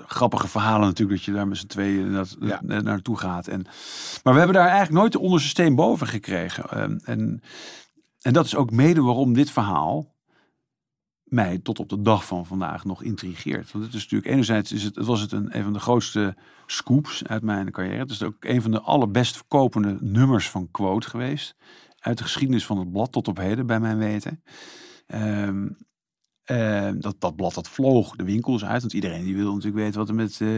grappige 0.07 0.49
verhalen 0.49 0.87
natuurlijk, 0.87 1.17
dat 1.17 1.27
je 1.27 1.33
daar 1.33 1.49
met 1.49 1.59
z'n 1.59 1.67
tweeën 1.67 2.13
dat, 2.13 2.37
Ja. 2.41 2.61
dat- 2.63 2.83
naartoe 2.83 3.19
gaat. 3.19 3.47
En, 3.49 3.63
maar 4.23 4.33
we 4.33 4.39
hebben 4.39 4.57
daar 4.57 4.69
eigenlijk 4.69 4.99
nooit 4.99 5.13
de 5.13 5.19
onderste 5.19 5.49
steen 5.49 5.75
boven 5.75 6.07
gekregen. 6.07 6.71
Ehm, 6.71 6.99
en, 7.05 7.43
en 8.21 8.33
dat 8.33 8.45
is 8.47 8.55
ook 8.57 8.71
mede 8.71 9.03
waarom 9.03 9.33
dit 9.35 9.51
verhaal 9.51 10.15
mij 11.27 11.59
tot 11.59 11.79
op 11.79 11.89
de 11.89 12.01
dag 12.03 12.27
van 12.27 12.47
vandaag 12.47 12.85
nog 12.85 13.03
intrigeert. 13.03 13.73
Want 13.73 13.85
het 13.85 13.95
is 13.95 14.03
natuurlijk 14.03 14.31
enerzijds 14.31 14.73
is 14.73 14.83
het, 14.83 14.97
was 14.97 15.21
het 15.21 15.33
een, 15.33 15.51
van 15.63 15.73
de 15.73 15.79
grootste 15.79 16.37
scoops 16.67 17.27
uit 17.27 17.43
mijn 17.43 17.71
carrière. 17.71 17.99
Het 17.99 18.11
is 18.11 18.23
ook 18.23 18.45
een 18.45 18.63
van 18.63 18.71
de 18.71 18.81
allerbest 18.81 19.37
verkopende 19.37 19.97
nummers 20.01 20.51
van 20.51 20.71
Quote 20.71 21.09
geweest. 21.09 21.57
Uit 21.99 22.19
de 22.19 22.25
geschiedenis 22.25 22.67
van 22.67 22.79
het 22.79 22.93
blad 22.93 23.13
tot 23.13 23.29
op 23.29 23.37
heden, 23.37 23.67
bij 23.67 23.81
mijn 23.81 23.99
weten. 23.99 24.43
Ehm, 25.07 25.69
Eh, 26.47 26.89
dat, 26.99 27.15
dat 27.19 27.37
blad 27.37 27.55
dat 27.55 27.69
vloog 27.69 28.17
de 28.17 28.25
winkels 28.25 28.65
uit. 28.65 28.81
Want 28.81 28.93
iedereen 28.93 29.25
die 29.25 29.37
wil 29.37 29.55
natuurlijk 29.55 29.83
weten 29.85 29.99
wat 29.99 30.09
er 30.09 30.15
met, 30.15 30.39
eh, 30.41 30.49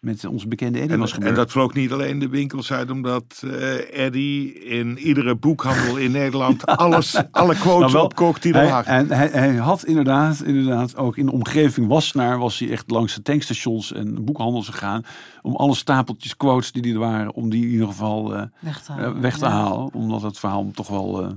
met 0.00 0.24
onze 0.26 0.48
bekende 0.48 0.78
Eddie 0.78 0.94
En, 0.94 1.00
was 1.00 1.12
gebeurd. 1.12 1.30
en 1.30 1.36
dat 1.36 1.50
vloog 1.50 1.74
niet 1.74 1.92
alleen 1.92 2.18
de 2.18 2.28
winkels 2.28 2.72
uit, 2.72 2.90
omdat 2.90 3.42
eh 3.44 4.04
Eddie 4.04 4.52
in 4.64 4.98
iedere 4.98 5.36
boekhandel 5.36 5.96
in 5.96 6.10
Nederland 6.10 6.66
alles, 6.86 7.22
alle 7.30 7.54
quotes 7.54 7.80
Nou, 7.80 7.92
wel, 7.92 8.04
opkocht 8.04 8.42
die 8.42 8.52
er 8.52 8.58
hij, 8.60 8.68
waren. 8.68 8.92
en 8.92 9.16
hij, 9.16 9.28
hij 9.28 9.54
had 9.54 9.84
inderdaad, 9.84 10.42
inderdaad 10.42 10.96
ook 10.96 11.16
in 11.16 11.26
de 11.26 11.32
omgeving 11.32 11.86
Wassenaar 11.88 12.38
was 12.38 12.58
hij 12.58 12.70
echt 12.70 12.90
langs 12.90 13.14
de 13.14 13.22
tankstations 13.22 13.92
en 13.92 14.24
boekhandels 14.24 14.68
gegaan 14.68 15.02
om 15.42 15.56
alle 15.56 15.74
stapeltjes 15.74 16.36
quotes 16.36 16.72
die 16.72 16.92
er 16.92 16.98
waren, 16.98 17.34
om 17.34 17.50
die 17.50 17.64
in 17.64 17.70
ieder 17.70 17.86
geval 17.86 18.34
eh, 18.34 18.42
Weg 18.60 18.82
te 18.82 18.92
halen. 18.92 19.20
weg 19.20 19.38
te 19.38 19.44
Ja. 19.44 19.50
halen. 19.50 19.94
Omdat 19.94 20.22
het 20.22 20.38
verhaal 20.38 20.70
toch 20.72 20.88
wel 20.88 21.22
eh, 21.22 21.28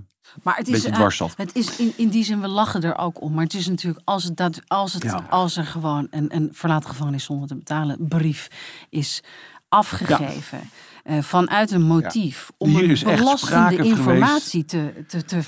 Maar 0.43 0.55
het 0.55 0.67
is, 0.67 0.73
beetje 0.73 0.89
eh, 0.89 0.95
dwars 0.95 1.17
zat. 1.17 1.33
het 1.37 1.55
is 1.55 1.77
in, 1.77 1.93
in 1.97 2.09
die 2.09 2.23
zin, 2.23 2.41
we 2.41 2.47
lachen 2.47 2.81
er 2.81 2.97
ook 2.97 3.21
om. 3.21 3.33
Maar 3.33 3.43
het 3.43 3.53
is 3.53 3.67
natuurlijk, 3.67 4.01
als, 4.05 4.23
het 4.23 4.37
dat, 4.37 4.61
als, 4.67 4.93
het, 4.93 5.03
Ja. 5.03 5.25
als 5.29 5.57
er 5.57 5.65
gewoon 5.65 6.07
een, 6.11 6.35
een 6.35 6.49
verlaat 6.51 6.85
gevangenis 6.85 7.23
zonder 7.23 7.47
te 7.47 7.55
betalen 7.55 7.97
brief 8.07 8.47
is 8.89 9.21
afgegeven. 9.69 10.69
eh, 11.03 11.21
vanuit 11.21 11.71
een 11.71 11.81
motief 11.81 12.51
om 12.57 12.75
een 12.75 12.97
belastende 13.03 13.69
geweest- 13.75 13.89
informatie 13.97 14.65
te, 14.65 14.93
te, 15.07 15.25
te 15.25 15.43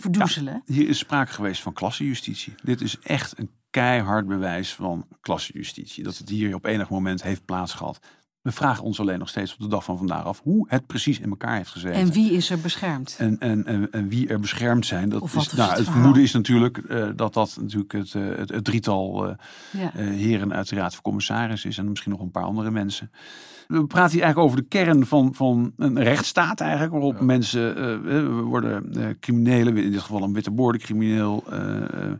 verdoezelen. 0.00 0.62
Hier 0.66 0.88
is 0.88 0.98
sprake 0.98 1.32
geweest 1.32 1.62
van 1.62 1.72
klassenjustitie. 1.72 2.54
Dit 2.62 2.80
is 2.80 2.98
echt 3.02 3.38
een 3.38 3.50
keihard 3.70 4.26
bewijs 4.26 4.74
van 4.74 5.06
klassenjustitie. 5.20 6.04
Dat 6.04 6.16
het 6.18 6.28
hier 6.28 6.54
op 6.54 6.64
enig 6.64 6.88
moment 6.88 7.22
heeft 7.22 7.44
plaatsgehad. 7.44 7.98
We 8.42 8.52
vragen 8.52 8.84
ons 8.84 9.00
alleen 9.00 9.18
nog 9.18 9.28
steeds 9.28 9.52
op 9.54 9.58
de 9.60 9.68
dag 9.68 9.84
van 9.84 9.98
vandaag 9.98 10.24
af 10.24 10.40
hoe 10.42 10.66
het 10.68 10.86
precies 10.86 11.20
in 11.20 11.30
elkaar 11.30 11.56
heeft 11.56 11.70
gezeten. 11.70 12.00
En 12.00 12.12
wie 12.12 12.32
is 12.32 12.50
er 12.50 12.58
beschermd? 12.60 13.14
En, 13.18 13.38
en, 13.38 13.66
en, 13.66 13.90
en 13.90 14.08
wie 14.08 14.28
er 14.28 14.40
beschermd 14.40 14.86
zijn. 14.86 15.08
Dat 15.08 15.22
Of 15.22 15.34
wat 15.34 15.44
is, 15.46 15.52
is 15.52 15.58
nou, 15.58 15.72
het 15.72 15.88
vermoeden 15.88 16.22
is 16.22 16.32
natuurlijk 16.32 16.78
eh, 16.78 17.08
dat 17.16 17.34
dat 17.34 17.56
natuurlijk 17.60 17.92
het, 17.92 18.14
eh, 18.14 18.22
het, 18.36 18.48
het 18.50 18.64
drietal 18.64 19.26
eh, 19.28 19.34
Ja. 19.70 19.94
eh, 19.94 20.06
heren 20.06 20.52
uit 20.52 20.68
de 20.68 20.76
Raad 20.76 20.92
van 20.94 21.02
Commissaris 21.02 21.64
is. 21.64 21.78
En 21.78 21.88
misschien 21.88 22.12
nog 22.12 22.20
een 22.20 22.30
paar 22.30 22.44
andere 22.44 22.70
mensen. 22.70 23.10
We 23.68 23.86
praten 23.86 24.12
hier 24.12 24.22
eigenlijk 24.22 24.52
over 24.52 24.62
de 24.62 24.68
kern 24.68 25.06
van, 25.06 25.34
van 25.34 25.72
een 25.76 26.02
rechtsstaat 26.02 26.60
eigenlijk. 26.60 26.92
Waarop 26.92 27.20
mensen 27.20 28.44
worden 28.44 28.92
eh, 28.94 29.06
criminelen, 29.20 29.76
in 29.76 29.90
dit 29.90 30.00
geval 30.00 30.22
een 30.22 30.32
witte 30.32 30.76
crimineel, 30.78 31.44
eh, 31.50 31.82
eh, 31.82 32.12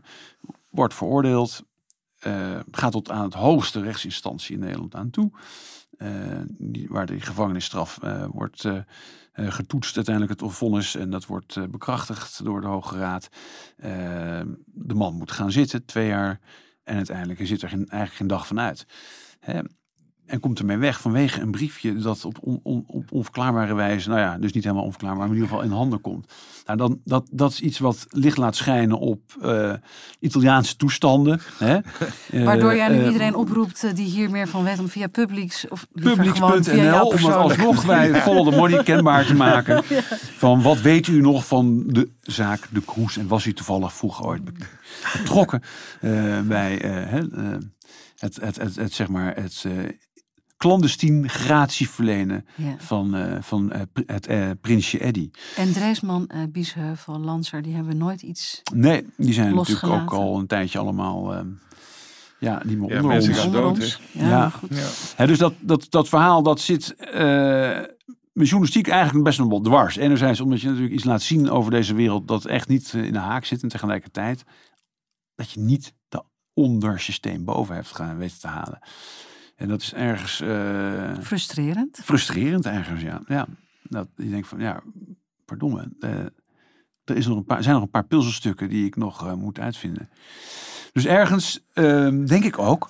wordt 0.69 0.93
veroordeeld. 0.93 1.63
eh, 2.19 2.59
gaat 2.71 2.91
tot 2.91 3.09
aan 3.11 3.23
het 3.23 3.33
hoogste 3.33 3.81
rechtsinstantie 3.81 4.53
in 4.53 4.59
Nederland 4.61 4.95
aan 4.95 5.09
toe. 5.09 5.31
Eh, 5.97 6.41
die, 6.47 6.87
waar 6.87 7.05
de 7.05 7.19
gevangenisstraf 7.19 7.99
eh, 8.01 8.25
wordt 8.31 8.65
eh, 9.33 9.51
getoetst, 9.51 9.95
uiteindelijk 9.95 10.41
het 10.41 10.51
vonnis. 10.53 10.95
En 10.95 11.09
dat 11.09 11.25
wordt 11.25 11.71
bekrachtigd 11.71 12.43
door 12.43 12.61
de 12.61 12.67
Hoge 12.67 12.97
Raad. 12.97 13.29
Eh, 13.75 14.41
de 14.65 14.93
man 14.93 15.13
moet 15.13 15.31
gaan 15.31 15.51
zitten, 15.51 15.85
twee 15.85 16.07
jaar. 16.07 16.39
En 16.83 16.95
uiteindelijk 16.95 17.47
zit 17.47 17.61
er 17.61 17.69
geen, 17.69 17.87
eigenlijk 17.87 18.13
geen 18.13 18.27
dag 18.27 18.47
van 18.47 18.59
uit. 18.59 18.85
Hè? 19.39 19.61
En 20.25 20.39
komt 20.39 20.59
ermee 20.59 20.77
weg 20.77 21.01
vanwege 21.01 21.41
een 21.41 21.51
briefje 21.51 21.95
dat 21.95 22.25
op, 22.25 22.37
on, 22.41 22.59
on- 22.63 22.83
op 22.87 23.11
onverklaarbare 23.11 23.73
wijze, 23.73 24.09
nou 24.09 24.21
ja, 24.21 24.37
dus 24.37 24.51
niet 24.51 24.63
helemaal 24.63 24.83
onverklaarbaar, 24.85 25.19
maar 25.27 25.35
in 25.35 25.41
ieder 25.41 25.49
geval 25.57 25.71
in 25.71 25.77
handen 25.77 26.01
komt. 26.01 26.31
Nou, 26.65 26.77
dan, 26.77 26.99
dat, 27.03 27.27
dat 27.31 27.51
is 27.51 27.61
iets 27.61 27.79
wat 27.79 28.05
licht 28.09 28.37
laat 28.37 28.55
schijnen 28.55 28.99
op 28.99 29.21
eh, 29.41 29.73
Italiaanse 30.19 30.75
toestanden. 30.75 31.39
Hè? 31.57 31.77
Waardoor 32.45 32.75
jij 32.75 32.87
nu 32.89 32.99
Eh, 32.99 33.05
iedereen 33.05 33.35
oproept 33.35 33.83
eh, 33.83 33.93
die 33.95 34.05
hier 34.05 34.29
meer 34.29 34.47
van 34.47 34.63
weet 34.63 34.79
om 34.79 34.87
via 34.89 35.07
Publix 35.07 35.67
of 35.67 35.87
Publix.nl 35.91 37.07
om 37.07 37.13
het 37.15 37.35
alsnog 37.35 37.85
bij 37.93 38.21
Follow 38.21 38.49
the 38.49 38.55
Money 38.57 38.83
kenbaar 38.83 39.25
te 39.25 39.35
maken. 39.35 39.83
Van 40.43 40.61
wat 40.61 40.81
weet 40.81 41.07
u 41.07 41.21
nog 41.21 41.45
van 41.47 41.83
de 41.87 42.09
zaak 42.21 42.67
De 42.71 42.81
Kroes 42.81 43.17
en 43.17 43.27
was 43.27 43.45
u 43.45 43.53
toevallig 43.53 43.93
vroeger 43.93 44.25
ooit 44.25 44.43
be- 44.43 44.51
betrokken 45.17 45.61
eh, 46.01 46.41
bij 46.41 46.81
eh, 46.81 46.91
hè, 47.09 47.19
eh, 47.31 47.57
het, 48.17 48.35
het, 48.41 48.55
het, 48.55 48.75
het, 48.75 48.93
zeg 48.93 49.07
maar 49.07 49.35
het 49.35 49.63
eh, 49.67 49.73
clandestien 50.67 51.29
gratie 51.29 51.89
verlenen 51.89 52.45
Ja. 52.55 52.75
van, 52.77 53.15
eh, 53.15 53.41
van 53.41 53.71
eh, 53.71 53.81
het 54.05 54.27
eh, 54.27 54.49
prinsje 54.61 54.99
Eddy. 54.99 55.29
En 55.55 55.73
Dreesman, 55.73 56.27
eh 56.27 56.39
Biesheuvel, 56.49 57.19
Lanser, 57.19 57.61
die 57.61 57.75
hebben 57.75 57.97
nooit 57.97 58.21
iets 58.21 58.61
Nee, 58.73 59.05
die 59.17 59.33
zijn 59.33 59.55
natuurlijk 59.55 59.93
ook 59.93 60.11
al 60.13 60.39
een 60.39 60.47
tijdje 60.47 60.79
allemaal... 60.79 61.33
eh, 61.33 61.39
ja, 62.39 62.61
niet 62.65 62.77
meer 62.79 62.89
Ja, 62.89 62.95
onder 62.95 63.11
mensen 63.11 63.29
ons. 63.31 63.39
gaan 63.39 63.47
onder 63.47 63.61
dood, 63.61 63.71
ons. 63.79 64.01
Ja, 64.11 64.49
goed. 64.49 64.69
Ja. 64.77 64.87
Hè, 65.15 65.27
dus 65.27 65.37
dat, 65.37 65.53
dat, 65.61 65.85
dat 65.89 66.09
verhaal 66.09 66.43
dat 66.43 66.59
zit 66.59 66.95
eh 66.95 67.79
met 68.33 68.47
journalistiek 68.47 68.87
eigenlijk 68.87 69.23
best 69.25 69.39
nog 69.39 69.47
wel 69.49 69.61
dwars. 69.61 69.95
Enerzijds 69.95 70.39
omdat 70.41 70.61
je 70.61 70.67
natuurlijk 70.67 70.93
iets 70.93 71.03
laat 71.03 71.21
zien 71.21 71.49
over 71.49 71.71
deze 71.71 71.93
wereld 71.93 72.27
dat 72.27 72.45
echt 72.45 72.67
niet 72.67 72.93
in 72.93 73.13
de 73.13 73.19
haak 73.19 73.45
zit. 73.45 73.61
En 73.63 73.69
tegelijkertijd 73.69 74.43
dat 75.35 75.51
je 75.51 75.59
niet 75.59 75.93
de 76.09 76.23
ondersysteem 76.53 77.43
boven 77.45 77.75
hebt 77.75 77.95
gaan 77.95 78.17
weten 78.17 78.39
te 78.39 78.47
halen. 78.47 78.79
En 79.55 79.67
dat 79.67 79.81
is 79.81 79.93
ergens 79.93 80.41
eh, 80.41 81.17
Frustrerend. 81.21 81.99
frustrerend 82.03 82.65
ergens, 82.65 83.01
ja. 83.01 83.21
ja. 83.27 83.47
Dat 83.83 84.07
je 84.15 84.29
denkt 84.29 84.47
van, 84.47 84.59
ja, 84.59 84.81
pardon 85.45 85.95
eh, 85.99 86.25
er 87.03 87.15
is 87.15 87.27
nog 87.27 87.37
een 87.37 87.45
paar, 87.45 87.63
zijn 87.63 87.73
nog 87.75 87.83
een 87.83 87.89
paar 87.89 88.05
puzzelstukken 88.05 88.69
die 88.69 88.85
ik 88.85 88.95
nog 88.95 89.25
eh, 89.25 89.33
moet 89.33 89.59
uitvinden. 89.59 90.09
Dus 90.91 91.05
ergens 91.05 91.65
ehm, 91.73 92.25
denk 92.25 92.43
ik 92.43 92.59
ook 92.59 92.89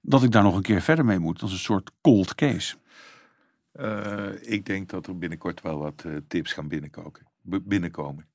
dat 0.00 0.22
ik 0.22 0.30
daar 0.32 0.42
nog 0.42 0.56
een 0.56 0.62
keer 0.62 0.82
verder 0.82 1.04
mee 1.04 1.18
moet. 1.18 1.42
Als 1.42 1.52
een 1.52 1.58
soort 1.58 1.90
cold 2.00 2.34
case. 2.34 2.76
Eh, 3.72 4.26
ik 4.40 4.66
denk 4.66 4.88
dat 4.88 5.06
er 5.06 5.18
binnenkort 5.18 5.62
wel 5.62 5.78
wat 5.78 6.04
tips 6.28 6.52
gaan 6.52 6.68
binnenkomen. 7.64 8.26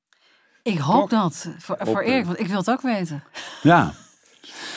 Ik 0.62 0.78
hoop 0.78 1.08
Toch? 1.08 1.20
dat. 1.20 1.54
Voor, 1.58 1.76
voor 1.80 2.00
Erik, 2.00 2.24
want 2.24 2.40
ik 2.40 2.46
wil 2.46 2.58
het 2.58 2.70
ook 2.70 2.80
weten. 2.80 3.24
Ja, 3.62 3.94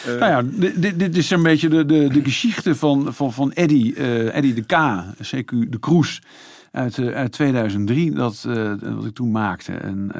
Eh, 0.05 0.19
nou 0.19 0.31
ja, 0.31 0.69
dit, 0.95 1.17
is 1.17 1.29
een 1.29 1.43
beetje 1.43 1.69
de, 1.69 1.85
de, 1.85 2.07
de 2.07 2.23
geschichte 2.23 2.75
van, 2.75 3.13
van, 3.13 3.33
van 3.33 3.51
Eddy, 3.51 3.93
eh, 3.97 4.35
Eddy 4.35 4.53
de 4.53 4.63
K, 4.63 5.03
CQ 5.23 5.69
de 5.69 5.79
Kroes. 5.79 6.21
Uit, 6.71 6.97
eh, 6.97 7.07
uit 7.07 7.31
2003, 7.31 8.11
dat, 8.11 8.47
wat 8.81 9.05
ik 9.05 9.13
toen 9.13 9.31
maakte. 9.31 9.73
En 9.73 10.11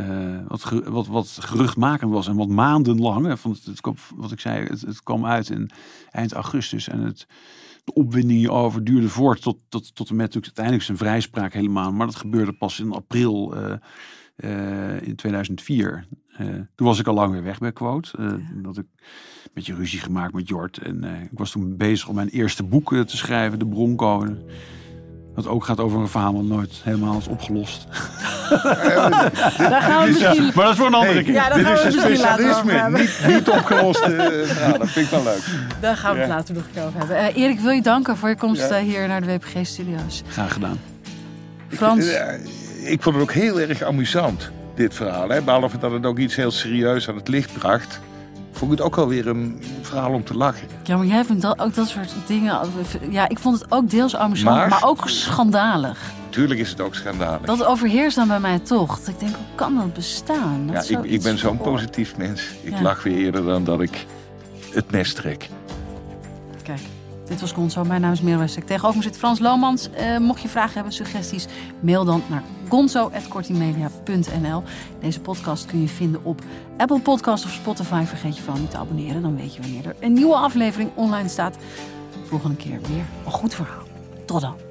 wat, 0.47 0.63
wat, 0.85 1.07
wat 1.07 1.37
geruchtmakend 1.39 2.11
was 2.11 2.27
en 2.27 2.35
wat 2.35 2.47
maandenlang. 2.47 3.39
Van 3.39 3.51
het, 3.51 3.65
het 3.65 3.81
wat 4.15 4.31
ik 4.31 4.39
zei, 4.39 4.65
het, 4.65 4.81
het 4.81 5.03
kwam 5.03 5.25
uit 5.25 5.49
in 5.49 5.69
eind 6.11 6.33
augustus. 6.33 6.87
En 6.87 6.99
het, 6.99 7.27
de 7.83 7.93
opwinding 7.93 8.39
hierover 8.39 8.83
duurde 8.83 9.09
voort 9.09 9.41
tot, 9.41 9.57
tot, 9.69 9.95
tot 9.95 10.09
en 10.09 10.15
met 10.15 10.33
uiteindelijk 10.33 10.85
zijn 10.85 10.97
vrijspraak 10.97 11.53
helemaal. 11.53 11.91
Maar 11.91 12.07
dat 12.07 12.15
gebeurde 12.15 12.53
pas 12.53 12.79
in 12.79 12.91
april 12.91 13.53
eh, 14.35 15.01
in 15.01 15.15
2004. 15.15 16.05
Eh, 16.37 16.45
toen 16.75 16.87
was 16.87 16.99
ik 16.99 17.07
al 17.07 17.13
lang 17.13 17.31
weer 17.31 17.43
weg 17.43 17.57
bij 17.57 17.71
Quote. 17.71 18.17
Eh, 18.17 18.33
Dat 18.63 18.77
ik 18.77 18.85
een 18.95 19.51
beetje 19.53 19.75
ruzie 19.75 19.99
gemaakt 19.99 20.33
met 20.33 20.47
Jort. 20.47 20.77
En 20.77 21.03
eh, 21.03 21.21
ik 21.21 21.37
was 21.37 21.51
toen 21.51 21.77
bezig 21.77 22.07
om 22.07 22.15
mijn 22.15 22.29
eerste 22.29 22.63
boek 22.63 22.89
te 23.05 23.17
schrijven, 23.17 23.59
De 23.59 23.67
Bronco. 23.67 24.27
Dat 25.35 25.47
ook 25.47 25.65
gaat 25.65 25.79
over 25.79 25.99
een 25.99 26.07
verhaal 26.07 26.33
dat 26.33 26.43
nooit 26.43 26.71
helemaal 26.83 27.17
is 27.17 27.27
opgelost. 27.27 27.87
Daar 29.57 29.81
gaan 29.81 30.03
we 30.03 30.09
misschien... 30.11 30.43
Maar 30.55 30.63
dat 30.65 30.69
is 30.69 30.77
voor 30.77 30.87
een 30.87 30.93
andere 30.93 31.13
hey, 31.13 31.23
keer. 31.23 31.33
Ja, 31.33 31.49
dit 31.49 31.67
is 31.67 31.83
een 31.83 31.91
specialisme. 31.91 32.89
Niet, 32.89 33.19
niet 33.27 33.49
opgelost. 33.49 34.07
nou, 34.59 34.77
dat 34.77 34.89
vind 34.89 35.05
ik 35.05 35.11
wel 35.11 35.23
leuk. 35.23 35.43
Daar 35.81 35.97
gaan 35.97 36.13
we 36.13 36.19
het 36.19 36.29
later 36.29 36.55
nog 36.55 36.63
een 36.63 36.71
keer 36.73 36.83
over 36.83 36.99
hebben. 36.99 37.17
Eh, 37.17 37.35
Erik, 37.37 37.59
wil 37.59 37.71
je 37.71 37.81
danken 37.81 38.17
voor 38.17 38.29
je 38.29 38.35
komst 38.37 38.69
Ja. 38.69 38.79
hier 38.79 39.07
naar 39.07 39.21
de 39.21 39.27
WPG-studio's. 39.27 40.23
Graag 40.27 40.53
gedaan. 40.53 40.79
Frans, 41.67 42.05
ik 42.85 43.01
vond 43.01 43.15
het 43.15 43.23
ook 43.23 43.31
heel 43.33 43.59
erg 43.59 43.81
amusant, 43.81 44.49
dit 44.75 44.93
verhaal. 44.93 45.29
Hè? 45.29 45.41
Behalve 45.41 45.77
dat 45.77 45.91
het 45.91 46.05
ook 46.05 46.17
iets 46.17 46.35
heel 46.35 46.51
serieus 46.51 47.09
aan 47.09 47.15
het 47.15 47.27
licht 47.27 47.53
bracht. 47.53 47.99
Vond 48.51 48.71
ik 48.71 48.77
het 48.77 48.87
ook 48.87 48.97
alweer 48.97 49.27
een 49.27 49.63
verhaal 49.81 50.11
om 50.13 50.23
te 50.23 50.33
lachen. 50.33 50.67
ja, 50.83 50.97
maar 50.97 51.05
jij 51.05 51.25
vindt 51.25 51.41
dat, 51.41 51.59
ook 51.59 51.73
dat 51.75 51.87
soort 51.87 52.13
dingen... 52.27 52.59
Ja, 53.09 53.29
ik 53.29 53.39
vond 53.39 53.59
het 53.59 53.71
ook 53.71 53.89
deels 53.89 54.15
amusant, 54.15 54.55
maar, 54.57 54.69
Maar- 54.69 54.83
ook 54.83 55.09
schandalig. 55.09 55.99
Tuurlijk 56.29 56.59
is 56.59 56.69
het 56.69 56.81
ook 56.81 56.95
schandalig. 56.95 57.41
Dat 57.41 57.65
overheerst 57.65 58.15
dan 58.15 58.27
bij 58.27 58.39
mij 58.39 58.59
toch. 58.59 58.99
Dat 58.99 59.07
ik 59.07 59.19
denk, 59.19 59.35
hoe 59.35 59.45
kan 59.55 59.75
dat 59.75 59.93
bestaan? 59.93 60.69
Dat 60.73 60.87
ja, 60.87 60.99
ik, 60.99 61.05
ik 61.05 61.21
ben 61.21 61.37
zo'n 61.37 61.57
positief 61.57 62.17
mens. 62.17 62.41
Ik 62.61 62.73
Ja. 62.73 62.81
lach 62.81 63.03
weer 63.03 63.17
eerder 63.17 63.43
dan 63.45 63.63
dat 63.63 63.81
ik 63.81 64.05
het 64.73 64.91
nest 64.91 65.15
trek. 65.15 65.49
Kijk, 66.63 66.79
dit 67.27 67.41
was 67.41 67.51
Gonzo. 67.51 67.83
Mijn 67.83 68.01
naam 68.01 68.11
is 68.11 68.21
Merel 68.21 68.39
Westek. 68.39 68.65
Tegenover 68.65 68.97
me 68.97 69.03
zit 69.03 69.17
Frans 69.17 69.39
Lomans. 69.39 69.89
Eh, 69.89 70.17
mocht 70.17 70.41
je 70.41 70.47
vragen 70.47 70.73
hebben, 70.73 70.93
suggesties, 70.93 71.47
mail 71.79 72.05
dan 72.05 72.23
naar 72.29 72.43
gonzo.kortimedia.nl. 72.69 74.63
Deze 74.99 75.19
podcast 75.19 75.65
kun 75.65 75.81
je 75.81 75.87
vinden 75.87 76.23
op 76.23 76.41
Apple 76.77 76.99
Podcast 76.99 77.45
of 77.45 77.51
Spotify. 77.51 78.03
Vergeet 78.05 78.35
je 78.37 78.41
vooral 78.43 78.61
niet 78.61 78.71
te 78.71 78.77
abonneren. 78.77 79.21
Dan 79.21 79.37
weet 79.37 79.55
je 79.55 79.61
wanneer 79.61 79.85
er 79.85 79.95
een 79.99 80.13
nieuwe 80.13 80.35
aflevering 80.35 80.91
online 80.95 81.29
staat. 81.29 81.57
Volgende 82.23 82.55
keer 82.55 82.79
weer 82.81 83.05
een 83.25 83.31
goed 83.31 83.53
verhaal. 83.53 83.83
Tot 84.25 84.41
dan. 84.41 84.64